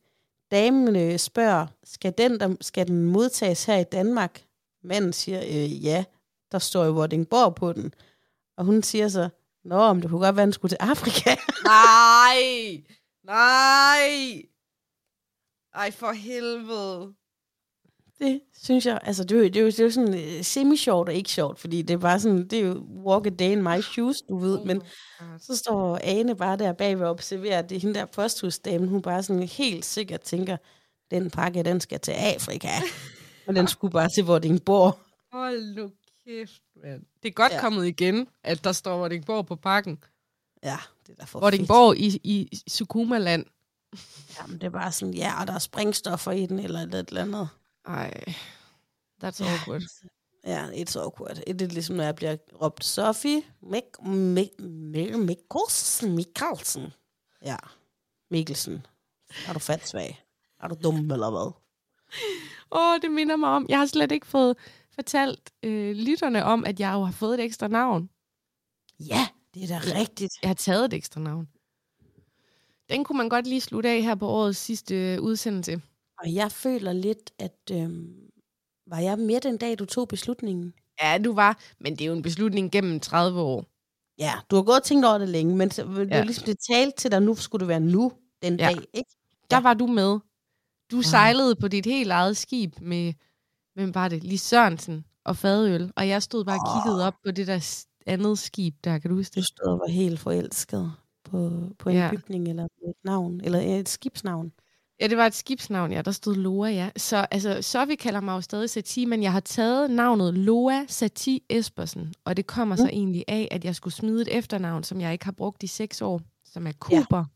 Damen 0.50 0.96
øh, 0.96 1.18
spørger, 1.18 1.66
skal 1.84 2.14
den, 2.18 2.40
der, 2.40 2.54
skal 2.60 2.88
den 2.88 3.04
modtages 3.04 3.64
her 3.64 3.76
i 3.76 3.84
Danmark? 3.84 4.42
Manden 4.84 5.12
siger, 5.12 5.40
øh, 5.40 5.84
ja, 5.84 6.04
der 6.52 6.58
står 6.58 6.84
jo 6.84 6.90
Vordingborg 6.90 7.54
på 7.54 7.72
den. 7.72 7.94
Og 8.56 8.64
hun 8.64 8.82
siger 8.82 9.08
så, 9.08 9.28
nå, 9.64 9.76
om 9.76 10.00
det 10.00 10.10
kunne 10.10 10.26
godt 10.26 10.36
være, 10.36 10.42
at 10.42 10.46
den 10.46 10.52
skulle 10.52 10.70
til 10.70 10.78
Afrika. 10.80 11.36
Nej! 11.64 12.82
Nej! 13.24 14.42
Ej, 15.74 15.90
for 15.90 16.12
helvede. 16.12 17.14
Det 18.18 18.40
synes 18.62 18.86
jeg, 18.86 19.00
altså 19.02 19.24
det 19.24 19.36
er 19.36 19.38
jo, 19.38 19.44
det 19.44 19.56
er 19.56 19.60
jo, 19.60 19.66
det 19.66 19.80
er 19.80 19.84
jo 19.84 19.90
sådan 19.90 20.14
øh, 20.14 20.44
semi-sjovt 20.44 21.08
og 21.08 21.14
ikke 21.14 21.30
sjovt, 21.30 21.58
fordi 21.58 21.82
det 21.82 21.94
er 21.94 21.98
bare 21.98 22.20
sådan, 22.20 22.48
det 22.48 22.58
er 22.58 22.66
jo 22.66 22.86
walk 23.06 23.26
a 23.26 23.30
day 23.30 23.50
in 23.50 23.62
my 23.62 23.80
shoes, 23.80 24.22
du 24.22 24.38
ved, 24.38 24.64
men 24.64 24.82
så 25.38 25.56
står 25.56 25.98
Ane 26.02 26.34
bare 26.36 26.56
der 26.56 26.72
bagved 26.72 27.04
og 27.04 27.10
observerer, 27.10 27.62
det 27.62 27.76
er 27.76 27.80
hende 27.80 27.94
der 27.94 28.04
posthusdamen, 28.04 28.88
hun 28.88 29.02
bare 29.02 29.22
sådan 29.22 29.42
helt 29.42 29.84
sikkert 29.84 30.20
tænker, 30.20 30.56
den 31.10 31.30
pakke, 31.30 31.62
den 31.62 31.80
skal 31.80 32.00
til 32.00 32.12
Afrika, 32.12 32.68
og 33.46 33.54
den 33.54 33.68
skulle 33.68 33.92
bare 33.92 34.08
til 34.08 34.24
Vordingborg. 34.24 34.98
Hold 35.32 35.74
nu 35.74 35.90
kæft, 36.30 36.62
mand. 36.82 37.02
Det 37.22 37.28
er 37.28 37.32
godt 37.32 37.52
Ja. 37.52 37.60
kommet 37.60 37.86
igen, 37.86 38.26
at 38.44 38.64
der 38.64 38.72
står 38.72 38.96
Vordingborg 38.98 39.46
på 39.46 39.56
pakken. 39.56 40.04
Ja, 40.62 40.78
det 41.06 41.12
er 41.12 41.16
da 41.16 41.24
for 41.24 41.40
Vordingborg 41.40 41.96
i, 41.98 42.20
i 42.24 42.62
Sukumaland. 42.68 43.44
fedt. 43.94 44.38
Jamen, 44.38 44.54
det 44.60 44.66
er 44.66 44.70
bare 44.70 44.92
sådan, 44.92 45.14
ja, 45.14 45.40
og 45.40 45.46
der 45.46 45.52
er 45.54 45.58
springstoffer 45.58 46.32
i 46.32 46.46
den, 46.46 46.58
eller 46.58 46.80
et 46.80 47.08
eller 47.08 47.22
andet. 47.22 47.48
Ej, 47.86 48.24
that's 49.24 49.44
Ja. 49.44 49.50
awkward. 49.52 49.82
Ja, 50.46 50.66
it's 50.70 50.98
awkward. 50.98 51.34
Det 51.36 51.62
er 51.62 51.66
ligesom, 51.66 51.96
når 51.96 52.04
jeg 52.04 52.14
bliver 52.14 52.36
råbt, 52.62 52.84
Sofie 52.84 53.42
Mik- 53.62 54.06
Mik- 54.06 54.60
Mik- 54.60 55.16
Mikkelsen. 55.16 56.16
Mikkelsen. 56.16 56.92
Ja, 57.44 57.56
Mikkelsen. 58.30 58.86
Er 59.48 59.52
du 59.52 59.58
fat 59.58 59.88
svag? 59.88 60.24
Er 60.60 60.68
du 60.68 60.76
dum, 60.84 61.10
eller 61.10 61.30
hvad? 61.30 61.52
Åh, 62.72 63.00
det 63.02 63.10
minder 63.10 63.36
mig 63.36 63.48
om. 63.48 63.66
Jeg 63.68 63.78
har 63.78 63.86
slet 63.86 64.12
ikke 64.12 64.26
fået 64.26 64.56
fortalt 65.00 65.50
øh, 65.62 65.96
lytterne 65.96 66.44
om, 66.44 66.64
at 66.64 66.80
jeg 66.80 66.92
jo 66.92 67.04
har 67.04 67.12
fået 67.12 67.34
et 67.40 67.44
ekstra 67.44 67.68
navn. 67.68 68.10
Ja, 69.00 69.28
det 69.54 69.62
er 69.62 69.68
da 69.68 69.98
rigtigt. 70.00 70.32
Jeg 70.42 70.48
har 70.48 70.54
taget 70.54 70.84
et 70.84 70.92
ekstra 70.94 71.20
navn. 71.20 71.48
Den 72.90 73.04
kunne 73.04 73.16
man 73.18 73.28
godt 73.28 73.46
lige 73.46 73.60
slutte 73.60 73.88
af 73.88 74.02
her 74.02 74.14
på 74.14 74.28
årets 74.28 74.58
sidste 74.58 74.94
øh, 75.14 75.20
udsendelse. 75.20 75.80
Og 76.18 76.34
jeg 76.34 76.52
føler 76.52 76.92
lidt, 76.92 77.30
at 77.38 77.56
øhm, 77.72 78.14
var 78.86 78.98
jeg 78.98 79.18
med 79.18 79.40
den 79.40 79.56
dag, 79.56 79.78
du 79.78 79.84
tog 79.84 80.08
beslutningen? 80.08 80.74
Ja, 81.02 81.18
du 81.24 81.32
var, 81.32 81.58
men 81.80 81.92
det 81.92 82.00
er 82.00 82.06
jo 82.06 82.12
en 82.12 82.22
beslutning 82.22 82.72
gennem 82.72 83.00
30 83.00 83.40
år. 83.40 83.64
Ja, 84.18 84.32
du 84.50 84.56
har 84.56 84.62
gået 84.62 84.76
og 84.76 84.82
tænkt 84.84 85.06
over 85.06 85.18
det 85.18 85.28
længe, 85.28 85.56
men 85.56 85.70
så, 85.70 85.84
det 85.84 86.12
er 86.12 86.16
Ja. 86.16 86.22
ligesom 86.24 86.44
det 86.44 86.56
talte 86.70 86.96
til 86.96 87.10
dig, 87.10 87.22
nu 87.22 87.34
skulle 87.34 87.60
det 87.60 87.68
være 87.68 87.80
nu, 87.80 88.12
den 88.42 88.60
Ja. 88.60 88.66
dag, 88.66 88.76
ikke? 88.94 89.10
Der 89.50 89.56
Ja. 89.56 89.60
var 89.60 89.74
du 89.74 89.86
med. 89.86 90.18
Du 90.90 90.98
Ah. 90.98 91.04
sejlede 91.04 91.56
på 91.56 91.68
dit 91.68 91.86
helt 91.86 92.10
eget 92.10 92.36
skib 92.36 92.80
med, 92.80 93.12
hvem 93.74 93.94
var 93.94 94.08
det? 94.08 94.24
Lis 94.24 94.40
Sørensen 94.42 95.04
og 95.24 95.36
fadøl. 95.36 95.92
Og 95.96 96.08
jeg 96.08 96.22
stod 96.22 96.44
bare 96.44 96.58
og 96.60 96.82
kiggede 96.84 97.06
op 97.06 97.14
på 97.24 97.30
det 97.30 97.46
der 97.46 97.84
andet 98.06 98.38
skib 98.38 98.74
der, 98.84 98.98
kan 98.98 99.10
du 99.10 99.16
huske 99.16 99.34
Du 99.34 99.40
det? 99.40 99.46
stod 99.48 99.66
og 99.72 99.78
var 99.78 99.90
helt 99.92 100.20
forelsket 100.20 100.92
på, 101.24 101.62
på 101.78 101.88
en 101.88 101.96
Ja. 101.96 102.10
bygning, 102.10 102.48
eller 102.48 102.64
et 102.64 102.70
navn, 103.04 103.40
eller 103.44 103.60
et 103.60 103.88
skibsnavn. 103.88 104.52
Ja, 105.00 105.06
det 105.06 105.16
var 105.16 105.26
et 105.26 105.34
skibsnavn, 105.34 105.92
ja. 105.92 106.02
Der 106.02 106.10
stod 106.10 106.34
Loa, 106.34 106.68
ja. 106.68 106.90
Så 106.96 107.16
altså, 107.30 107.62
så 107.62 107.84
vi 107.84 107.94
kalder 107.94 108.20
mig 108.20 108.32
jo 108.32 108.40
stadig 108.40 108.70
Sati, 108.70 109.04
men 109.04 109.22
jeg 109.22 109.32
har 109.32 109.40
taget 109.40 109.90
navnet 109.90 110.34
Loa 110.34 110.84
Sati 110.88 111.42
Espersen. 111.50 112.14
Og 112.24 112.36
det 112.36 112.46
kommer 112.46 112.76
så 112.76 112.82
Mm. 112.82 112.88
egentlig 112.88 113.24
af, 113.28 113.48
at 113.50 113.64
jeg 113.64 113.74
skulle 113.76 113.94
smide 113.94 114.22
et 114.22 114.36
efternavn, 114.38 114.82
som 114.84 115.00
jeg 115.00 115.12
ikke 115.12 115.24
har 115.24 115.32
brugt 115.32 115.62
i 115.62 115.66
seks 115.66 116.02
år, 116.02 116.20
som 116.44 116.66
er 116.66 116.72
Kuber. 116.78 117.20
Mhm. 117.22 117.30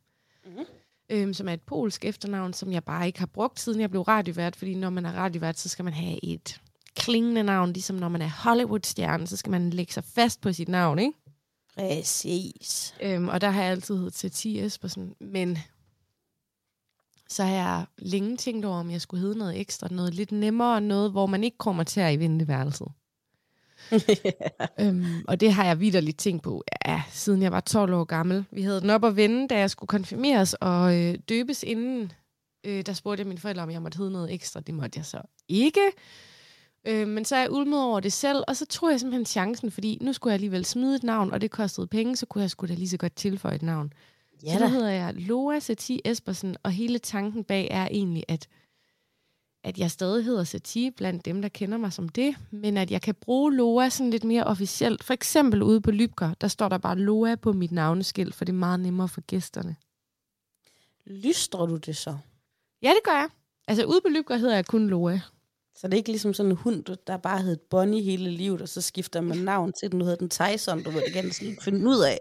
Øhm, 1.11 1.35
som 1.35 1.49
er 1.49 1.53
et 1.53 1.63
polsk 1.63 2.05
efternavn, 2.05 2.53
som 2.53 2.73
jeg 2.73 2.85
bare 2.85 3.07
ikke 3.07 3.19
har 3.19 3.27
brugt, 3.27 3.61
siden 3.61 3.81
jeg 3.81 3.91
blev 3.91 4.03
radiovært. 4.03 4.57
Fordi 4.57 4.75
når 4.75 4.91
man 4.91 5.07
er 5.07 5.13
radiovært, 5.13 5.59
så 5.59 5.69
skal 5.69 5.85
man 5.85 5.95
have 5.95 6.25
et 6.25 6.61
klingende 6.97 7.43
navn. 7.43 7.73
Ligesom 7.73 7.97
når 7.97 8.09
man 8.09 8.23
er 8.23 8.31
Hollywood-stjerne, 8.45 9.27
så 9.27 9.37
skal 9.37 9.51
man 9.51 9.71
lægge 9.71 9.93
sig 9.93 10.05
fast 10.05 10.41
på 10.41 10.53
sit 10.53 10.69
navn, 10.69 10.99
ikke? 10.99 11.13
Præcis. 11.75 12.95
Øhm, 13.03 13.29
og 13.29 13.41
der 13.41 13.51
har 13.51 13.63
jeg 13.63 13.71
altid 13.71 13.97
heddet 13.97 14.15
Tati 14.15 14.61
Espersen. 14.61 15.15
Men 15.21 15.59
så 17.29 17.45
har 17.45 17.55
jeg 17.55 17.87
længe 17.99 18.37
tænkt 18.37 18.65
over, 18.65 18.77
om 18.77 18.91
jeg 18.91 19.01
skulle 19.01 19.21
hedde 19.21 19.39
noget 19.39 19.61
ekstra. 19.61 19.89
Noget 19.91 20.15
lidt 20.15 20.33
nemmere, 20.33 20.81
noget, 20.81 21.11
hvor 21.11 21.27
man 21.27 21.45
ikke 21.45 21.59
kommer 21.59 21.85
til 21.85 22.01
at 22.01 22.15
i 22.15 22.19
venteværelset. 22.19 22.89
øhm, 24.81 25.05
og 25.29 25.41
det 25.41 25.53
har 25.53 25.65
jeg 25.65 25.81
vidderligt 25.81 26.19
tænkt 26.19 26.43
på, 26.43 26.65
ja, 26.87 27.03
siden 27.11 27.43
jeg 27.43 27.53
var 27.53 27.61
12 27.61 27.95
år 27.95 28.05
gammel. 28.05 28.45
Vi 28.51 28.63
havde 28.63 28.81
den 28.81 28.91
op 28.91 29.05
at 29.05 29.17
vende, 29.17 29.49
da 29.49 29.59
jeg 29.59 29.71
skulle 29.71 29.89
konfirmeres 29.89 30.55
og 30.55 30.97
øh, 30.97 31.15
døbes 31.29 31.63
inden. 31.63 32.13
Øh, 32.67 32.87
der 32.87 32.93
spurgte 32.93 33.21
jeg 33.21 33.27
mine 33.27 33.41
forældre, 33.41 33.63
om 33.63 33.71
jeg 33.71 33.83
måtte 33.83 33.99
hedde 33.99 34.11
noget 34.11 34.33
ekstra. 34.33 34.61
Det 34.61 34.75
måtte 34.75 34.99
jeg 34.99 35.05
så 35.05 35.21
ikke. 35.49 35.81
Øh, 36.87 37.09
men 37.09 37.25
så 37.25 37.37
er 37.37 37.41
jeg 37.41 37.53
ulmet 37.53 37.83
over 37.83 38.01
det 38.01 38.13
selv, 38.13 38.45
og 38.49 38.57
så 38.57 38.67
tog 38.67 38.91
jeg 38.91 39.01
simpelthen 39.01 39.27
chancen, 39.27 39.71
fordi 39.71 39.99
nu 40.01 40.13
skulle 40.13 40.33
jeg 40.33 40.37
alligevel 40.37 40.65
smide 40.65 40.97
et 40.97 41.03
navn, 41.03 41.31
og 41.33 41.41
det 41.41 41.51
kostede 41.51 41.87
penge, 41.87 42.17
så 42.17 42.27
kunne 42.27 42.43
jeg 42.43 42.51
sgu 42.51 42.67
da 42.67 42.75
lige 42.75 42.89
så 42.89 42.97
godt 42.97 43.17
tilføje 43.17 43.55
et 43.55 43.63
navn. 43.63 43.93
ja 44.47 44.53
så 44.53 44.65
nu 44.65 44.71
hedder 44.71 44.91
jeg 44.91 45.15
Loa 45.15 45.59
Sati 45.59 46.01
Espersen, 46.05 46.57
og 46.63 46.71
hele 46.71 46.99
tanken 46.99 47.45
bag 47.45 47.69
er 47.71 47.89
egentlig, 47.91 48.25
at 48.29 48.49
at 49.65 49.79
jeg 49.79 49.91
stadig 49.91 50.25
hedder 50.25 50.45
Satie 50.45 50.91
blandt 50.91 51.25
dem, 51.25 51.43
der 51.43 51.49
kender 51.49 51.79
mig 51.79 51.93
som 51.93 52.09
det, 52.09 52.37
men 52.51 52.77
at 52.77 52.91
jeg 52.91 53.03
kan 53.03 53.15
bruge 53.15 53.55
Loa 53.55 53.89
sådan 53.89 54.11
lidt 54.11 54.25
mere 54.25 54.45
officielt. 54.45 55.05
For 55.05 55.15
eksempel 55.15 55.63
ude 55.63 55.81
på 55.81 55.91
Lybker, 55.91 56.35
der 56.35 56.49
står 56.49 56.69
der 56.69 56.79
bare 56.79 56.99
Loa 56.99 57.35
på 57.35 57.53
mit 57.53 57.73
navneskilt, 57.73 58.35
for 58.35 58.45
det 58.45 58.53
er 58.53 58.57
meget 58.57 58.81
nemmere 58.81 59.09
for 59.09 59.21
gæsterne. 59.21 59.77
Lystrer 61.07 61.67
du 61.67 61.77
det 61.77 61.97
så? 61.97 62.19
Ja, 62.83 62.89
det 62.89 63.01
gør 63.05 63.13
jeg. 63.13 63.29
Altså 63.69 63.85
ude 63.85 64.01
på 64.01 64.09
Lybker 64.09 64.37
hedder 64.37 64.55
jeg 64.55 64.67
kun 64.67 64.89
Loa. 64.89 65.21
Så 65.77 65.87
det 65.87 65.95
er 65.95 65.99
ikke 65.99 66.11
ligesom 66.11 66.35
sådan 66.35 66.53
en 66.53 66.57
hund, 66.57 66.85
der 67.07 67.17
bare 67.17 67.43
hed 67.43 67.57
Bonnie 67.57 68.03
hele 68.03 68.31
livet, 68.31 68.63
og 68.63 68.69
så 68.69 68.81
skifter 68.81 69.21
man 69.21 69.39
navn 69.39 69.73
til 69.73 69.91
den, 69.91 69.99
nu 69.99 70.05
hedder 70.05 70.19
den 70.19 70.31
Tyson, 70.31 70.83
du 70.83 70.91
ved, 70.91 71.03
det 71.05 71.13
kan 71.13 71.33
sådan 71.33 71.57
finde 71.63 71.91
ud 71.91 72.05
af. 72.05 72.19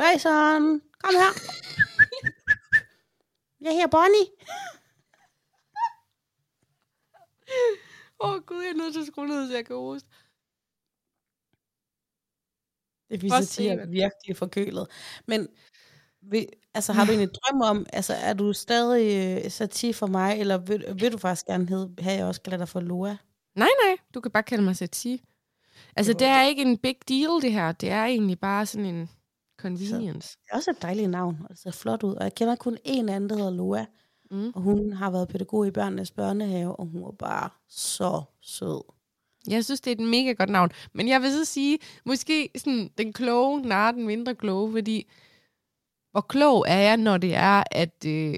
Tyson, 0.00 0.80
kom 1.02 1.14
her. 1.14 1.32
Jeg 3.60 3.72
her 3.72 3.86
Bonnie. 3.86 4.26
Åh 8.20 8.30
oh, 8.30 8.40
gud, 8.46 8.62
jeg 8.62 8.70
er 8.70 8.74
nødt 8.74 8.92
til 8.92 9.00
at 9.00 9.06
skrue 9.06 9.26
ned, 9.26 9.48
så 9.48 9.54
jeg 9.54 9.66
kan 9.66 9.76
hoste. 9.76 10.08
Det 13.10 13.32
at 13.80 13.90
virkelig 13.90 14.36
forkølet. 14.36 14.86
Men 15.26 15.48
vil, 16.22 16.46
altså, 16.74 16.92
har 16.92 17.04
du 17.04 17.12
en 17.12 17.28
drøm 17.28 17.60
om, 17.60 17.86
altså, 17.92 18.14
er 18.14 18.32
du 18.34 18.52
stadig 18.52 19.44
uh, 19.44 19.50
Sati 19.50 19.92
for 19.92 20.06
mig, 20.06 20.40
eller 20.40 20.58
vil, 20.58 20.84
vil 21.00 21.12
du 21.12 21.18
faktisk 21.18 21.46
gerne 21.46 21.68
have, 21.68 21.94
have 21.98 22.16
jeg 22.16 22.26
også 22.26 22.42
kalder 22.42 22.58
dig 22.58 22.68
for 22.68 22.80
Loa? 22.80 23.16
Nej, 23.54 23.68
nej, 23.84 23.96
du 24.14 24.20
kan 24.20 24.30
bare 24.30 24.42
kalde 24.42 24.64
mig 24.64 24.76
Sati. 24.76 25.24
Altså, 25.96 26.12
det 26.12 26.26
er 26.26 26.42
ikke 26.42 26.62
en 26.62 26.78
big 26.78 26.96
deal, 27.08 27.42
det 27.42 27.52
her. 27.52 27.72
Det 27.72 27.90
er 27.90 28.04
egentlig 28.04 28.40
bare 28.40 28.66
sådan 28.66 28.86
en 28.86 29.10
convenience. 29.60 30.28
Så, 30.28 30.38
det 30.44 30.50
er 30.50 30.56
også 30.56 30.70
et 30.70 30.82
dejligt 30.82 31.10
navn, 31.10 31.36
og 31.42 31.48
det 31.48 31.58
ser 31.58 31.70
flot 31.70 32.02
ud. 32.02 32.14
Og 32.14 32.24
jeg 32.24 32.34
kender 32.34 32.56
kun 32.56 32.78
en 32.84 33.08
anden, 33.08 33.30
der 33.30 33.36
hedder 33.36 33.50
Loa. 33.50 33.86
Mm. 34.34 34.52
Og 34.54 34.60
hun 34.60 34.92
har 34.92 35.10
været 35.10 35.28
pædagog 35.28 35.66
i 35.66 35.70
børnenes 35.70 36.10
børnehave, 36.10 36.76
og 36.76 36.86
hun 36.86 37.04
var 37.04 37.10
bare 37.10 37.48
så 37.68 38.22
sød. 38.40 38.82
Jeg 39.48 39.64
synes, 39.64 39.80
det 39.80 39.90
er 39.90 39.94
et 39.94 40.08
mega 40.10 40.32
godt 40.32 40.50
navn. 40.50 40.70
Men 40.92 41.08
jeg 41.08 41.22
vil 41.22 41.32
så 41.32 41.44
sige, 41.44 41.78
måske 42.04 42.50
sådan 42.56 42.90
den 42.98 43.12
kloge, 43.12 43.62
nar 43.62 43.92
den 43.92 44.06
mindre 44.06 44.34
kloge, 44.34 44.72
fordi 44.72 45.10
hvor 46.10 46.20
klog 46.20 46.64
er 46.68 46.78
jeg, 46.78 46.96
når 46.96 47.18
det 47.18 47.34
er, 47.34 47.62
at 47.70 48.04
øh, 48.06 48.34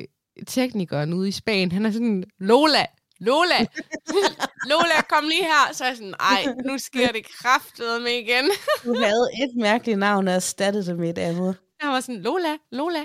teknikeren 0.46 1.12
ude 1.12 1.28
i 1.28 1.32
Spanien, 1.32 1.72
han 1.72 1.86
er 1.86 1.90
sådan, 1.90 2.24
Lola, 2.38 2.86
Lola, 3.18 3.58
Lola, 4.70 5.02
kom 5.08 5.24
lige 5.24 5.42
her. 5.42 5.72
Så 5.72 5.84
er 5.84 5.88
jeg 5.88 5.96
sådan, 5.96 6.14
ej, 6.20 6.44
nu 6.64 6.78
sker 6.78 7.12
det 7.12 7.26
kraftet 7.26 8.02
med 8.02 8.12
igen. 8.12 8.44
du 8.84 8.94
havde 8.94 9.28
et 9.42 9.56
mærkeligt 9.56 9.98
navn 9.98 10.28
og 10.28 10.34
erstattet 10.34 10.86
det 10.86 10.98
med 10.98 11.10
et 11.10 11.18
andet. 11.18 11.56
Jeg 11.82 11.90
var 11.90 12.00
sådan, 12.00 12.20
Lola, 12.20 12.56
Lola. 12.70 13.04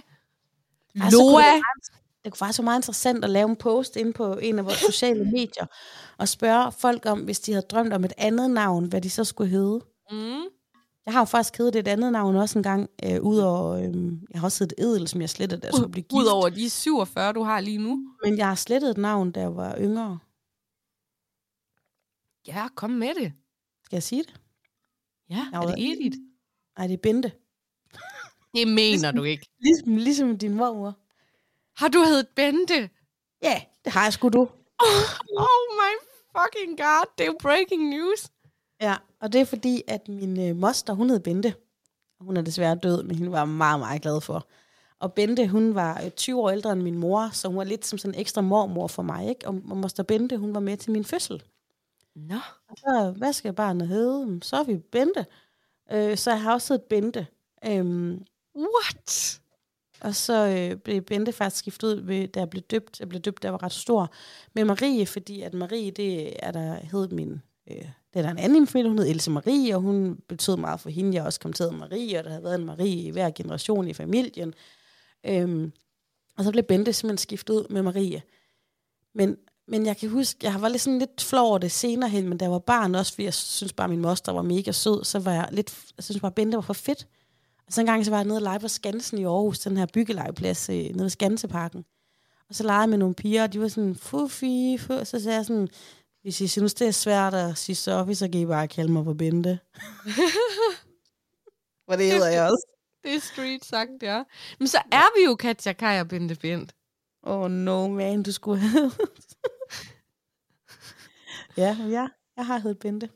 Altså, 1.02 1.18
Loa. 1.18 1.56
Det, 1.56 1.64
det 2.24 2.32
kunne 2.32 2.38
faktisk 2.38 2.60
være 2.60 2.64
meget 2.64 2.80
interessant 2.80 3.24
at 3.24 3.30
lave 3.30 3.50
en 3.50 3.56
post 3.56 3.96
ind 3.96 4.14
på 4.14 4.34
en 4.34 4.60
af 4.60 4.66
vores 4.66 4.78
sociale 4.92 5.26
medier, 5.26 5.66
og 6.18 6.28
spørge 6.28 6.72
folk 6.72 7.06
om, 7.06 7.20
hvis 7.20 7.40
de 7.40 7.52
havde 7.52 7.66
drømt 7.66 7.94
om 7.94 8.04
et 8.04 8.14
andet 8.18 8.52
navn, 8.52 8.86
hvad 8.86 9.02
de 9.02 9.10
så 9.10 9.24
skulle 9.24 9.50
hedde. 9.50 9.80
Mm. 10.12 10.44
Jeg 11.06 11.14
har 11.14 11.20
jo 11.20 11.26
faktisk 11.26 11.58
heddet 11.58 11.76
et 11.76 11.88
andet 11.88 12.12
navn 12.12 12.36
også 12.36 12.60
en 12.60 12.64
gang, 12.64 12.90
øh, 13.06 13.22
udover, 13.22 13.74
øh, 13.74 14.12
jeg 14.32 14.40
har 14.40 14.48
også 14.48 14.64
heddet 14.64 14.86
Edel, 14.86 15.08
som 15.08 15.22
jeg 15.22 15.30
slettede, 15.30 15.62
da 15.62 15.68
jeg 15.68 15.74
skulle 15.74 15.92
blive 15.92 16.04
gift. 16.04 16.22
Udover 16.22 16.50
de 16.50 16.70
47, 16.70 17.34
du 17.34 17.44
har 17.44 17.60
lige 17.60 17.78
nu? 17.78 18.08
Men 18.24 18.38
jeg 18.38 18.48
har 18.48 18.56
slettet 18.56 18.90
et 18.90 18.98
navn, 18.98 19.32
da 19.32 19.40
jeg 19.40 19.56
var 19.56 19.78
yngre. 19.80 20.20
Ja, 22.48 22.68
kom 22.76 22.90
med 22.90 23.14
det. 23.16 23.34
Skal 23.86 23.96
jeg 23.96 24.04
sige 24.04 24.24
det? 24.24 24.42
Ja, 25.30 25.48
jeg 25.52 25.64
er 25.64 25.76
det 25.76 25.92
Edith? 25.92 26.18
Nej, 26.78 26.88
det 26.88 26.94
er 26.94 26.98
Bente. 26.98 27.32
Det 28.56 28.68
mener 28.68 28.76
ligesom, 28.76 29.16
du 29.16 29.24
ikke. 29.24 29.48
Ligesom, 29.64 29.96
ligesom 29.96 30.38
din 30.38 30.54
mormor. 30.54 31.01
Har 31.78 31.88
du 31.88 32.04
heddet 32.04 32.28
Bente? 32.36 32.90
Ja, 33.42 33.62
det 33.86 33.94
har 33.94 34.04
jeg 34.04 34.14
sgu 34.14 34.30
du. 34.30 34.42
Oh, 34.80 35.38
oh 35.38 35.76
my 35.82 35.94
fucking 36.38 36.78
god, 36.78 37.06
det 37.18 37.24
er 37.24 37.28
jo 37.28 37.38
breaking 37.42 37.90
news. 37.90 38.32
Ja, 38.82 38.96
og 39.22 39.34
det 39.34 39.42
er 39.42 39.46
fordi, 39.46 39.84
at 39.88 40.08
min 40.08 40.50
øh, 40.50 40.56
moster, 40.56 40.94
hun 40.94 41.10
hed 41.10 41.20
Bente. 41.20 41.54
Hun 42.20 42.38
er 42.38 42.42
desværre 42.42 42.76
død, 42.76 43.04
men 43.04 43.18
hun 43.18 43.32
var 43.32 43.46
meget, 43.46 43.80
meget 43.80 44.02
glad 44.02 44.22
for. 44.22 44.48
Og 45.00 45.14
Bente, 45.14 45.48
hun 45.48 45.76
var 45.76 46.10
20 46.10 46.36
øh, 46.38 46.44
år 46.44 46.50
ældre 46.50 46.72
end 46.72 46.82
min 46.82 46.98
mor, 46.98 47.30
så 47.34 47.48
hun 47.48 47.58
var 47.58 47.64
lidt 47.64 47.86
som 47.86 48.00
sådan 48.00 48.16
en 48.16 48.22
ekstra 48.22 48.42
mormor 48.42 48.88
for 48.88 49.04
mig. 49.04 49.30
Ikke? 49.30 49.48
Og, 49.48 49.62
og 49.70 49.78
moster 49.78 50.04
Bente, 50.04 50.38
hun 50.38 50.54
var 50.54 50.60
med 50.60 50.78
til 50.78 50.92
min 50.92 51.06
fødsel. 51.06 51.44
Nå. 52.16 52.36
Og 52.70 52.78
så, 52.78 53.14
hvad 53.18 53.34
skal 53.34 53.54
barnet 53.54 53.88
hedde? 53.88 54.40
Så 54.42 54.56
er 54.56 54.64
vi 54.64 54.78
Bente. 54.78 55.26
Øh, 55.92 56.18
så 56.18 56.32
jeg 56.32 56.42
har 56.42 56.54
også 56.54 56.74
heddet 56.74 56.88
Bente. 56.88 57.28
Øhm, 57.66 58.26
What? 58.56 59.42
Og 60.02 60.16
så 60.16 60.48
øh, 60.48 60.78
blev 60.78 61.02
Bente 61.02 61.32
faktisk 61.32 61.60
skiftet 61.60 61.88
ud, 61.88 62.02
ved, 62.02 62.28
da 62.28 62.40
jeg 62.40 62.50
blev 62.50 62.62
døbt. 62.62 63.00
Jeg 63.00 63.10
blev 63.10 63.22
døbt, 63.22 63.44
da 63.44 63.48
jeg 63.48 63.54
var 63.54 63.64
ret 63.64 63.72
stor. 63.72 64.12
Med 64.54 64.66
Marie, 64.66 65.06
fordi 65.06 65.42
at 65.42 65.54
Marie, 65.54 65.92
det 65.92 66.34
er 66.40 66.52
der 66.52 66.76
hed 66.76 67.08
min 67.08 67.42
øh, 67.72 67.86
det 68.14 68.20
er 68.20 68.22
der 68.22 68.30
en 68.30 68.38
anden 68.38 68.56
i 68.56 68.60
min 68.60 68.68
familie, 68.68 68.90
hun 68.90 69.00
hed 69.00 69.08
Else 69.08 69.32
Marie, 69.32 69.76
og 69.76 69.82
hun 69.82 70.20
betød 70.28 70.58
meget 70.58 70.80
for 70.80 70.90
hende. 70.90 71.16
Jeg 71.16 71.26
også 71.26 71.40
kom 71.40 71.54
til 71.54 71.72
Marie, 71.72 72.20
og 72.20 72.24
der 72.24 72.30
havde 72.30 72.44
været 72.44 72.60
en 72.60 72.66
Marie 72.66 73.02
i 73.02 73.10
hver 73.10 73.32
generation 73.36 73.88
i 73.88 73.94
familien. 73.94 74.54
Øhm, 75.26 75.72
og 76.38 76.44
så 76.44 76.52
blev 76.52 76.64
Bente 76.64 76.94
simpelthen 76.94 77.18
skiftet 77.18 77.54
ud 77.54 77.66
med 77.70 77.82
Marie. 77.82 78.22
Men, 79.14 79.38
men 79.68 79.86
jeg 79.86 79.98
kan 79.98 80.10
huske, 80.10 80.40
jeg 80.44 80.62
var 80.62 80.70
lidt 80.70 80.82
sådan 80.82 81.00
lidt 81.00 81.22
flov 81.22 81.48
over 81.48 81.58
det 81.58 81.72
senere 81.72 82.10
hen, 82.10 82.30
men 82.30 82.38
da 82.38 82.46
jeg 82.46 82.52
var 82.52 82.60
barn 82.60 82.96
også, 82.96 83.14
fordi 83.14 83.26
jeg 83.26 83.34
synes 83.34 83.74
bare, 83.74 83.86
at 83.86 83.90
min 83.90 84.02
moster 84.02 84.32
var 84.32 84.42
mega 84.42 84.72
sød, 84.72 85.04
så 85.04 85.20
var 85.20 85.34
jeg 85.34 85.50
lidt, 85.52 85.78
jeg 85.98 86.04
synes 86.04 86.22
bare, 86.22 86.30
at 86.30 86.36
Bente 86.36 86.56
var 86.56 86.62
for 86.62 86.74
fedt. 86.74 87.08
Og 87.72 87.76
så 87.76 87.82
en 87.82 87.88
gang 87.88 88.06
så 88.06 88.12
var 88.12 88.18
jeg 88.18 88.26
nede 88.26 88.38
og 88.38 88.42
lege 88.42 88.60
på 88.60 88.68
Skansen 88.68 89.18
i 89.18 89.24
Aarhus, 89.24 89.60
den 89.60 89.78
her 89.78 89.86
byggelegeplads 89.86 90.70
øh, 90.70 90.76
nede 90.76 91.04
ved 91.04 91.10
Skanseparken. 91.10 91.86
Og 92.50 92.56
så 92.56 92.64
legede 92.64 92.80
jeg 92.80 92.90
med 92.90 92.98
nogle 92.98 93.16
piger, 93.16 93.44
og 93.44 93.54
de 93.54 93.62
var 93.62 93.68
sådan, 93.68 93.96
fufi, 93.96 94.78
fu. 94.78 95.06
så 95.06 95.20
sagde 95.20 95.38
jeg 95.38 95.46
sådan, 95.46 95.70
hvis 96.22 96.42
I 96.42 96.48
synes, 96.48 96.74
det 96.74 96.88
er 96.88 96.92
svært 96.92 97.34
at 97.34 97.58
sige 97.58 97.76
Sofie, 97.76 98.16
så 98.16 98.30
kan 98.32 98.42
I 98.42 98.46
bare 98.46 98.68
kalde 98.68 98.92
mig 98.92 99.04
på 99.04 99.14
Bente. 99.14 99.60
For 101.90 101.96
det 101.96 102.12
hedder 102.12 102.28
jeg 102.28 102.44
også. 102.44 102.68
det 103.04 103.16
er 103.16 103.20
street 103.20 103.66
sagt, 103.66 103.92
ja. 104.02 104.24
Men 104.60 104.68
så 104.68 104.78
er 104.92 105.20
vi 105.20 105.26
jo 105.26 105.36
Katja 105.36 105.74
Kaj 105.74 106.00
og 106.00 106.08
Bente 106.08 106.36
Bent. 106.36 106.76
Oh 107.24 107.52
no, 107.52 107.88
man, 107.88 108.24
du 108.24 108.32
skulle 108.32 108.60
have 108.60 108.92
Ja, 111.58 111.78
ja, 111.80 112.08
jeg 112.38 112.46
har 112.46 112.58
heddet 112.58 112.80
Bente. 112.80 113.10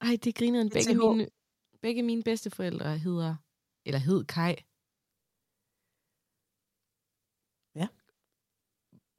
Ej, 0.00 0.18
det 0.24 0.34
griner 0.34 0.60
en. 0.60 0.70
Begge 0.70 0.94
mine, 0.94 1.28
begge 1.82 2.02
mine 2.02 2.22
bedsteforældre 2.22 2.98
hedder, 2.98 3.36
eller 3.86 3.98
hed 3.98 4.24
Kai. 4.24 4.54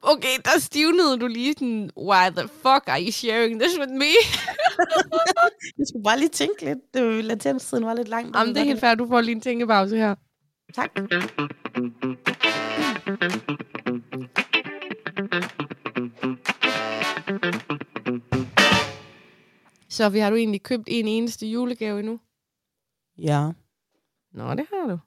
okay, 0.02 0.36
der 0.44 0.60
stivnede 0.60 1.18
du 1.18 1.26
lige 1.26 1.52
sådan, 1.52 1.90
why 1.96 2.30
the 2.36 2.48
fuck 2.48 2.88
are 2.88 3.02
you 3.02 3.10
sharing 3.10 3.60
this 3.60 3.78
with 3.78 3.92
me? 3.92 4.12
jeg 5.78 5.86
skulle 5.88 6.04
bare 6.04 6.18
lige 6.18 6.28
tænke 6.28 6.64
lidt. 6.64 6.78
Det 6.94 7.02
var 7.04 7.22
latenstiden 7.22 7.86
var 7.86 7.94
lidt 7.94 8.08
langt. 8.08 8.36
Jamen, 8.36 8.54
det 8.54 8.60
er 8.60 8.64
helt 8.64 8.80
færdigt. 8.80 8.98
Du 8.98 9.08
får 9.08 9.20
lige 9.20 9.34
en 9.34 9.40
tænkepause 9.40 9.96
her. 9.96 10.14
Tak. 10.74 10.90
Så 19.88 20.08
vi 20.08 20.18
har 20.18 20.30
du 20.30 20.36
egentlig 20.36 20.62
købt 20.62 20.84
en 20.86 21.08
eneste 21.08 21.46
julegave 21.46 21.98
endnu? 21.98 22.20
Ja. 23.18 23.50
Nå, 24.32 24.54
det 24.54 24.66
har 24.72 24.88
du. 24.88 24.98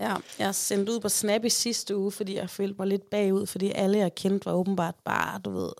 Ja, 0.00 0.16
jeg 0.38 0.54
sendte 0.54 0.92
ud 0.92 1.00
på 1.00 1.08
Snap 1.08 1.44
i 1.44 1.48
sidste 1.48 1.96
uge, 1.96 2.12
fordi 2.12 2.36
jeg 2.36 2.50
følte 2.50 2.74
mig 2.78 2.86
lidt 2.86 3.10
bagud, 3.10 3.46
fordi 3.46 3.72
alle 3.74 3.98
jeg 3.98 4.14
kendte 4.14 4.46
var 4.46 4.52
åbenbart 4.52 4.94
bare, 5.04 5.40
du 5.44 5.50
ved, 5.50 5.70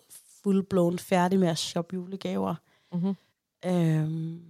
fuldblåen 0.43 0.99
færdig 0.99 1.39
med 1.39 1.49
at 1.49 1.59
shoppe 1.59 1.95
julegaver. 1.95 2.55
Mm-hmm. 2.93 3.15
Øhm, 3.67 4.41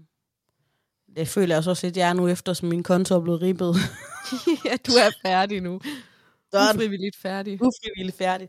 det 1.17 1.29
føler 1.29 1.55
jeg 1.55 1.69
også 1.69 1.87
lidt, 1.87 1.97
jeg 1.97 2.09
er 2.09 2.13
nu 2.13 2.29
efter, 2.29 2.53
som 2.53 2.69
min 2.69 2.83
konto 2.83 3.15
er 3.15 3.21
blevet 3.21 3.43
ribbet. 3.43 3.75
ja, 4.65 4.77
du 4.87 4.93
er 4.93 5.11
færdig 5.27 5.61
nu. 5.61 5.81
Så 6.51 6.71
Ufrivilligt 6.75 7.17
færdig. 7.17 7.63
Ufrivilligt 7.63 8.17
færdig. 8.19 8.49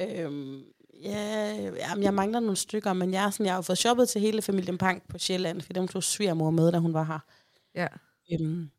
Øhm, 0.00 0.62
ja, 1.02 1.54
jamen, 1.76 2.02
jeg 2.02 2.14
mangler 2.14 2.40
nogle 2.40 2.56
stykker, 2.56 2.92
men 2.92 3.12
jeg, 3.12 3.24
er 3.24 3.30
sådan, 3.30 3.46
jeg 3.46 3.54
har 3.54 3.62
fået 3.62 3.78
shoppet 3.78 4.08
til 4.08 4.20
hele 4.20 4.42
familien 4.42 4.78
Pank 4.78 5.08
på 5.08 5.18
Sjælland, 5.18 5.60
fordi 5.60 5.80
dem 5.80 5.88
tog 5.88 6.02
svigermor 6.02 6.50
med, 6.50 6.72
da 6.72 6.78
hun 6.78 6.94
var 6.94 7.04
her. 7.04 7.18
Ja. 7.74 7.86
Øhm, 8.32 8.70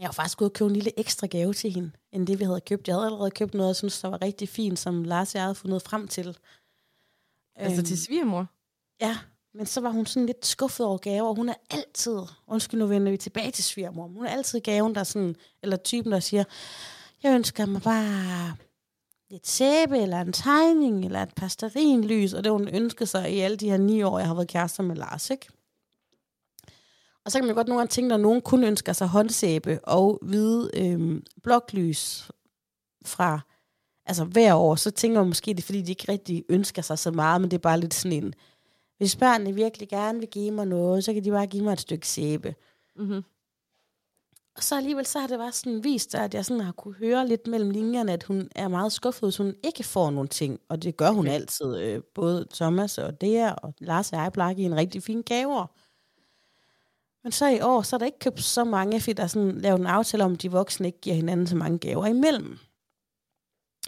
jeg 0.00 0.06
var 0.06 0.12
faktisk 0.12 0.38
gået 0.38 0.50
og 0.50 0.52
købe 0.52 0.68
en 0.68 0.76
lille 0.76 0.98
ekstra 0.98 1.26
gave 1.26 1.54
til 1.54 1.72
hende, 1.72 1.90
end 2.12 2.26
det 2.26 2.38
vi 2.38 2.44
havde 2.44 2.60
købt. 2.60 2.88
Jeg 2.88 2.96
havde 2.96 3.06
allerede 3.06 3.30
købt 3.30 3.54
noget, 3.54 3.68
jeg 3.68 3.76
synes, 3.76 4.00
der 4.00 4.08
var 4.08 4.22
rigtig 4.22 4.48
fint, 4.48 4.78
som 4.78 5.04
Lars 5.04 5.34
og 5.34 5.38
jeg 5.38 5.42
havde 5.42 5.54
fundet 5.54 5.82
frem 5.82 6.08
til. 6.08 6.38
Altså 7.56 7.80
øhm, 7.80 7.86
til 7.86 8.02
svigermor? 8.02 8.46
Ja, 9.00 9.18
men 9.54 9.66
så 9.66 9.80
var 9.80 9.90
hun 9.90 10.06
sådan 10.06 10.26
lidt 10.26 10.46
skuffet 10.46 10.86
over 10.86 10.98
gaver, 10.98 11.28
og 11.28 11.36
hun 11.36 11.48
er 11.48 11.54
altid, 11.70 12.18
undskyld 12.46 12.80
nu 12.80 12.86
vender 12.86 13.10
vi 13.10 13.16
tilbage 13.16 13.50
til 13.50 13.64
svigermor, 13.64 14.06
hun 14.06 14.26
er 14.26 14.30
altid 14.30 14.60
gaven, 14.60 14.94
der 14.94 15.04
sådan, 15.04 15.36
eller 15.62 15.76
typen, 15.76 16.12
der 16.12 16.20
siger, 16.20 16.44
jeg 17.22 17.34
ønsker 17.34 17.66
mig 17.66 17.82
bare 17.82 18.56
et 19.30 19.46
sæbe, 19.46 19.98
eller 19.98 20.20
en 20.20 20.32
tegning, 20.32 21.04
eller 21.04 21.22
et 21.22 21.34
pasterinlys, 21.34 22.32
og 22.32 22.44
det 22.44 22.52
hun 22.52 22.68
ønskede 22.68 23.06
sig 23.06 23.32
i 23.32 23.40
alle 23.40 23.56
de 23.56 23.70
her 23.70 23.76
ni 23.76 24.02
år, 24.02 24.18
jeg 24.18 24.28
har 24.28 24.34
været 24.34 24.48
kærester 24.48 24.82
med 24.82 24.96
Lars, 24.96 25.30
ikke? 25.30 25.46
Og 27.26 27.32
så 27.32 27.38
kan 27.38 27.46
man 27.46 27.54
godt 27.54 27.68
nogle 27.68 27.80
gange 27.80 27.90
tænke, 27.90 28.08
når 28.08 28.16
nogen 28.16 28.40
kun 28.40 28.64
ønsker 28.64 28.92
sig 28.92 29.08
håndsæbe 29.08 29.80
og 29.82 30.18
hvide 30.22 30.70
øhm, 30.74 31.22
bloklys 31.42 32.30
fra 33.04 33.40
altså 34.06 34.24
hver 34.24 34.54
år, 34.54 34.74
så 34.74 34.90
tænker 34.90 35.20
man 35.20 35.28
måske, 35.28 35.50
det 35.54 35.58
er 35.58 35.66
fordi, 35.66 35.82
de 35.82 35.90
ikke 35.92 36.12
rigtig 36.12 36.44
ønsker 36.48 36.82
sig 36.82 36.98
så 36.98 37.10
meget, 37.10 37.40
men 37.40 37.50
det 37.50 37.56
er 37.56 37.62
bare 37.62 37.80
lidt 37.80 37.94
sådan 37.94 38.24
en, 38.24 38.34
hvis 38.98 39.16
børnene 39.16 39.54
virkelig 39.54 39.88
gerne 39.88 40.18
vil 40.18 40.28
give 40.28 40.50
mig 40.50 40.66
noget, 40.66 41.04
så 41.04 41.12
kan 41.14 41.24
de 41.24 41.30
bare 41.30 41.46
give 41.46 41.64
mig 41.64 41.72
et 41.72 41.80
stykke 41.80 42.08
sæbe. 42.08 42.54
Mm-hmm. 42.96 43.22
Og 44.56 44.62
så 44.62 44.76
alligevel, 44.76 45.06
så 45.06 45.18
har 45.18 45.26
det 45.26 45.38
bare 45.38 45.52
sådan 45.52 45.84
vist 45.84 46.10
sig, 46.10 46.20
at 46.24 46.34
jeg 46.34 46.44
sådan 46.44 46.62
har 46.62 46.72
kunne 46.72 46.94
høre 46.94 47.28
lidt 47.28 47.46
mellem 47.46 47.70
linjerne, 47.70 48.12
at 48.12 48.22
hun 48.22 48.48
er 48.54 48.68
meget 48.68 48.92
skuffet, 48.92 49.22
hvis 49.22 49.36
hun 49.36 49.54
ikke 49.64 49.84
får 49.84 50.10
nogle 50.10 50.28
ting. 50.28 50.60
Og 50.68 50.82
det 50.82 50.96
gør 50.96 51.10
hun 51.10 51.26
Okay. 51.26 51.34
altid. 51.34 51.78
Øh, 51.78 52.02
både 52.14 52.46
Thomas 52.54 52.98
og 52.98 53.20
Dea 53.20 53.52
og 53.52 53.74
Lars 53.78 54.12
og 54.12 54.18
jeg 54.18 54.32
plejer 54.32 54.50
at 54.50 54.56
give 54.56 54.66
en 54.66 54.76
rigtig 54.76 55.02
fin 55.02 55.22
gaver. 55.22 55.66
Men 57.26 57.32
så 57.32 57.46
i 57.48 57.60
år, 57.60 57.82
så 57.82 57.96
er 57.96 57.98
der 57.98 58.06
ikke 58.06 58.18
købt 58.18 58.42
så 58.42 58.64
mange, 58.64 59.00
fordi 59.00 59.12
der 59.12 59.22
er 59.22 59.26
sådan 59.26 59.60
lavet 59.60 59.80
en 59.80 59.86
aftale 59.86 60.24
om, 60.24 60.32
at 60.32 60.42
de 60.42 60.50
voksne 60.50 60.86
ikke 60.86 61.00
giver 61.00 61.16
hinanden 61.16 61.46
så 61.46 61.56
mange 61.56 61.78
gaver 61.78 62.06
imellem. 62.06 62.58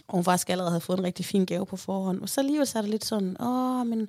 Og 0.08 0.14
hun 0.14 0.24
faktisk 0.24 0.50
allerede 0.50 0.70
havde 0.70 0.80
fået 0.80 0.98
en 0.98 1.04
rigtig 1.04 1.24
fin 1.24 1.46
gave 1.46 1.66
på 1.66 1.76
forhånd. 1.76 2.22
Og 2.22 2.28
så 2.28 2.40
alligevel 2.40 2.66
så 2.66 2.78
er 2.78 2.82
det 2.82 2.90
lidt 2.90 3.04
sådan, 3.04 3.36
åh, 3.42 3.86
men 3.86 4.08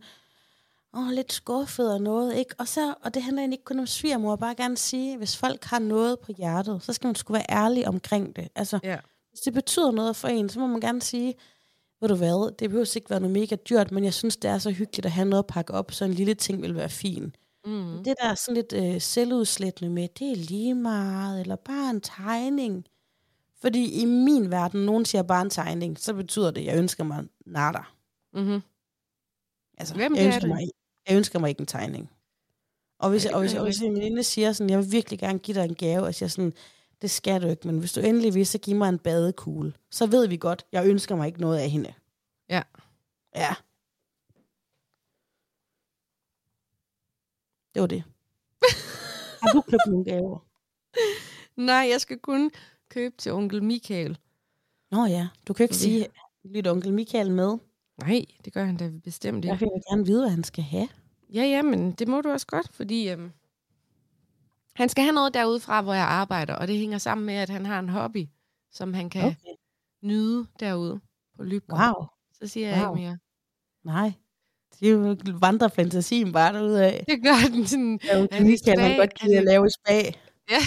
åh, 0.98 1.08
lidt 1.10 1.34
skuffet 1.34 1.94
og 1.94 2.02
noget, 2.02 2.36
ikke? 2.36 2.56
Og, 2.58 2.68
så, 2.68 2.94
og 3.04 3.14
det 3.14 3.24
handler 3.24 3.42
egentlig 3.42 3.56
ikke 3.56 3.66
kun 3.66 3.80
om 3.80 3.88
svigermor, 3.88 4.36
bare 4.36 4.56
gerne 4.56 4.78
sige, 4.78 5.18
hvis 5.18 5.38
folk 5.38 5.64
har 5.64 5.80
noget 5.80 6.20
på 6.20 6.32
hjertet, 6.38 6.84
så 6.84 6.94
skal 6.94 7.08
man 7.08 7.16
sgu 7.16 7.34
være 7.34 7.46
ærlig 7.52 7.88
omkring 7.88 8.36
det. 8.36 8.48
Altså, 8.56 8.80
Ja. 8.84 8.98
hvis 9.30 9.40
det 9.40 9.54
betyder 9.54 9.92
noget 9.92 10.16
for 10.16 10.28
en, 10.28 10.50
så 10.50 10.60
må 10.60 10.68
man 10.68 10.82
gerne 10.82 11.02
sige, 11.02 11.34
ved 12.02 12.10
du 12.10 12.16
hvad, 12.16 12.52
det 12.60 12.70
behøver 12.70 12.94
ikke 12.96 13.10
være 13.10 13.20
noget 13.20 13.34
mega 13.34 13.56
dyrt, 13.56 13.92
men 13.92 14.04
jeg 14.04 14.14
synes, 14.14 14.38
det 14.38 14.52
er 14.52 14.58
så 14.58 14.72
hyggeligt 14.72 15.06
at 15.06 15.12
have 15.12 15.30
noget 15.30 15.44
at 15.44 15.48
pakke 15.48 15.74
op, 15.74 15.92
så 15.92 16.06
en 16.06 16.14
lille 16.14 16.34
ting 16.34 16.62
vil 16.62 16.76
være 16.76 16.90
fin. 16.90 17.36
Mm. 17.70 18.04
Det 18.04 18.16
der 18.22 18.28
er 18.30 18.36
sådan 18.36 18.56
lidt 18.56 18.74
øh, 18.74 19.02
selvudslættende 19.02 19.90
med, 19.94 20.08
det 20.20 20.32
er 20.32 20.36
lige 20.36 20.74
meget, 20.76 21.42
eller 21.42 21.56
bare 21.56 21.90
en 21.90 22.02
tegning. 22.02 22.86
Fordi 23.62 24.02
i 24.02 24.06
min 24.06 24.52
verden, 24.52 24.86
nogen 24.86 25.06
siger 25.06 25.22
bare 25.24 25.42
en 25.42 25.50
tegning, 25.50 26.00
så 26.00 26.14
betyder 26.14 26.52
det, 26.52 26.62
at 26.62 26.68
jeg 26.68 26.78
ønsker 26.78 27.04
mig 27.04 27.24
nada. 27.46 27.80
Mm-hmm. 28.34 28.62
Altså, 29.78 29.96
Jamen, 29.98 30.16
jeg, 30.18 30.24
er 30.24 30.28
ønsker 30.28 30.40
det. 30.40 30.50
mig, 30.50 30.70
jeg 31.08 31.18
ønsker 31.18 31.40
mig 31.40 31.50
ikke 31.50 31.60
en 31.60 31.66
tegning. 31.66 32.10
Og 33.00 33.10
hvis, 33.10 33.26
Ja, 33.26 33.30
jeg, 33.30 33.36
og 33.36 33.42
hvis, 33.42 33.54
jeg, 33.54 33.62
og 33.62 33.66
hvis 33.68 33.82
en 33.82 33.96
veninde 33.96 34.24
siger 34.24 34.52
sådan, 34.52 34.70
jeg 34.70 34.80
vil 34.80 34.92
virkelig 34.92 35.20
gerne 35.20 35.40
give 35.40 35.56
dig 35.62 35.66
en 35.66 35.76
gave, 35.76 36.04
og 36.04 36.16
siger 36.16 36.30
sådan, 36.30 36.54
det 37.02 37.12
skal 37.12 37.42
du 37.42 37.48
ikke, 37.48 37.68
men 37.68 37.80
hvis 37.80 37.94
du 37.94 38.00
endelig 38.02 38.34
vil, 38.34 38.48
så 38.48 38.58
giv 38.58 38.76
mig 38.76 38.90
en 38.90 39.00
badekugle. 39.00 39.74
Så 39.92 40.06
ved 40.08 40.28
vi 40.28 40.38
godt, 40.38 40.66
jeg 40.72 40.86
ønsker 40.88 41.16
mig 41.16 41.28
ikke 41.28 41.42
noget 41.42 41.60
af 41.60 41.70
hende. 41.70 41.94
Ja. 42.50 42.62
Ja. 43.36 43.56
Det 47.74 47.82
var 47.82 47.88
det. 47.88 48.04
Har 49.42 49.52
du 49.54 49.62
købt 49.62 49.82
nogle 49.88 50.06
gaver? 50.06 50.40
Nej, 51.56 51.88
jeg 51.92 52.02
skal 52.02 52.20
kun 52.20 52.52
købe 52.90 53.16
til 53.18 53.32
onkel 53.32 53.64
Michael. 53.64 54.18
Nå 54.92 55.06
ja, 55.06 55.28
du 55.48 55.54
kan 55.54 55.64
ikke 55.64 55.74
Det- 55.74 55.82
sige 55.82 56.08
lidt 56.44 56.68
onkel 56.68 56.94
Michael 56.94 57.32
med. 57.32 57.58
Nej, 57.98 58.26
det 58.46 58.54
gør 58.54 58.64
han 58.66 58.78
da 58.78 58.92
bestemt 59.04 59.46
Jeg 59.46 59.54
ikke. 59.54 59.66
vil 59.66 59.82
gerne 59.90 60.06
vide, 60.06 60.22
hvad 60.22 60.30
han 60.30 60.44
skal 60.44 60.64
have. 60.64 60.88
Ja, 61.34 61.44
ja, 61.44 61.62
men 61.62 61.92
det 61.92 62.08
må 62.08 62.22
du 62.22 62.30
også 62.30 62.48
godt, 62.48 62.74
fordi 62.74 63.10
øhm, 63.10 63.32
han 64.76 64.90
skal 64.90 65.04
have 65.04 65.14
noget 65.14 65.34
derude 65.34 65.60
fra, 65.60 65.82
hvor 65.82 65.94
jeg 65.94 66.06
arbejder, 66.06 66.54
og 66.56 66.68
det 66.68 66.78
hænger 66.78 66.98
sammen 66.98 67.26
med, 67.26 67.34
at 67.34 67.50
han 67.50 67.66
har 67.66 67.80
en 67.80 67.90
hobby, 67.90 68.28
som 68.72 68.94
han 68.94 69.10
kan 69.10 69.22
okay. 69.26 69.36
Okay. 69.36 69.56
nyde 70.04 70.48
derude 70.60 71.00
på 71.36 71.44
Lybgård. 71.44 71.80
Wow. 71.80 72.06
Så 72.34 72.48
siger 72.48 72.70
jeg 72.70 72.86
Wow. 72.88 72.96
ikke 72.96 73.06
mere. 73.08 73.18
Nej. 73.84 74.14
Det 74.80 74.90
er 74.92 75.40
vandrer 75.40 75.68
fantasien 75.68 76.32
bare 76.32 76.54
derude 76.54 76.86
af. 76.86 77.06
Det 77.10 77.24
gør 77.24 77.48
den 77.54 77.68
sådan. 77.68 78.00
Ja, 78.04 78.22
det 78.22 78.32
han 78.40 78.58
spa? 78.58 78.96
godt 78.96 79.20
kan 79.20 79.28
lide 79.30 79.38
at 79.40 79.46
lave 79.46 79.66
i 79.68 79.70
spa. 79.80 79.94
Ja. 80.52 80.60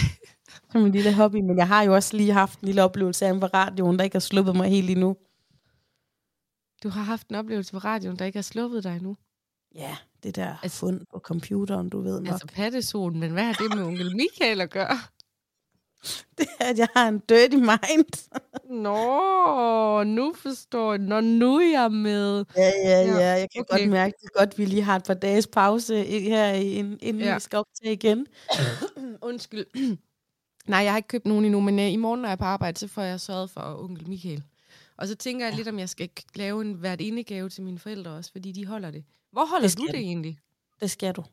Som 0.71 0.85
en 0.85 0.91
lille 0.91 1.13
hobby, 1.13 1.35
men 1.35 1.57
jeg 1.57 1.67
har 1.67 1.83
jo 1.83 1.93
også 1.95 2.17
lige 2.17 2.31
haft 2.31 2.59
en 2.59 2.65
lille 2.65 2.83
oplevelse 2.83 3.25
af 3.25 3.39
på 3.39 3.45
radioen, 3.45 3.97
der 3.97 4.03
ikke 4.03 4.15
har 4.15 4.19
sluppet 4.19 4.55
mig 4.55 4.69
helt 4.69 4.89
endnu. 4.89 5.15
Du 6.83 6.89
har 6.89 7.01
haft 7.03 7.27
en 7.27 7.35
oplevelse 7.35 7.71
på 7.71 7.77
radioen, 7.77 8.19
der 8.19 8.25
ikke 8.25 8.37
har 8.37 8.43
sluppet 8.43 8.83
dig 8.83 8.95
endnu. 8.95 9.17
Ja, 9.75 9.95
det 10.23 10.35
der 10.35 10.47
Altså- 10.47 10.59
altså, 10.63 10.79
fund 10.79 11.01
på 11.13 11.19
computeren, 11.19 11.89
du 11.89 12.01
ved 12.01 12.19
nok. 12.21 12.31
Altså 12.31 12.47
pattesolen, 12.47 13.19
men 13.19 13.31
hvad 13.31 13.43
har 13.43 13.53
det 13.53 13.75
med 13.77 13.83
onkel 13.85 14.15
Michael 14.15 14.61
at 14.61 14.69
gøre? 14.69 14.97
Det 16.37 16.47
er, 16.59 16.65
at 16.65 16.77
jeg 16.77 16.87
har 16.95 17.07
en 17.07 17.19
dirty 17.29 17.55
mind. 17.55 18.29
Nå, 18.69 20.03
nu 20.03 20.33
forstår 20.33 20.91
jeg. 20.93 20.99
Nå, 21.01 21.21
nu 21.21 21.55
er 21.55 21.69
jeg 21.81 21.91
med. 21.91 22.45
ja, 22.57 22.71
ja, 22.83 23.01
Ja. 23.01 23.17
Jeg 23.17 23.47
kan 23.55 23.61
okay. 23.69 23.79
godt 23.79 23.89
mærke, 23.91 24.13
det 24.21 24.33
godt, 24.33 24.57
vi 24.57 24.65
lige 24.65 24.81
har 24.81 24.95
et 24.95 25.03
par 25.03 25.13
dages 25.13 25.47
pause 25.47 26.03
her, 26.03 26.45
inden, 26.53 27.19
Ja. 27.19 27.33
vi 27.33 27.39
skal 27.39 27.59
optage 27.59 27.93
igen. 27.93 28.27
Undskyld. 29.21 29.65
Nej, 30.67 30.79
jeg 30.79 30.91
har 30.91 30.97
ikke 30.97 31.07
købt 31.07 31.25
nogen 31.25 31.45
endnu, 31.45 31.59
men 31.59 31.79
øh, 31.79 31.91
i 31.91 31.95
morgen, 31.95 32.21
når 32.21 32.27
jeg 32.29 32.33
er 32.33 32.37
på 32.37 32.43
arbejde, 32.45 32.79
så 32.79 32.87
får 32.87 33.01
jeg 33.01 33.19
sørget 33.19 33.49
for 33.49 33.61
onkel 33.83 34.09
Michael. 34.09 34.43
Og 34.97 35.07
så 35.07 35.15
tænker 35.15 35.45
jeg 35.45 35.55
lidt, 35.55 35.67
om 35.67 35.79
jeg 35.79 35.89
skal 35.89 36.09
lave 36.35 36.61
en 36.61 36.73
hvert 36.73 37.01
indegave 37.01 37.49
til 37.49 37.63
mine 37.63 37.79
forældre 37.79 38.11
også, 38.11 38.31
fordi 38.31 38.51
de 38.51 38.65
holder 38.65 38.91
det. 38.91 39.03
Hvor 39.31 39.45
holder 39.45 39.67
Det 39.67 39.77
du 39.77 39.85
det 39.85 39.93
du. 39.93 39.97
egentlig? 39.99 40.37
Det 40.81 40.91
skal 40.91 41.13
du. 41.15 41.23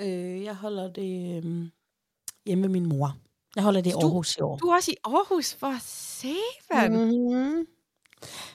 Øh, 0.00 0.42
jeg 0.44 0.54
holder 0.54 0.92
det 0.92 1.36
øh, 1.44 1.66
hjemme 2.46 2.60
med 2.62 2.68
min 2.68 2.86
mor. 2.86 3.16
Jeg 3.56 3.64
holder 3.64 3.80
det 3.80 3.90
i 3.90 3.92
Du- 3.92 3.98
Aarhus 4.00 4.36
i 4.36 4.40
år. 4.40 4.56
Du 4.56 4.66
er 4.66 4.74
også 4.74 4.90
i 4.90 4.96
Aarhus 5.04 5.54
for. 5.54 5.72
Mm. 6.88 6.94
Mm-hmm. 6.94 7.66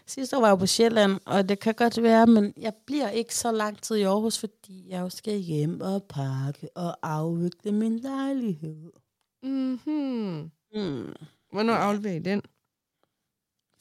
Sidste 0.06 0.38
år 0.38 0.41
var 0.41 0.47
jeg 0.47 0.58
på 0.60 0.66
Sjælland, 0.66 1.20
og 1.26 1.49
det 1.49 1.60
kan 1.60 1.74
godt 1.74 2.04
være, 2.04 2.28
men 2.28 2.54
jeg 2.58 2.74
bliver 2.86 3.10
ikke 3.10 3.36
så 3.36 3.52
lang 3.52 3.82
tid 3.82 3.95
i 3.95 4.02
Aarhus, 4.02 4.38
fordi 4.39 4.89
jeg 4.89 5.02
jo 5.02 5.10
skal 5.10 5.38
hjem 5.39 5.82
og 5.82 6.04
pakke 6.04 6.70
og 6.76 6.97
afvikle 7.04 7.72
min 7.72 7.99
lejlighed. 7.99 8.91
Mm-hmm. 9.43 10.52
Mm. 10.76 11.14
Hvornår 11.52 11.74
afleverer 11.74 12.16
I 12.16 12.20
den? 12.20 12.41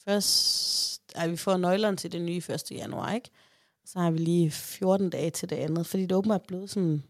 Først, 0.05 1.01
ej, 1.15 1.27
vi 1.27 1.37
får 1.37 1.57
nøglerne 1.57 1.97
til 1.97 2.11
det 2.11 2.21
nye 2.21 2.41
1. 2.49 2.71
januar, 2.71 3.11
ikke? 3.13 3.29
Så 3.85 3.99
har 3.99 4.11
vi 4.11 4.17
lige 4.17 4.51
14 4.51 5.09
dage 5.09 5.29
til 5.29 5.49
det 5.49 5.55
andet, 5.55 5.87
fordi 5.87 6.03
det 6.05 6.11
åbenbart 6.17 6.41
er 6.41 6.45
blevet 6.47 6.69
sådan, 6.69 7.03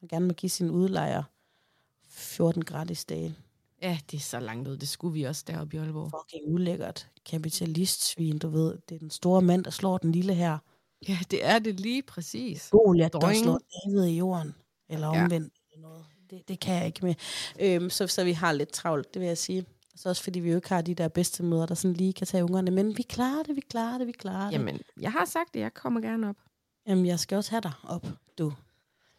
man 0.00 0.08
gerne 0.08 0.26
må 0.26 0.32
give 0.32 0.50
sin 0.50 0.70
udlejer 0.70 1.22
14 2.08 2.64
gratis 2.64 3.04
dage. 3.04 3.34
Ja, 3.84 3.98
det 4.10 4.16
er 4.16 4.20
så 4.20 4.40
langt 4.40 4.68
ud. 4.68 4.76
Det 4.76 4.88
skulle 4.88 5.14
vi 5.14 5.22
også 5.22 5.44
deroppe 5.46 5.76
i 5.76 5.80
Aalborg. 5.80 6.10
Fucking 6.10 6.54
ulækkert. 6.54 7.08
Kapitalistsvin, 7.26 8.38
du 8.38 8.48
ved. 8.48 8.78
Det 8.88 8.94
er 8.94 8.98
den 8.98 9.10
store 9.10 9.42
mand, 9.42 9.64
der 9.64 9.70
slår 9.70 9.98
den 9.98 10.12
lille 10.12 10.34
her. 10.34 10.58
Ja, 11.08 11.18
det 11.30 11.44
er 11.44 11.58
det 11.58 11.80
lige 11.80 12.02
præcis. 12.02 12.68
Goliath, 12.70 13.12
der 13.20 13.34
slår 13.34 13.60
David 13.86 14.04
i 14.04 14.16
jorden. 14.16 14.54
Eller 14.88 15.14
Ja. 15.14 15.24
omvendt. 15.24 15.52
Eller 15.72 15.88
noget. 15.88 16.04
Det, 16.30 16.48
det 16.48 16.60
kan 16.60 16.74
jeg 16.74 16.86
ikke 16.86 17.04
med. 17.06 17.14
Øhm, 17.60 17.90
så, 17.90 18.06
så 18.06 18.24
vi 18.24 18.32
har 18.32 18.52
lidt 18.52 18.72
travlt, 18.72 19.14
det 19.14 19.20
vil 19.20 19.26
jeg 19.28 19.38
sige. 19.38 19.64
Så 19.96 20.08
også 20.08 20.22
fordi 20.22 20.40
vi 20.40 20.50
jo 20.50 20.56
ikke 20.56 20.68
har 20.68 20.82
de 20.82 20.94
der 20.94 21.08
bedste 21.08 21.42
møder, 21.42 21.66
der 21.66 21.74
sådan 21.74 21.94
lige 21.96 22.12
kan 22.12 22.26
tage 22.26 22.44
ungerne. 22.44 22.70
Men 22.70 22.96
vi 22.96 23.02
klarer 23.02 23.42
det, 23.42 23.56
vi 23.56 23.60
klarer 23.60 23.98
det, 23.98 24.06
vi 24.06 24.12
klarer 24.12 24.44
det. 24.50 24.52
Jamen, 24.52 24.80
jeg 25.00 25.12
har 25.12 25.24
sagt 25.24 25.54
det. 25.54 25.60
Jeg 25.60 25.74
kommer 25.74 26.00
gerne 26.00 26.28
op. 26.28 26.36
Jamen, 26.86 27.06
jeg 27.06 27.18
skal 27.20 27.36
også 27.36 27.50
have 27.50 27.60
dig 27.60 27.72
op, 27.88 28.06
du. 28.38 28.52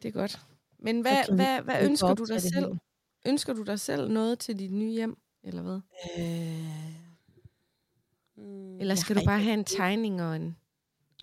Det 0.01 0.07
er 0.07 0.11
godt. 0.11 0.39
Men 0.79 1.01
hvad, 1.01 1.35
hvad, 1.35 1.61
hvad 1.61 1.75
ønsker 1.81 2.13
du 2.13 2.25
dig 2.25 2.41
selv? 2.41 2.77
Ønsker 3.25 3.53
du 3.53 3.63
dig 3.63 3.79
selv 3.79 4.11
noget 4.11 4.39
til 4.39 4.59
dit 4.59 4.71
nye 4.71 4.91
hjem, 4.91 5.17
eller 5.43 5.61
hvad? 5.61 5.79
Øh, 6.17 6.65
mm, 8.37 8.79
Eller 8.79 8.93
jeg 8.93 8.97
skal 8.97 9.15
du 9.15 9.21
bare 9.25 9.39
have 9.39 9.53
en 9.53 9.63
tegning 9.65 10.21
og 10.21 10.35
en 10.35 10.55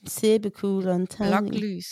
sæbekugle 0.06 0.90
og 0.90 0.96
en 0.96 1.06
tegning? 1.06 1.50
bloklys? 1.50 1.86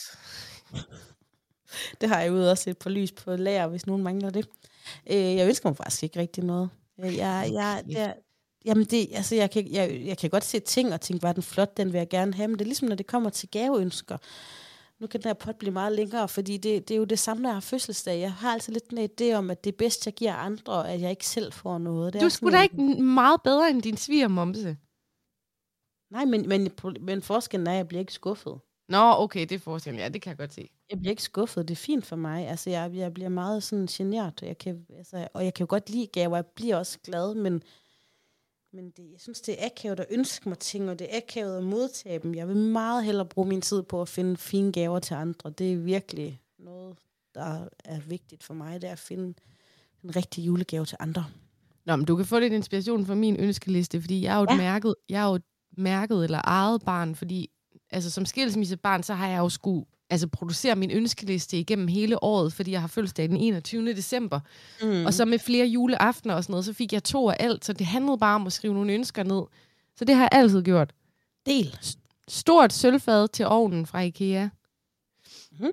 Det 2.01 2.09
har 2.09 2.21
jeg 2.21 2.33
ude 2.33 2.51
også 2.51 2.71
et 2.71 2.79
par 2.79 2.91
lys 2.91 3.13
på 3.13 3.37
lager, 3.37 3.67
hvis 3.67 3.87
nogen 3.87 4.03
mangler 4.03 4.31
det. 4.31 4.47
Øh, 5.11 5.17
jeg 5.37 5.47
ønsker 5.49 5.69
mig 5.69 5.77
faktisk 5.77 6.03
ikke 6.03 6.21
rigtig 6.21 6.45
noget. 6.45 6.71
Jeg, 6.99 7.17
jeg, 7.17 7.51
jeg, 7.53 7.85
der, 7.93 8.13
jamen 8.65 8.85
det, 8.85 9.09
altså 9.13 9.35
jeg, 9.35 9.51
kan, 9.51 9.73
jeg, 9.73 10.03
jeg 10.05 10.19
kan 10.19 10.31
godt 10.31 10.45
se 10.45 10.61
ting 10.61 10.93
og 10.95 11.01
tænke, 11.01 11.23
var 11.23 11.33
den 11.33 11.43
flot, 11.43 11.77
den 11.77 11.93
vil 11.93 11.99
jeg 11.99 12.09
gerne 12.09 12.35
have. 12.35 12.49
Men 12.49 12.59
det 12.59 12.65
er 12.65 12.67
ligesom, 12.67 12.89
når 12.89 12.97
det 12.97 13.07
kommer 13.07 13.31
til 13.31 13.49
gaveønsker. 13.51 14.19
Nu 15.01 15.07
kan 15.07 15.21
den 15.21 15.29
her 15.29 15.35
pot 15.35 15.57
blive 15.57 15.73
meget 15.73 15.93
længere, 15.93 16.29
fordi 16.29 16.57
det, 16.57 16.89
det 16.89 16.95
er 16.95 16.99
jo 16.99 17.05
det 17.05 17.19
samme, 17.19 17.43
når 17.43 17.49
jeg 17.49 17.57
har 17.57 17.61
fødselsdag. 17.61 18.21
Jeg 18.21 18.33
har 18.33 18.53
altid 18.53 18.73
lidt 18.73 18.91
en 18.91 18.99
idé 18.99 19.35
om, 19.35 19.51
at 19.51 19.65
det 19.65 19.73
er 19.73 19.77
bedst, 19.77 20.07
jeg 20.07 20.15
giver 20.15 20.35
andre, 20.35 20.73
og 20.73 20.91
at 20.91 21.01
jeg 21.01 21.11
ikke 21.11 21.27
selv 21.27 21.53
får 21.53 21.79
noget. 21.79 22.13
Det 22.13 22.21
Du 22.21 22.27
er 22.27 22.31
sgu 22.31 22.51
da 22.51 22.63
ikke 22.63 22.77
meget 23.03 23.43
bedre 23.43 23.71
end 23.71 23.83
din 23.83 23.97
svigermomse. 23.97 24.77
Nej, 26.11 26.25
men, 26.25 26.49
men, 26.49 26.71
men 27.01 27.23
forskellen 27.23 27.67
er, 27.67 27.71
at 27.71 27.77
jeg 27.77 27.89
bliver 27.89 28.01
ikke 28.01 28.13
skuffet. 28.13 28.61
Nå, 28.89 29.13
okay, 29.17 29.41
det 29.41 29.53
er 29.53 29.59
forskellen. 29.59 30.01
Ja, 30.01 30.09
det 30.09 30.23
kan 30.23 30.31
jeg 30.31 30.39
godt 30.39 30.55
se. 30.55 30.69
Jeg 30.91 30.99
bliver 30.99 31.11
ikke 31.11 31.23
skuffet, 31.23 31.69
det 31.69 31.75
er 31.75 31.79
fint 31.79 32.07
for 32.07 32.17
mig. 32.17 32.49
Altså, 32.49 32.71
jeg, 32.71 32.91
jeg 32.95 33.15
bliver 33.15 33.29
meget 33.29 33.63
sådan 33.63 33.87
genert, 33.87 34.43
jeg 34.43 34.59
kan, 34.59 34.87
altså, 34.99 35.29
og 35.35 35.45
jeg 35.45 35.55
kan 35.55 35.65
jo 35.65 35.71
godt 35.71 35.91
lide 35.91 36.07
gaver, 36.07 36.37
jeg 36.37 36.47
bliver 36.47 36.77
også 36.77 36.99
glad, 37.05 37.35
men, 37.35 37.63
men 38.73 38.91
det, 38.91 39.11
jeg 39.13 39.21
synes, 39.21 39.41
det 39.41 39.63
er 39.63 39.67
akavet 39.67 40.01
at 40.01 40.07
ønske 40.11 40.49
mig 40.49 40.59
ting, 40.59 40.91
og 40.91 40.99
det 40.99 41.07
er 41.11 41.17
akavet 41.17 41.57
at 41.57 41.65
modtage 41.65 42.19
dem. 42.19 42.35
Jeg 42.35 42.49
vil 42.49 42.57
meget 42.57 43.05
hellere 43.05 43.27
bruge 43.27 43.49
min 43.49 43.61
tid 43.61 43.83
på 43.83 44.03
at 44.03 44.09
finde 44.09 44.37
fine 44.37 44.73
gaver 44.73 44.99
til 44.99 45.15
andre. 45.15 45.51
Det 45.51 45.73
er 45.73 45.77
virkelig 45.77 46.41
noget, 46.59 46.99
der 47.35 47.69
er 47.85 48.01
vigtigt 48.01 48.45
for 48.45 48.55
mig, 48.55 48.83
det 48.83 48.89
er 48.89 48.93
at 48.93 48.99
finde 48.99 49.35
en 50.05 50.17
rigtig 50.17 50.47
julegave 50.47 50.85
til 50.87 50.97
andre. 51.01 51.27
Nå, 51.87 51.97
men 51.97 52.07
du 52.07 52.17
kan 52.17 52.27
få 52.27 52.39
lidt 52.39 52.53
inspiration 52.53 53.07
fra 53.07 53.15
min 53.15 53.37
ønskeliste, 53.37 54.01
fordi 54.01 54.23
jeg 54.23 54.33
er 54.35 54.37
jo 54.39 54.43
et, 54.45 54.51
Ja. 54.51 54.57
mærket, 54.57 54.95
jeg 55.09 55.23
er 55.25 55.29
jo 55.29 55.35
et 55.35 55.43
mærket 55.77 56.25
eller 56.25 56.41
eget 56.45 56.83
barn, 56.85 57.15
fordi 57.15 57.51
altså, 57.91 58.11
som 58.11 58.27
skilsmissebarn, 58.27 59.03
så 59.03 59.15
har 59.15 59.29
jeg 59.29 59.39
jo 59.39 59.49
skulle 59.49 59.87
altså, 60.11 60.29
producere 60.29 60.77
min 60.77 60.91
ønskeliste 60.91 61.59
igennem 61.59 61.89
hele 61.89 62.25
året, 62.25 62.53
fordi 62.53 62.71
jeg 62.71 62.81
har 62.81 62.89
fødselsdag 62.89 63.29
den 63.29 63.37
21. 63.37 63.93
december. 63.93 64.41
Mm. 64.83 65.07
Og 65.07 65.15
så 65.15 65.25
med 65.25 65.39
flere 65.39 65.67
juleaftener 65.67 66.35
og 66.35 66.45
sådan 66.45 66.53
noget, 66.53 66.65
så 66.65 66.73
fik 66.73 66.93
jeg 66.93 67.05
to 67.05 67.31
af 67.31 67.37
alt, 67.41 67.65
så 67.65 67.73
det 67.73 67.87
handlede 67.87 68.19
bare 68.19 68.35
om 68.35 68.47
at 68.47 68.53
skrive 68.53 68.75
nogle 68.75 68.93
ønsker 68.93 69.23
ned. 69.23 69.43
Så 69.97 70.05
det 70.05 70.15
har 70.15 70.23
jeg 70.23 70.41
altid 70.41 70.63
gjort. 70.63 70.93
Del. 71.47 71.79
Stort 72.29 72.73
sølvfad 72.73 73.29
til 73.29 73.47
ovnen 73.47 73.87
fra 73.87 74.01
IKEA. 74.01 74.49
Mhm. 75.53 75.73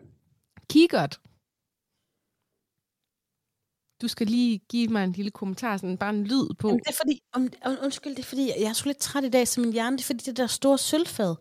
Kikkert. 0.69 1.19
Du 4.01 4.07
skal 4.07 4.27
lige 4.27 4.57
give 4.69 4.87
mig 4.87 5.03
en 5.03 5.11
lille 5.11 5.31
kommentar, 5.31 5.77
sådan 5.77 5.97
bare 5.97 6.09
en 6.09 6.23
lyd 6.23 6.53
på. 6.59 6.67
Jamen, 6.67 6.79
det 6.79 6.87
er 6.87 6.97
fordi, 6.97 7.21
om, 7.33 7.49
undskyld, 7.83 8.15
det 8.15 8.19
er 8.19 8.27
fordi, 8.27 8.51
jeg 8.59 8.69
er 8.69 8.73
sgu 8.73 8.87
lidt 8.87 8.97
træt 8.97 9.23
i 9.23 9.29
dag, 9.29 9.47
så 9.47 9.61
min 9.61 9.73
hjerne, 9.73 9.97
det 9.97 10.03
er 10.03 10.05
fordi, 10.05 10.23
det 10.23 10.37
der 10.37 10.47
store 10.47 10.77
sølvfad, 10.77 11.35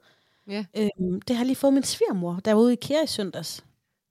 Ja. 0.49 0.65
øhm, 0.77 1.21
det 1.21 1.37
har 1.37 1.43
jeg 1.43 1.47
lige 1.47 1.57
fået 1.57 1.73
min 1.73 1.83
svigermor, 1.83 2.41
der 2.45 2.53
var 2.55 2.61
ude 2.61 2.73
i 2.73 2.77
IKEA 2.83 3.03
i 3.03 3.07
søndags. 3.07 3.65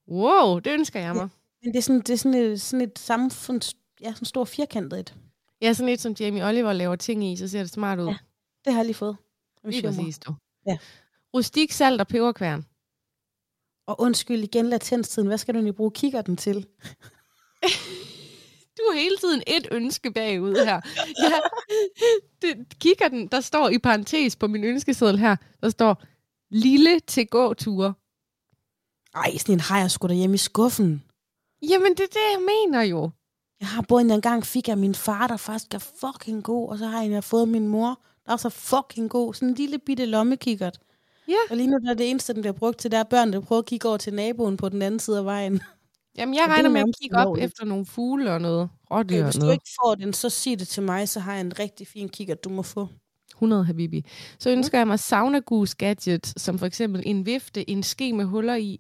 Wow, 0.08 0.60
det 0.60 0.72
ønsker 0.72 1.00
jeg 1.00 1.16
mig. 1.16 1.30
Men 1.64 1.74
det 1.74 1.78
er 1.78 1.82
sådan, 1.82 2.02
det 2.02 2.10
er 2.10 2.18
sådan 2.18 2.34
et, 2.40 2.62
sådan 2.62 2.88
et 2.88 3.00
samfunds, 3.00 3.74
ja, 4.02 4.14
sådan 4.14 4.26
stor 4.26 4.46
firkantet 4.46 5.00
et. 5.00 5.16
Ja, 5.62 5.74
sådan 5.74 5.94
et, 5.94 6.02
som 6.02 6.16
Jamie 6.20 6.46
Oliver 6.46 6.74
laver 6.74 6.96
ting 6.96 7.24
i, 7.32 7.38
så 7.38 7.48
ser 7.48 7.60
det 7.60 7.70
smart 7.70 8.00
ud. 8.00 8.06
Ja, 8.08 8.18
Det 8.66 8.74
har 8.74 8.80
jeg 8.80 8.86
lige 8.86 8.96
fået. 8.96 9.18
Lige 9.64 9.82
præcis, 9.84 10.20
du. 10.20 10.34
Ja. 10.68 10.78
Rustik, 11.34 11.72
salt 11.72 12.02
og 12.02 12.08
peberkværn. 12.08 12.66
Og 13.88 14.02
undskyld 14.02 14.44
igen 14.44 14.66
latenstiden, 14.70 15.28
hvad 15.28 15.38
skal 15.38 15.54
du 15.54 15.58
egentlig 15.58 15.76
bruge 15.76 15.92
kikkerten 15.92 16.38
til? 16.38 16.66
Du 18.78 18.82
har 18.92 19.00
hele 19.00 19.18
tiden 19.18 19.44
et 19.48 19.68
ønske 19.72 20.12
bagud 20.12 20.56
her. 20.66 20.82
Ja, 21.24 21.40
det, 22.42 22.80
kigger 22.80 23.08
den, 23.08 23.28
der 23.28 23.42
står 23.42 23.70
i 23.70 23.78
parentes 23.80 24.36
på 24.36 24.48
min 24.48 24.64
ønskeseddel 24.64 25.20
her, 25.20 25.36
der 25.64 25.70
står 25.70 26.04
lille 26.50 27.00
til 27.00 27.28
gåture. 27.28 27.94
Ej, 29.16 29.38
sådan 29.38 29.56
en 29.56 29.60
har 29.60 29.80
jeg 29.80 29.92
sgu 29.92 30.08
derhjemme 30.08 30.34
i 30.34 30.38
skuffen. 30.38 31.04
Jamen, 31.62 31.92
det 31.92 32.00
er 32.00 32.08
det, 32.08 32.28
jeg 32.34 32.42
mener 32.42 32.82
jo. 32.82 33.10
Jeg 33.60 33.68
har 33.68 33.82
både 33.82 34.02
en 34.02 34.10
der 34.10 34.16
engang 34.16 34.46
fik 34.46 34.70
af 34.70 34.78
min 34.78 34.96
far, 34.96 35.28
der 35.28 35.38
faktisk 35.38 35.74
er 35.74 35.80
fucking 35.80 36.44
god, 36.44 36.70
og 36.70 36.78
så 36.78 36.86
har 36.86 36.98
jeg 36.98 37.06
en, 37.06 37.12
jeg 37.12 37.16
har 37.18 37.22
fået 37.22 37.42
af 37.42 37.48
min 37.48 37.68
mor, 37.68 37.88
der 38.26 38.30
er 38.30 38.34
også 38.34 38.50
fucking 38.50 39.10
god. 39.10 39.34
Sådan 39.34 39.50
en 39.50 39.56
lille 39.56 39.80
bitte 39.80 40.06
lommekikkert. 40.06 40.80
Ja. 41.28 41.38
Og 41.50 41.58
lige 41.58 41.68
nu 41.68 41.78
der 41.78 41.90
er 41.90 41.94
det 41.94 42.10
eneste, 42.10 42.34
den 42.34 42.42
bliver 42.42 42.54
brugt 42.54 42.78
til, 42.78 42.92
der 42.92 42.98
er 42.98 43.04
børn, 43.04 43.34
der 43.34 43.40
prøver 43.40 43.60
at 43.60 43.66
kigge 43.66 43.88
over 43.88 43.98
til 43.98 44.14
naboen 44.14 44.58
på 44.58 44.70
den 44.70 44.82
anden 44.82 45.00
side 45.00 45.18
af 45.18 45.26
vejen. 45.26 45.62
Jamen, 46.18 46.36
jeg 46.36 46.44
er 46.44 46.48
regner 46.48 46.70
med 46.70 46.82
at 46.82 46.96
kigge 47.02 47.18
op 47.18 47.38
efter 47.38 47.66
nogle 47.66 47.86
fugle 47.86 48.32
og 48.32 48.42
noget 48.42 48.70
rådyr 48.92 49.18
og 49.18 49.24
hvis 49.24 49.36
du 49.36 49.50
ikke 49.50 49.70
får 49.84 49.96
den, 49.96 50.14
så 50.14 50.30
sig 50.30 50.60
det 50.60 50.68
til 50.68 50.84
mig, 50.84 51.10
så 51.10 51.20
har 51.20 51.34
jeg 51.34 51.42
en 51.42 51.60
rigtig 51.60 51.88
fin 51.88 52.10
kikkert, 52.10 52.44
du 52.44 52.50
må 52.50 52.62
få. 52.62 52.88
100 53.36 53.64
habibi. 53.66 54.06
Så 54.40 54.50
ønsker 54.50 54.78
jeg 54.78 54.88
mig 54.88 55.00
sauna 55.00 55.40
goose 55.40 55.76
gadget, 55.78 56.34
som 56.38 56.60
for 56.60 56.66
eksempel 56.66 57.04
en 57.06 57.26
vifte, 57.26 57.70
en 57.70 57.84
ske 57.84 58.14
med 58.14 58.26
huller 58.26 58.56
i. 58.56 58.80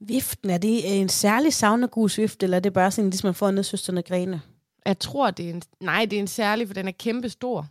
Viften, 0.00 0.50
er 0.50 0.58
det 0.58 1.00
en 1.00 1.08
særlig 1.08 1.52
saunagus-vift, 1.52 2.42
eller 2.42 2.56
er 2.56 2.60
det 2.60 2.72
bare 2.72 2.90
sådan, 2.90 3.10
ligesom 3.10 3.26
man 3.26 3.34
får 3.34 3.50
ned 3.50 3.62
søsterne 3.62 4.02
grene? 4.02 4.40
Jeg 4.86 4.98
tror, 4.98 5.30
det 5.30 5.46
er 5.46 5.50
en... 5.54 5.62
Nej, 5.80 6.04
det 6.04 6.16
er 6.16 6.20
en 6.20 6.26
særlig, 6.26 6.66
for 6.66 6.74
den 6.74 6.88
er 6.88 6.92
kæmpe 6.92 7.28
stor. 7.28 7.66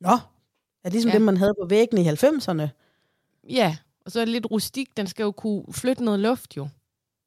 Nå, 0.00 0.10
er 0.10 0.18
det 0.84 0.92
ligesom 0.92 1.08
Ja. 1.10 1.14
dem, 1.14 1.22
man 1.22 1.36
havde 1.36 1.54
på 1.62 1.66
væggen 1.70 1.98
i 1.98 2.08
90'erne? 2.08 2.68
Ja, 3.48 3.76
og 4.04 4.12
så 4.12 4.20
er 4.20 4.24
det 4.24 4.32
lidt 4.32 4.50
rustik. 4.50 4.96
Den 4.96 5.06
skal 5.06 5.22
jo 5.24 5.32
kunne 5.32 5.64
flytte 5.72 6.04
noget 6.04 6.20
luft, 6.20 6.56
jo. 6.56 6.68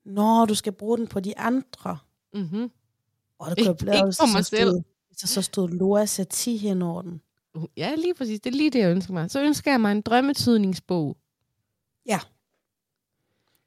Nå, 0.05 0.45
du 0.45 0.55
skal 0.55 0.71
bruge 0.73 0.97
den 0.97 1.07
på 1.07 1.19
de 1.19 1.37
andre. 1.39 1.97
Mm-hmm. 2.33 2.71
Og 3.39 3.49
det 3.49 3.57
Ikke- 3.59 3.75
kunne 3.79 3.93
ikke 3.93 4.05
hvis 4.05 4.17
på 4.17 4.25
mig 4.33 4.45
selv. 4.45 4.83
Der 5.21 5.27
så 5.27 5.41
stod 5.41 5.69
Loa 5.69 6.05
Sati 6.05 6.57
hen 6.57 6.81
over 6.81 7.01
den. 7.01 7.21
Ja, 7.77 7.95
lige 7.95 8.13
præcis. 8.13 8.39
Det 8.39 8.53
er 8.53 8.57
lige 8.57 8.69
det, 8.69 8.79
jeg 8.79 8.91
ønsker 8.91 9.13
mig. 9.13 9.31
Så 9.31 9.41
ønsker 9.41 9.71
jeg 9.71 9.81
mig 9.81 9.91
en 9.91 10.01
drømmetydningsbog. 10.01 11.17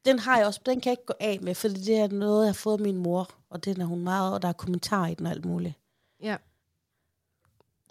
Den 0.05 0.19
har 0.19 0.39
jeg 0.39 0.47
også, 0.47 0.61
den 0.67 0.81
kan 0.81 0.91
jeg 0.91 0.93
ikke 0.93 1.07
gå 1.07 1.15
af 1.21 1.39
med, 1.43 1.55
for 1.55 1.69
det 1.69 1.99
er 1.99 2.09
noget, 2.09 2.45
jeg 2.45 2.49
har 2.49 2.55
fået 2.55 2.79
af 2.79 2.81
min 2.81 2.97
mor. 2.97 3.31
Og 3.51 3.65
den 3.65 3.81
er 3.81 3.85
hun 3.85 4.01
meget, 4.01 4.35
og 4.35 4.43
der 4.43 4.49
er 4.49 4.53
kommentarer 4.53 5.09
i 5.09 5.15
den 5.15 5.27
og 5.27 5.33
alt 5.33 5.45
muligt. 5.45 5.75
Ja. 6.23 6.37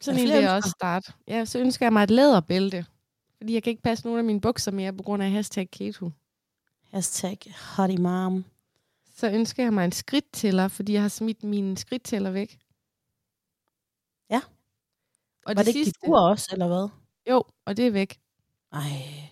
Sådan 0.01 0.19
der 0.19 0.25
en 0.25 0.33
vil 0.33 0.41
jeg 0.41 0.51
også 0.51 0.69
starte. 0.69 1.13
Ja, 1.27 1.45
så 1.45 1.59
ønsker 1.59 1.85
jeg 1.85 1.93
mig 1.93 2.03
et 2.03 2.11
læderbælte. 2.11 2.85
Fordi 3.37 3.53
jeg 3.53 3.63
kan 3.63 3.71
ikke 3.71 3.83
passe 3.83 4.05
nogen 4.05 4.19
af 4.19 4.25
mine 4.25 4.41
bukser 4.41 4.71
mere 4.71 4.93
på 4.93 5.03
grund 5.03 5.23
af 5.23 5.31
hashtag 5.31 5.71
keto. 5.71 6.11
Hashtag 6.91 7.37
hot 7.75 7.89
imam. 7.91 8.45
Så 9.15 9.29
ønsker 9.29 9.63
jeg 9.63 9.73
mig 9.73 9.85
en 9.85 9.91
skridttæller, 9.91 10.67
fordi 10.67 10.93
jeg 10.93 11.01
har 11.01 11.09
smidt 11.09 11.43
min 11.43 11.77
skridttæller 11.77 12.31
væk. 12.31 12.59
Og 15.45 15.49
Var 15.49 15.53
det, 15.53 15.65
det 15.65 15.67
ikke 15.75 15.85
sidste, 15.85 15.99
dit 16.05 16.09
ur 16.09 16.19
også, 16.19 16.49
eller 16.51 16.67
hvad? 16.67 16.89
Jo, 17.29 17.43
og 17.65 17.77
det 17.77 17.87
er 17.87 17.91
væk. 17.91 18.19
Ej, 18.73 19.29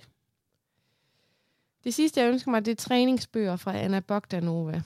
Det 1.83 1.93
sidste, 1.93 2.21
jeg 2.21 2.29
ønsker 2.31 2.51
mig, 2.51 2.65
det 2.65 2.71
er 2.71 2.75
træningsbøger 2.75 3.55
fra 3.55 3.77
Anna 3.77 3.99
Bogdanova. 3.99 4.81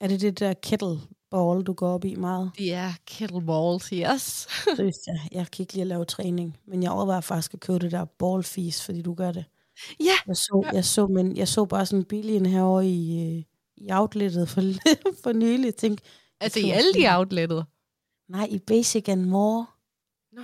er 0.00 0.08
det 0.08 0.20
det 0.20 0.38
der 0.38 0.54
kettleball, 0.54 1.62
du 1.64 1.72
går 1.72 1.88
op 1.88 2.04
i 2.04 2.14
meget? 2.14 2.50
Det 2.58 2.72
er 2.72 2.92
kettleballs, 3.06 3.88
yes. 3.88 4.46
Seriøst, 4.76 5.06
jeg, 5.06 5.28
jeg 5.32 5.50
kan 5.50 5.62
ikke 5.62 5.72
lide 5.72 5.82
at 5.82 5.86
lave 5.86 6.04
træning, 6.04 6.56
men 6.66 6.82
jeg 6.82 6.90
overvejer 6.90 7.20
faktisk 7.20 7.54
at 7.54 7.60
købe 7.60 7.78
det 7.78 7.92
der 7.92 8.04
ballfis, 8.04 8.84
fordi 8.84 9.02
du 9.02 9.14
gør 9.14 9.32
det. 9.32 9.44
Ja, 10.00 10.14
Jeg 10.26 10.36
så, 10.36 10.70
jeg 10.72 10.84
så, 10.84 11.06
men 11.06 11.36
jeg 11.36 11.48
så 11.48 11.64
bare 11.64 11.86
sådan 11.86 12.04
billig 12.04 12.36
en 12.36 12.46
herovre 12.46 12.86
i, 12.86 13.20
øh, 13.38 13.42
i 13.76 13.92
outlettet 13.92 14.48
for, 14.48 14.60
for 15.22 15.32
nylig. 15.32 15.74
Tænkte, 15.74 16.04
altså 16.40 16.58
i 16.60 16.70
alle 16.70 16.92
de 16.94 17.16
outlettet. 17.18 17.66
nej, 18.28 18.46
i 18.50 18.58
Basic 18.58 19.08
and 19.08 19.24
More. 19.24 19.66
Nå. 20.32 20.42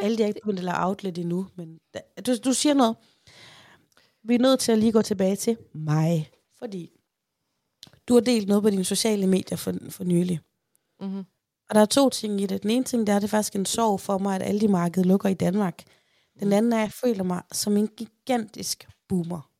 Ja, 0.00 0.04
Alle 0.04 0.18
de 0.18 0.22
er 0.22 0.26
ikke 0.26 0.40
begyndt 0.42 0.58
at 0.58 0.64
lave 0.64 0.86
outlet 0.86 1.18
endnu, 1.18 1.46
men 1.56 1.78
da, 1.94 2.00
du, 2.26 2.36
du 2.44 2.52
siger 2.52 2.74
noget. 2.74 2.96
Vi 4.24 4.34
er 4.34 4.38
nødt 4.38 4.60
til 4.60 4.72
at 4.72 4.78
lige 4.78 4.92
gå 4.92 5.02
tilbage 5.02 5.36
til 5.36 5.56
mig, 5.74 6.30
fordi 6.58 6.90
du 8.08 8.14
har 8.14 8.20
delt 8.20 8.48
noget 8.48 8.62
på 8.62 8.70
dine 8.70 8.84
sociale 8.84 9.26
medier 9.26 9.56
for, 9.56 9.74
for 9.90 10.04
nylig. 10.04 10.40
Mm-hmm. 11.00 11.24
Og 11.68 11.74
der 11.74 11.80
er 11.80 11.86
to 11.86 12.08
ting 12.08 12.40
i 12.40 12.46
det. 12.46 12.62
Den 12.62 12.70
ene 12.70 12.84
ting, 12.84 13.06
der 13.06 13.12
er 13.12 13.18
det 13.18 13.24
er 13.24 13.28
faktisk 13.28 13.56
en 13.56 13.66
sorg 13.66 14.00
for 14.00 14.18
mig, 14.18 14.34
at 14.36 14.42
alle 14.42 14.60
de 14.60 14.68
marked 14.68 15.04
lukker 15.04 15.28
i 15.28 15.34
Danmark. 15.34 15.84
Den 16.40 16.52
anden 16.52 16.72
er, 16.72 16.76
at 16.76 16.82
jeg 16.82 16.92
føler 16.92 17.24
mig 17.24 17.42
som 17.52 17.76
en 17.76 17.88
gigantisk 17.88 18.88
boomer. 19.08 19.50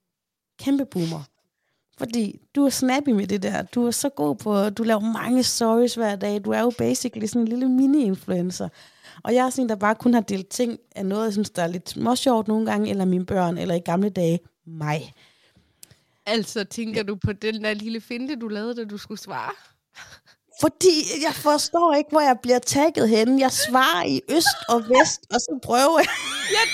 Kæmpe 0.58 0.84
boomer. 0.84 1.22
Fordi 1.98 2.40
du 2.54 2.64
er 2.64 2.70
snappy 2.70 3.08
med 3.08 3.26
det 3.26 3.42
der. 3.42 3.62
Du 3.62 3.86
er 3.86 3.90
så 3.90 4.08
god 4.08 4.36
på, 4.36 4.70
du 4.70 4.82
laver 4.82 5.12
mange 5.12 5.42
stories 5.42 5.94
hver 5.94 6.16
dag. 6.16 6.44
Du 6.44 6.50
er 6.50 6.60
jo 6.60 6.72
basically 6.78 7.26
sådan 7.26 7.42
en 7.42 7.48
lille 7.48 7.68
mini-influencer. 7.68 8.68
Og 9.24 9.34
jeg 9.34 9.46
er 9.46 9.50
sådan 9.50 9.68
der 9.68 9.76
bare 9.76 9.94
kun 9.94 10.14
har 10.14 10.20
delt 10.20 10.48
ting 10.48 10.78
af 10.96 11.06
noget, 11.06 11.24
jeg 11.24 11.32
synes, 11.32 11.50
der 11.50 11.62
er 11.62 11.66
lidt 11.66 11.90
småsjovt 11.90 12.48
nogle 12.48 12.70
gange, 12.70 12.90
eller 12.90 13.04
mine 13.04 13.26
børn, 13.26 13.58
eller 13.58 13.74
i 13.74 13.80
gamle 13.80 14.10
dage, 14.10 14.40
mig. 14.66 15.14
Altså, 16.26 16.64
tænker 16.64 17.02
du 17.02 17.16
på 17.16 17.32
den 17.32 17.64
der 17.64 17.74
lille 17.74 18.00
finte, 18.00 18.36
du 18.36 18.48
lavede, 18.48 18.74
da 18.74 18.84
du 18.84 18.98
skulle 18.98 19.20
svare? 19.20 19.52
Fordi 20.60 20.96
jeg 21.26 21.34
forstår 21.34 21.94
ikke, 21.94 22.10
hvor 22.10 22.20
jeg 22.20 22.36
bliver 22.42 22.58
tagget 22.58 23.08
henne. 23.08 23.40
Jeg 23.40 23.52
svarer 23.52 24.04
i 24.04 24.20
øst 24.36 24.58
og 24.68 24.78
vest, 24.92 25.20
og 25.34 25.40
så 25.40 25.58
prøver 25.62 25.98
jeg. 25.98 26.14
Jeg, 26.56 26.66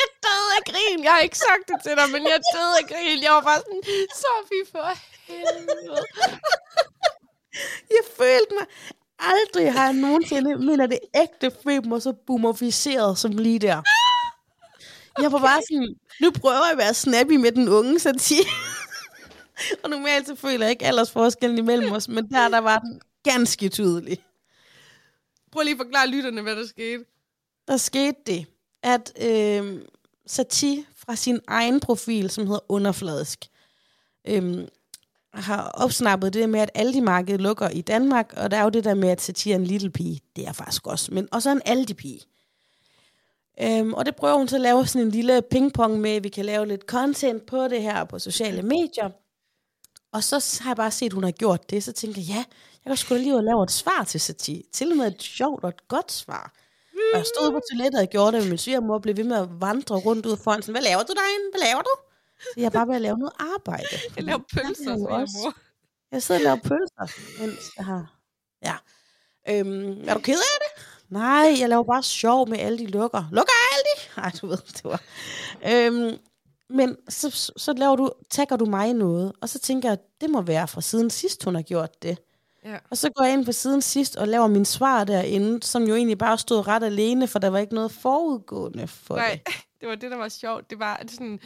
jeg 0.00 0.08
døde 0.26 0.50
af 0.58 0.62
grin. 0.70 1.04
Jeg 1.04 1.12
har 1.12 1.20
ikke 1.28 1.38
sagt 1.48 1.64
det 1.68 1.76
til 1.84 1.92
dig, 1.98 2.06
men 2.14 2.22
jeg 2.32 2.38
døde 2.54 2.74
af 2.80 2.86
grin. 2.90 3.22
Jeg 3.26 3.32
var 3.36 3.44
bare 3.50 3.60
sådan, 3.64 3.82
Sofie, 4.22 4.64
for 4.72 4.88
helvede. 5.28 6.04
Jeg 7.96 8.04
følte 8.18 8.52
mig 8.58 8.66
aldrig 9.20 9.72
har 9.72 9.84
jeg 9.84 9.94
nogensinde 9.94 10.56
mener 10.56 10.86
det 10.86 10.98
ægte 11.14 11.50
følt 11.64 11.86
mig 11.86 12.02
så 12.02 12.12
boomerficeret 12.26 13.18
som 13.18 13.32
lige 13.32 13.58
der. 13.58 13.82
Jeg 15.22 15.32
var 15.32 15.38
bare 15.38 15.60
sådan, 15.70 15.94
nu 16.20 16.30
prøver 16.30 16.64
jeg 16.64 16.72
at 16.72 16.78
være 16.78 16.94
snappy 16.94 17.32
med 17.32 17.52
den 17.52 17.68
unge 17.68 17.98
satire. 17.98 18.44
og 19.82 19.90
normalt 19.90 20.26
så 20.26 20.34
føler 20.34 20.64
jeg 20.64 20.70
ikke 20.70 20.84
aldersforskellen 20.84 21.58
imellem 21.58 21.92
os, 21.92 22.08
men 22.08 22.30
der, 22.30 22.48
der 22.48 22.58
var 22.58 22.78
den 22.78 23.00
ganske 23.22 23.68
tydelig. 23.68 24.18
Prøv 25.52 25.62
lige 25.62 25.72
at 25.72 25.78
forklare 25.78 26.08
lytterne, 26.08 26.42
hvad 26.42 26.56
der 26.56 26.66
skete. 26.66 27.04
Der 27.68 27.76
skete 27.76 28.18
det, 28.26 28.46
at 28.82 29.12
øh, 29.22 29.82
Satie 30.26 30.84
fra 30.96 31.16
sin 31.16 31.40
egen 31.46 31.80
profil, 31.80 32.30
som 32.30 32.46
hedder 32.46 32.60
Underfladisk, 32.68 33.44
øh, 34.28 34.66
har 35.34 35.70
opsnappet 35.74 36.34
det 36.34 36.48
med, 36.48 36.60
at 36.60 36.70
Aldi-markedet 36.74 37.40
lukker 37.40 37.68
i 37.68 37.80
Danmark, 37.80 38.32
og 38.36 38.50
der 38.50 38.56
er 38.56 38.62
jo 38.62 38.68
det 38.68 38.84
der 38.84 38.94
med, 38.94 39.08
at 39.08 39.20
Satie 39.20 39.54
en 39.54 39.64
lille 39.64 39.90
pige. 39.90 40.20
Det 40.36 40.48
er 40.48 40.52
faktisk 40.52 40.86
også, 40.86 41.14
men 41.14 41.28
også 41.32 41.50
en 41.50 41.62
Aldi-pige. 41.64 42.20
Øhm, 43.62 43.94
og 43.94 44.06
det 44.06 44.16
prøver 44.16 44.36
hun 44.36 44.48
så 44.48 44.56
at 44.56 44.62
lave 44.62 44.86
sådan 44.86 45.06
en 45.06 45.10
lille 45.10 45.42
pingpong 45.50 46.00
med, 46.00 46.10
at 46.10 46.24
vi 46.24 46.28
kan 46.28 46.44
lave 46.44 46.66
lidt 46.66 46.82
content 46.82 47.46
på 47.46 47.68
det 47.68 47.82
her 47.82 48.04
på 48.04 48.18
sociale 48.18 48.62
medier. 48.62 49.10
Og 50.12 50.24
så 50.24 50.60
har 50.62 50.70
jeg 50.70 50.76
bare 50.76 50.90
set, 50.90 51.06
at 51.06 51.12
hun 51.12 51.24
har 51.24 51.30
gjort 51.30 51.70
det, 51.70 51.84
så 51.84 51.92
tænker 51.92 52.20
jeg, 52.20 52.28
ja, 52.28 52.44
jeg 52.84 52.90
kan 52.90 52.96
sgu 52.96 53.14
da 53.14 53.20
lige 53.20 53.44
lave 53.44 53.62
et 53.62 53.70
svar 53.70 54.04
til 54.04 54.20
Satie. 54.20 54.62
Til 54.72 54.90
og 54.90 54.96
med 54.96 55.06
et 55.06 55.22
sjovt 55.22 55.64
og 55.64 55.68
et 55.68 55.88
godt 55.88 56.12
svar. 56.12 56.52
Og 57.12 57.18
jeg 57.18 57.26
stod 57.26 57.50
på 57.50 57.60
toilettet 57.70 58.00
og 58.00 58.08
gjorde 58.08 58.32
det, 58.32 58.42
og 58.42 58.48
min 58.48 58.58
svigermor 58.58 58.98
blev 58.98 59.16
ved 59.16 59.24
med 59.24 59.36
at 59.36 59.48
vandre 59.60 59.96
rundt 59.96 60.26
ud 60.26 60.36
foran. 60.36 60.62
Sådan, 60.62 60.72
hvad 60.72 60.82
laver 60.82 61.02
du 61.02 61.12
derinde? 61.12 61.46
Hvad 61.52 61.60
laver 61.68 61.82
du? 61.82 61.94
Så 62.42 62.48
jeg 62.56 62.64
er 62.64 62.70
bare 62.70 62.88
ved 62.88 62.94
at 62.94 63.00
lave 63.00 63.18
noget 63.18 63.32
arbejde. 63.56 63.84
Jeg 64.16 64.24
laver 64.24 64.38
pølser, 64.54 64.90
Jeg 64.90 65.08
også- 65.08 65.34
mor. 65.44 65.54
Jeg 66.12 66.22
sidder 66.22 66.40
og 66.40 66.44
laver 66.44 66.56
pølser, 66.56 67.18
mens 67.42 67.58
jeg 67.76 67.84
har... 67.84 68.14
Ja. 68.64 68.74
Øhm, 69.48 70.08
er 70.08 70.14
du 70.14 70.20
ked 70.20 70.34
af 70.34 70.60
det? 70.60 70.82
Nej, 71.08 71.56
jeg 71.60 71.68
laver 71.68 71.82
bare 71.84 72.02
sjov 72.02 72.48
med 72.48 72.58
alle 72.58 72.78
de 72.78 72.86
lukker. 72.86 73.24
Lukker 73.32 73.52
alle 73.72 73.84
de? 73.96 74.20
Nej, 74.20 74.32
du 74.40 74.46
ved, 74.46 74.56
det 74.56 74.84
var... 74.84 75.02
Øhm, 75.72 76.18
men 76.70 76.96
så, 77.08 77.30
så- 77.56 77.72
laver 77.72 77.96
du, 77.96 78.10
tagger 78.30 78.56
du 78.56 78.64
mig 78.64 78.92
noget, 78.92 79.32
og 79.40 79.48
så 79.48 79.58
tænker 79.58 79.88
jeg, 79.88 79.98
det 80.20 80.30
må 80.30 80.42
være 80.42 80.68
fra 80.68 80.80
siden 80.80 81.10
sidst, 81.10 81.44
hun 81.44 81.54
har 81.54 81.62
gjort 81.62 82.02
det. 82.02 82.18
Ja. 82.64 82.76
Og 82.90 82.96
så 82.98 83.10
går 83.10 83.24
jeg 83.24 83.32
ind 83.32 83.44
på 83.46 83.52
siden 83.52 83.82
sidst 83.82 84.16
og 84.16 84.28
laver 84.28 84.46
min 84.46 84.64
svar 84.64 85.04
derinde, 85.04 85.62
som 85.62 85.82
jo 85.82 85.94
egentlig 85.94 86.18
bare 86.18 86.38
stod 86.38 86.66
ret 86.66 86.82
alene, 86.82 87.28
for 87.28 87.38
der 87.38 87.48
var 87.50 87.58
ikke 87.58 87.74
noget 87.74 87.92
forudgående 87.92 88.86
for 88.88 89.16
Nej, 89.16 89.40
det. 89.46 89.54
det 89.80 89.88
var 89.88 89.94
det, 89.94 90.10
der 90.10 90.16
var 90.16 90.28
sjovt. 90.28 90.70
Det 90.70 90.78
var 90.78 91.02
sådan, 91.08 91.40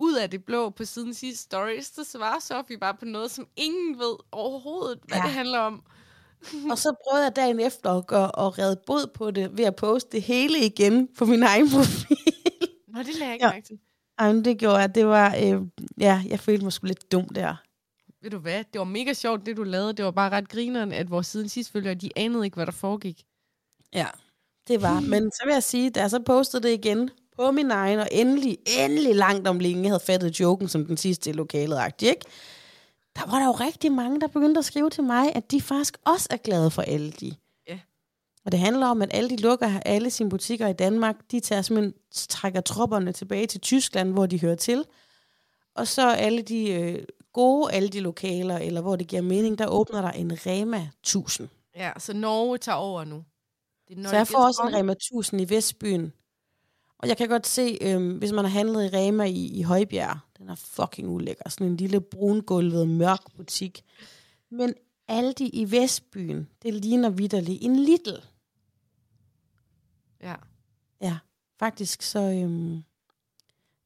ud 0.00 0.14
af 0.14 0.30
det 0.30 0.44
blå 0.44 0.70
på 0.70 0.84
siden 0.84 1.14
sidste 1.14 1.42
stories, 1.42 1.86
så 1.86 2.04
svarer 2.04 2.40
Sofie 2.40 2.78
bare 2.78 2.94
på 2.94 3.04
noget, 3.04 3.30
som 3.30 3.46
ingen 3.56 3.98
ved 3.98 4.16
overhovedet, 4.32 4.98
hvad 5.08 5.18
ja. 5.18 5.22
Det 5.24 5.32
handler 5.32 5.58
om. 5.58 5.82
Og 6.70 6.78
så 6.78 6.94
prøvede 7.08 7.24
jeg 7.24 7.36
dagen 7.36 7.60
efter 7.60 7.90
at, 7.98 8.06
gøre, 8.06 8.46
at 8.46 8.58
redde 8.58 8.80
bod 8.86 9.06
på 9.14 9.30
det 9.30 9.58
ved 9.58 9.64
at 9.64 9.76
poste 9.76 10.08
det 10.12 10.22
hele 10.22 10.58
igen 10.66 11.08
på 11.18 11.24
min 11.24 11.42
egen 11.42 11.70
profil. 11.70 12.16
Nå, 12.88 12.98
det 12.98 13.14
lagde 13.18 13.24
jeg 13.24 13.32
ikke 13.34 13.46
Ja. 13.46 13.52
mærke 13.52 13.66
til. 13.66 13.78
Ej, 14.18 14.32
det 14.32 14.58
gjorde 14.58 14.76
jeg. 14.76 14.94
Det 14.94 15.06
var, 15.06 15.36
øh, 15.42 15.60
ja, 16.00 16.22
jeg 16.28 16.40
følte 16.40 16.64
mig 16.64 16.72
sgu 16.72 16.86
lidt 16.86 17.12
dum 17.12 17.28
der. 17.28 17.56
Ved 18.22 18.30
du 18.30 18.38
hvad? 18.38 18.64
Det 18.72 18.78
var 18.78 18.84
mega 18.84 19.12
sjovt, 19.12 19.46
det 19.46 19.56
du 19.56 19.62
lavede. 19.62 19.92
Det 19.92 20.04
var 20.04 20.10
bare 20.10 20.30
ret 20.30 20.48
grineren, 20.48 20.92
at 20.92 21.10
vores 21.10 21.26
siden 21.26 21.48
sidst 21.48 21.72
følgere, 21.72 21.94
de 21.94 22.10
anede 22.16 22.44
ikke, 22.44 22.54
hvad 22.54 22.66
der 22.66 22.72
foregik. 22.72 23.22
Ja, 23.94 24.06
det 24.68 24.82
var. 24.82 25.00
Men 25.00 25.30
så 25.30 25.42
vil 25.44 25.52
jeg 25.52 25.62
sige, 25.62 25.90
da 25.90 26.00
jeg 26.00 26.10
så 26.10 26.20
postede 26.26 26.62
det 26.62 26.72
igen 26.84 27.10
på 27.40 27.50
min 27.50 27.70
egen, 27.70 27.98
og 27.98 28.08
endelig, 28.12 28.58
endelig 28.78 29.14
langt 29.14 29.48
om 29.48 29.58
længe 29.58 29.88
havde 29.88 30.00
fattet 30.00 30.40
joken 30.40 30.68
som 30.68 30.86
den 30.86 30.96
sidste 30.96 31.30
i 31.30 31.32
lokalet, 31.32 32.02
ikke? 32.02 32.24
Der 33.16 33.30
var 33.30 33.38
der 33.38 33.46
jo 33.46 33.52
rigtig 33.52 33.92
mange, 33.92 34.20
der 34.20 34.26
begyndte 34.26 34.58
at 34.58 34.64
skrive 34.64 34.90
til 34.90 35.04
mig, 35.04 35.36
at 35.36 35.50
de 35.50 35.60
faktisk 35.60 35.98
også 36.06 36.26
er 36.30 36.36
glade 36.36 36.70
for 36.70 36.82
Aldi. 36.82 37.38
Ja. 37.68 37.78
Og 38.44 38.52
det 38.52 38.60
handler 38.60 38.86
om, 38.86 39.02
at 39.02 39.08
Aldi 39.12 39.36
lukker 39.36 39.80
alle 39.80 40.10
sine 40.10 40.30
butikker 40.30 40.68
i 40.68 40.72
Danmark. 40.72 41.16
De 41.30 41.40
tager 41.40 41.62
simpelthen, 41.62 41.94
trækker 42.28 42.60
tropperne 42.60 43.12
tilbage 43.12 43.46
til 43.46 43.60
Tyskland, 43.60 44.12
hvor 44.12 44.26
de 44.26 44.40
hører 44.40 44.54
til. 44.54 44.84
Og 45.74 45.88
så 45.88 46.10
alle 46.10 46.42
de 46.42 46.70
øh, 46.70 47.04
gode 47.32 47.72
Aldi-lokaler, 47.72 48.58
eller 48.58 48.80
hvor 48.80 48.96
det 48.96 49.06
giver 49.06 49.22
mening, 49.22 49.58
der 49.58 49.66
åbner 49.66 50.00
der 50.00 50.10
en 50.10 50.32
Rema 50.46 50.88
1000. 51.00 51.48
Ja, 51.76 51.92
så 51.98 52.12
Norge 52.12 52.58
tager 52.58 52.76
over 52.76 53.04
nu. 53.04 53.24
Det 53.88 53.98
er 53.98 54.08
Så 54.08 54.16
jeg 54.16 54.28
får 54.28 54.46
også 54.46 54.62
en 54.68 54.74
Rema 54.74 54.92
1000 54.92 55.40
i 55.40 55.50
Vestbyen. 55.50 56.12
Og 57.02 57.08
jeg 57.08 57.16
kan 57.16 57.28
godt 57.28 57.46
se, 57.46 57.78
øhm, 57.80 58.18
hvis 58.18 58.32
man 58.32 58.44
har 58.44 58.52
handlet 58.52 58.84
i 58.84 58.96
Rema 58.96 59.24
i, 59.24 59.46
i 59.46 59.62
Højbjerg, 59.62 60.18
den 60.38 60.48
er 60.48 60.54
fucking 60.54 61.08
ulækker. 61.08 61.48
Sådan 61.48 61.66
en 61.66 61.76
lille 61.76 62.00
brungulvet, 62.00 62.88
mørk 62.88 63.36
butik. 63.36 63.84
Men 64.50 64.74
Aldi 65.08 65.48
i 65.48 65.70
Vestbyen, 65.70 66.48
det 66.62 66.74
ligner 66.74 67.10
vidderligt 67.10 67.58
en 67.62 67.76
Lidl. 67.76 68.16
Ja. 70.22 70.34
Ja, 71.00 71.18
faktisk 71.58 72.02
så... 72.02 72.18
Øhm, 72.18 72.82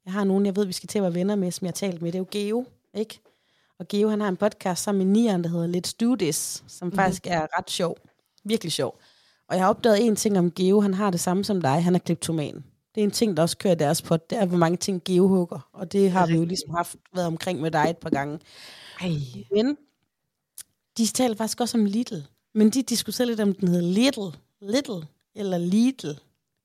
jeg 0.04 0.12
har 0.12 0.24
nogen, 0.24 0.46
jeg 0.46 0.56
ved, 0.56 0.66
vi 0.66 0.72
skal 0.72 0.88
til 0.88 0.98
at 0.98 1.02
være 1.02 1.14
venner 1.14 1.36
med, 1.36 1.50
som 1.50 1.64
jeg 1.64 1.68
har 1.68 1.72
talt 1.72 2.02
med. 2.02 2.12
Det 2.12 2.18
er 2.18 2.20
jo 2.20 2.28
Geo, 2.30 2.66
ikke? 2.94 3.20
Og 3.78 3.88
Geo, 3.88 4.08
han 4.08 4.20
har 4.20 4.28
en 4.28 4.36
podcast 4.36 4.82
sammen 4.82 5.06
med 5.06 5.12
Nian, 5.12 5.44
der 5.44 5.50
hedder 5.50 5.80
Let's 5.80 5.96
Do 6.00 6.16
This, 6.16 6.64
som 6.66 6.86
mm-hmm. 6.86 6.96
faktisk 6.96 7.26
er 7.26 7.58
ret 7.58 7.70
sjov. 7.70 7.96
Virkelig 8.44 8.72
sjov. 8.72 9.00
Og 9.48 9.56
jeg 9.56 9.64
har 9.64 9.70
opdaget 9.70 10.06
en 10.06 10.16
ting 10.16 10.38
om 10.38 10.50
Geo. 10.50 10.80
Han 10.80 10.94
har 10.94 11.10
det 11.10 11.20
samme 11.20 11.44
som 11.44 11.60
dig. 11.60 11.84
Han 11.84 11.94
er 11.94 11.98
kleptoman. 11.98 12.64
Det 12.94 13.00
er 13.00 13.04
en 13.04 13.10
ting, 13.10 13.36
der 13.36 13.42
også 13.42 13.58
kører 13.58 13.74
deres 13.74 14.02
pot. 14.02 14.30
Det 14.30 14.38
er, 14.38 14.46
hvor 14.46 14.58
mange 14.58 14.76
ting 14.76 15.04
Geo 15.04 15.28
hugger. 15.28 15.68
Og 15.72 15.92
det 15.92 16.10
har 16.10 16.26
vi 16.26 16.34
jo 16.34 16.44
ligesom 16.44 16.74
haft 16.74 16.96
været 17.14 17.26
omkring 17.26 17.60
med 17.60 17.70
dig 17.70 17.86
et 17.90 17.98
par 17.98 18.10
gange. 18.10 18.38
Ej. 19.00 19.10
Men 19.52 19.76
de 20.98 21.06
taler 21.06 21.36
faktisk 21.36 21.60
også 21.60 21.78
om 21.78 21.84
Lidl. 21.84 22.14
Men 22.54 22.70
de 22.70 22.82
diskuterer 22.82 23.26
lidt 23.26 23.40
om, 23.40 23.54
den 23.54 23.68
hedder 23.68 23.88
Little. 23.88 24.32
Little. 24.60 25.08
Eller 25.34 25.58
Lidl. 25.58 26.08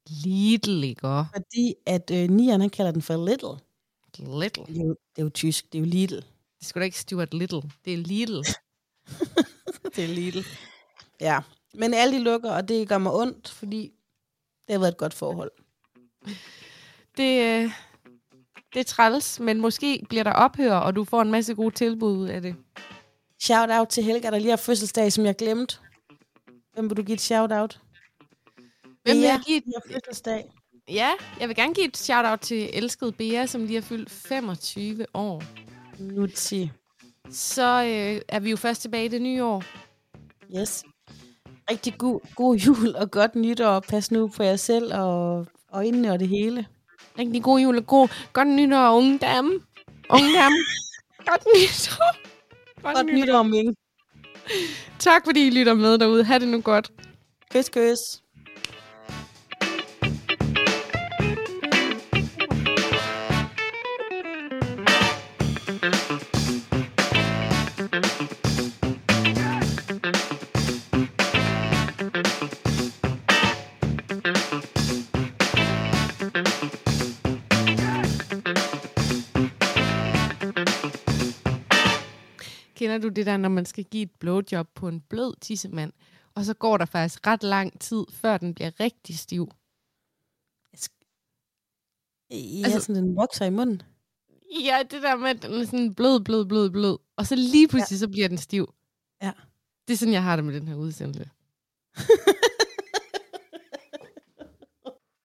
Lidl, 0.10 0.84
ikke? 0.84 1.02
Fordi 1.02 1.74
at 1.86 2.12
øh, 2.14 2.30
Nian, 2.30 2.62
han 2.62 2.70
kalder 2.70 2.92
den 2.92 3.02
for 3.02 3.26
Little. 3.26 3.60
Little. 4.18 4.66
Det 4.66 4.78
er, 4.82 4.86
jo, 4.86 4.96
det 5.16 5.22
er 5.22 5.24
jo 5.24 5.30
tysk. 5.30 5.72
Det 5.74 5.78
er 5.78 5.84
jo 5.84 5.86
Lidl. 5.86 6.16
Det 6.60 6.68
sgu 6.68 6.80
da 6.80 6.86
ikke 6.86 7.00
Stuart 7.00 7.34
Little. 7.34 7.62
Det 7.86 7.94
er 7.94 7.98
Lidl. 7.98 8.42
Det 9.96 10.04
er 10.04 10.08
Lidl. 10.08 10.40
Ja. 11.22 11.40
Men 11.74 11.94
alle 11.94 12.18
de 12.18 12.24
lukker, 12.24 12.52
og 12.52 12.68
det 12.68 12.90
gør 12.90 12.98
mig 12.98 13.14
ondt, 13.14 13.50
fordi 13.50 13.92
det 14.68 14.74
har 14.74 14.80
været 14.80 14.92
et 14.92 14.98
godt 14.98 15.14
forhold. 15.14 15.52
Det, 17.18 17.42
øh, 17.44 17.72
det 18.74 18.80
er 18.80 18.84
træls, 18.84 19.40
men 19.40 19.62
måske 19.62 20.06
bliver 20.10 20.24
der 20.24 20.32
ophør, 20.34 20.74
og 20.74 20.96
du 20.96 21.04
får 21.04 21.22
en 21.22 21.32
masse 21.32 21.56
gode 21.56 21.76
tilbud 21.76 22.18
ud 22.18 22.28
af 22.28 22.42
det. 22.42 22.56
Shout 23.42 23.70
out 23.72 23.88
til 23.88 24.04
Helga, 24.04 24.30
der 24.32 24.40
lige 24.40 24.50
har 24.50 24.58
fødselsdag, 24.58 25.12
som 25.14 25.26
jeg 25.26 25.36
glemte. 25.36 25.78
Hvem 26.74 26.90
vil 26.90 26.98
du 26.98 27.04
give 27.04 27.14
et 27.16 27.22
shout 27.22 27.52
out? 27.52 27.80
Hvem 29.04 29.16
vil 29.18 29.24
jeg 29.24 29.42
give 29.48 29.58
et- 29.58 29.64
fødselsdag. 29.94 30.52
Ja, 30.90 31.10
jeg 31.40 31.48
vil 31.48 31.56
gerne 31.56 31.74
give 31.74 31.88
et 31.88 31.98
shout-out 31.98 32.40
til 32.40 32.70
elskede 32.78 33.12
Bea, 33.12 33.46
som 33.46 33.62
lige 33.66 33.74
har 33.76 33.82
fyldt 33.88 34.10
25 34.12 35.06
år. 35.14 35.44
Nutsi. 36.00 36.72
Så 37.32 37.84
øh, 37.84 38.22
er 38.28 38.40
vi 38.40 38.50
jo 38.50 38.56
først 38.58 38.82
tilbage 38.82 39.06
i 39.06 39.08
det 39.08 39.22
nye 39.22 39.44
år. 39.44 39.64
Yes. 40.60 40.84
Rigtig 41.72 41.98
god, 41.98 42.20
god 42.36 42.56
jul 42.56 42.96
og 42.96 43.12
godt 43.12 43.36
nytår. 43.36 43.80
Pas 43.80 44.12
nu 44.12 44.28
på 44.28 44.44
jer 44.44 44.56
selv 44.56 44.94
og 44.94 45.48
øjnene 45.74 46.12
og 46.12 46.20
det 46.20 46.28
hele. 46.28 46.66
Rigtig 47.20 47.44
god 47.44 47.60
jul 47.60 47.78
og 47.78 47.88
god, 47.88 48.08
godt 48.34 48.48
nytår, 48.48 48.98
unge 48.98 49.18
dame. 49.18 49.52
Unge 50.10 50.34
dame. 50.34 50.56
godt 51.30 51.44
nytår. 51.56 52.16
Godt 52.94 53.14
nytår, 53.14 53.44
Ming. 53.44 53.76
Tak 55.00 55.26
fordi 55.26 55.48
I 55.48 55.50
lytter 55.50 55.74
med 55.74 55.98
derude. 55.98 56.24
Ha' 56.24 56.38
det 56.38 56.48
nu 56.48 56.62
godt. 56.62 56.92
Kys, 57.52 57.70
kys. 57.70 58.00
Du 83.10 83.14
det 83.14 83.26
der, 83.26 83.38
når 83.38 83.50
man 83.50 83.66
skal 83.66 83.84
give 83.84 84.04
et 84.04 84.12
blowjob 84.20 84.68
på 84.76 84.88
en 84.88 85.02
blød 85.02 85.34
tissemand, 85.42 85.94
og 86.36 86.46
så 86.46 86.54
går 86.54 86.78
der 86.78 86.86
faktisk 86.86 87.28
ret 87.28 87.44
lang 87.44 87.80
tid, 87.80 88.06
før 88.14 88.38
den 88.38 88.54
bliver 88.54 88.72
rigtig 88.80 89.20
stiv? 89.20 89.52
Ja, 92.32 92.62
Altså- 92.66 92.80
sådan 92.80 93.04
den 93.04 93.16
vokser 93.16 93.46
i 93.46 93.50
munden. 93.50 93.82
Ja, 94.64 94.80
det 94.92 95.02
der 95.02 95.16
med, 95.16 95.30
at 95.30 95.42
den 95.42 95.54
er 95.54 95.66
sådan 95.66 95.96
blød, 95.96 96.20
blød, 96.24 96.46
blød, 96.46 96.70
blød. 96.70 96.98
Og 97.18 97.28
så 97.28 97.36
lige 97.36 97.68
pludselig, 97.68 97.96
ja. 97.96 98.00
så 98.00 98.08
bliver 98.08 98.28
den 98.28 98.38
stiv. 98.38 98.74
Ja. 99.22 99.32
Det 99.88 99.94
er 99.94 99.98
sådan, 99.98 100.14
jeg 100.14 100.24
har 100.24 100.36
det 100.36 100.46
med 100.46 100.54
den 100.54 100.68
her 100.68 100.76
udsendelse. 100.76 101.30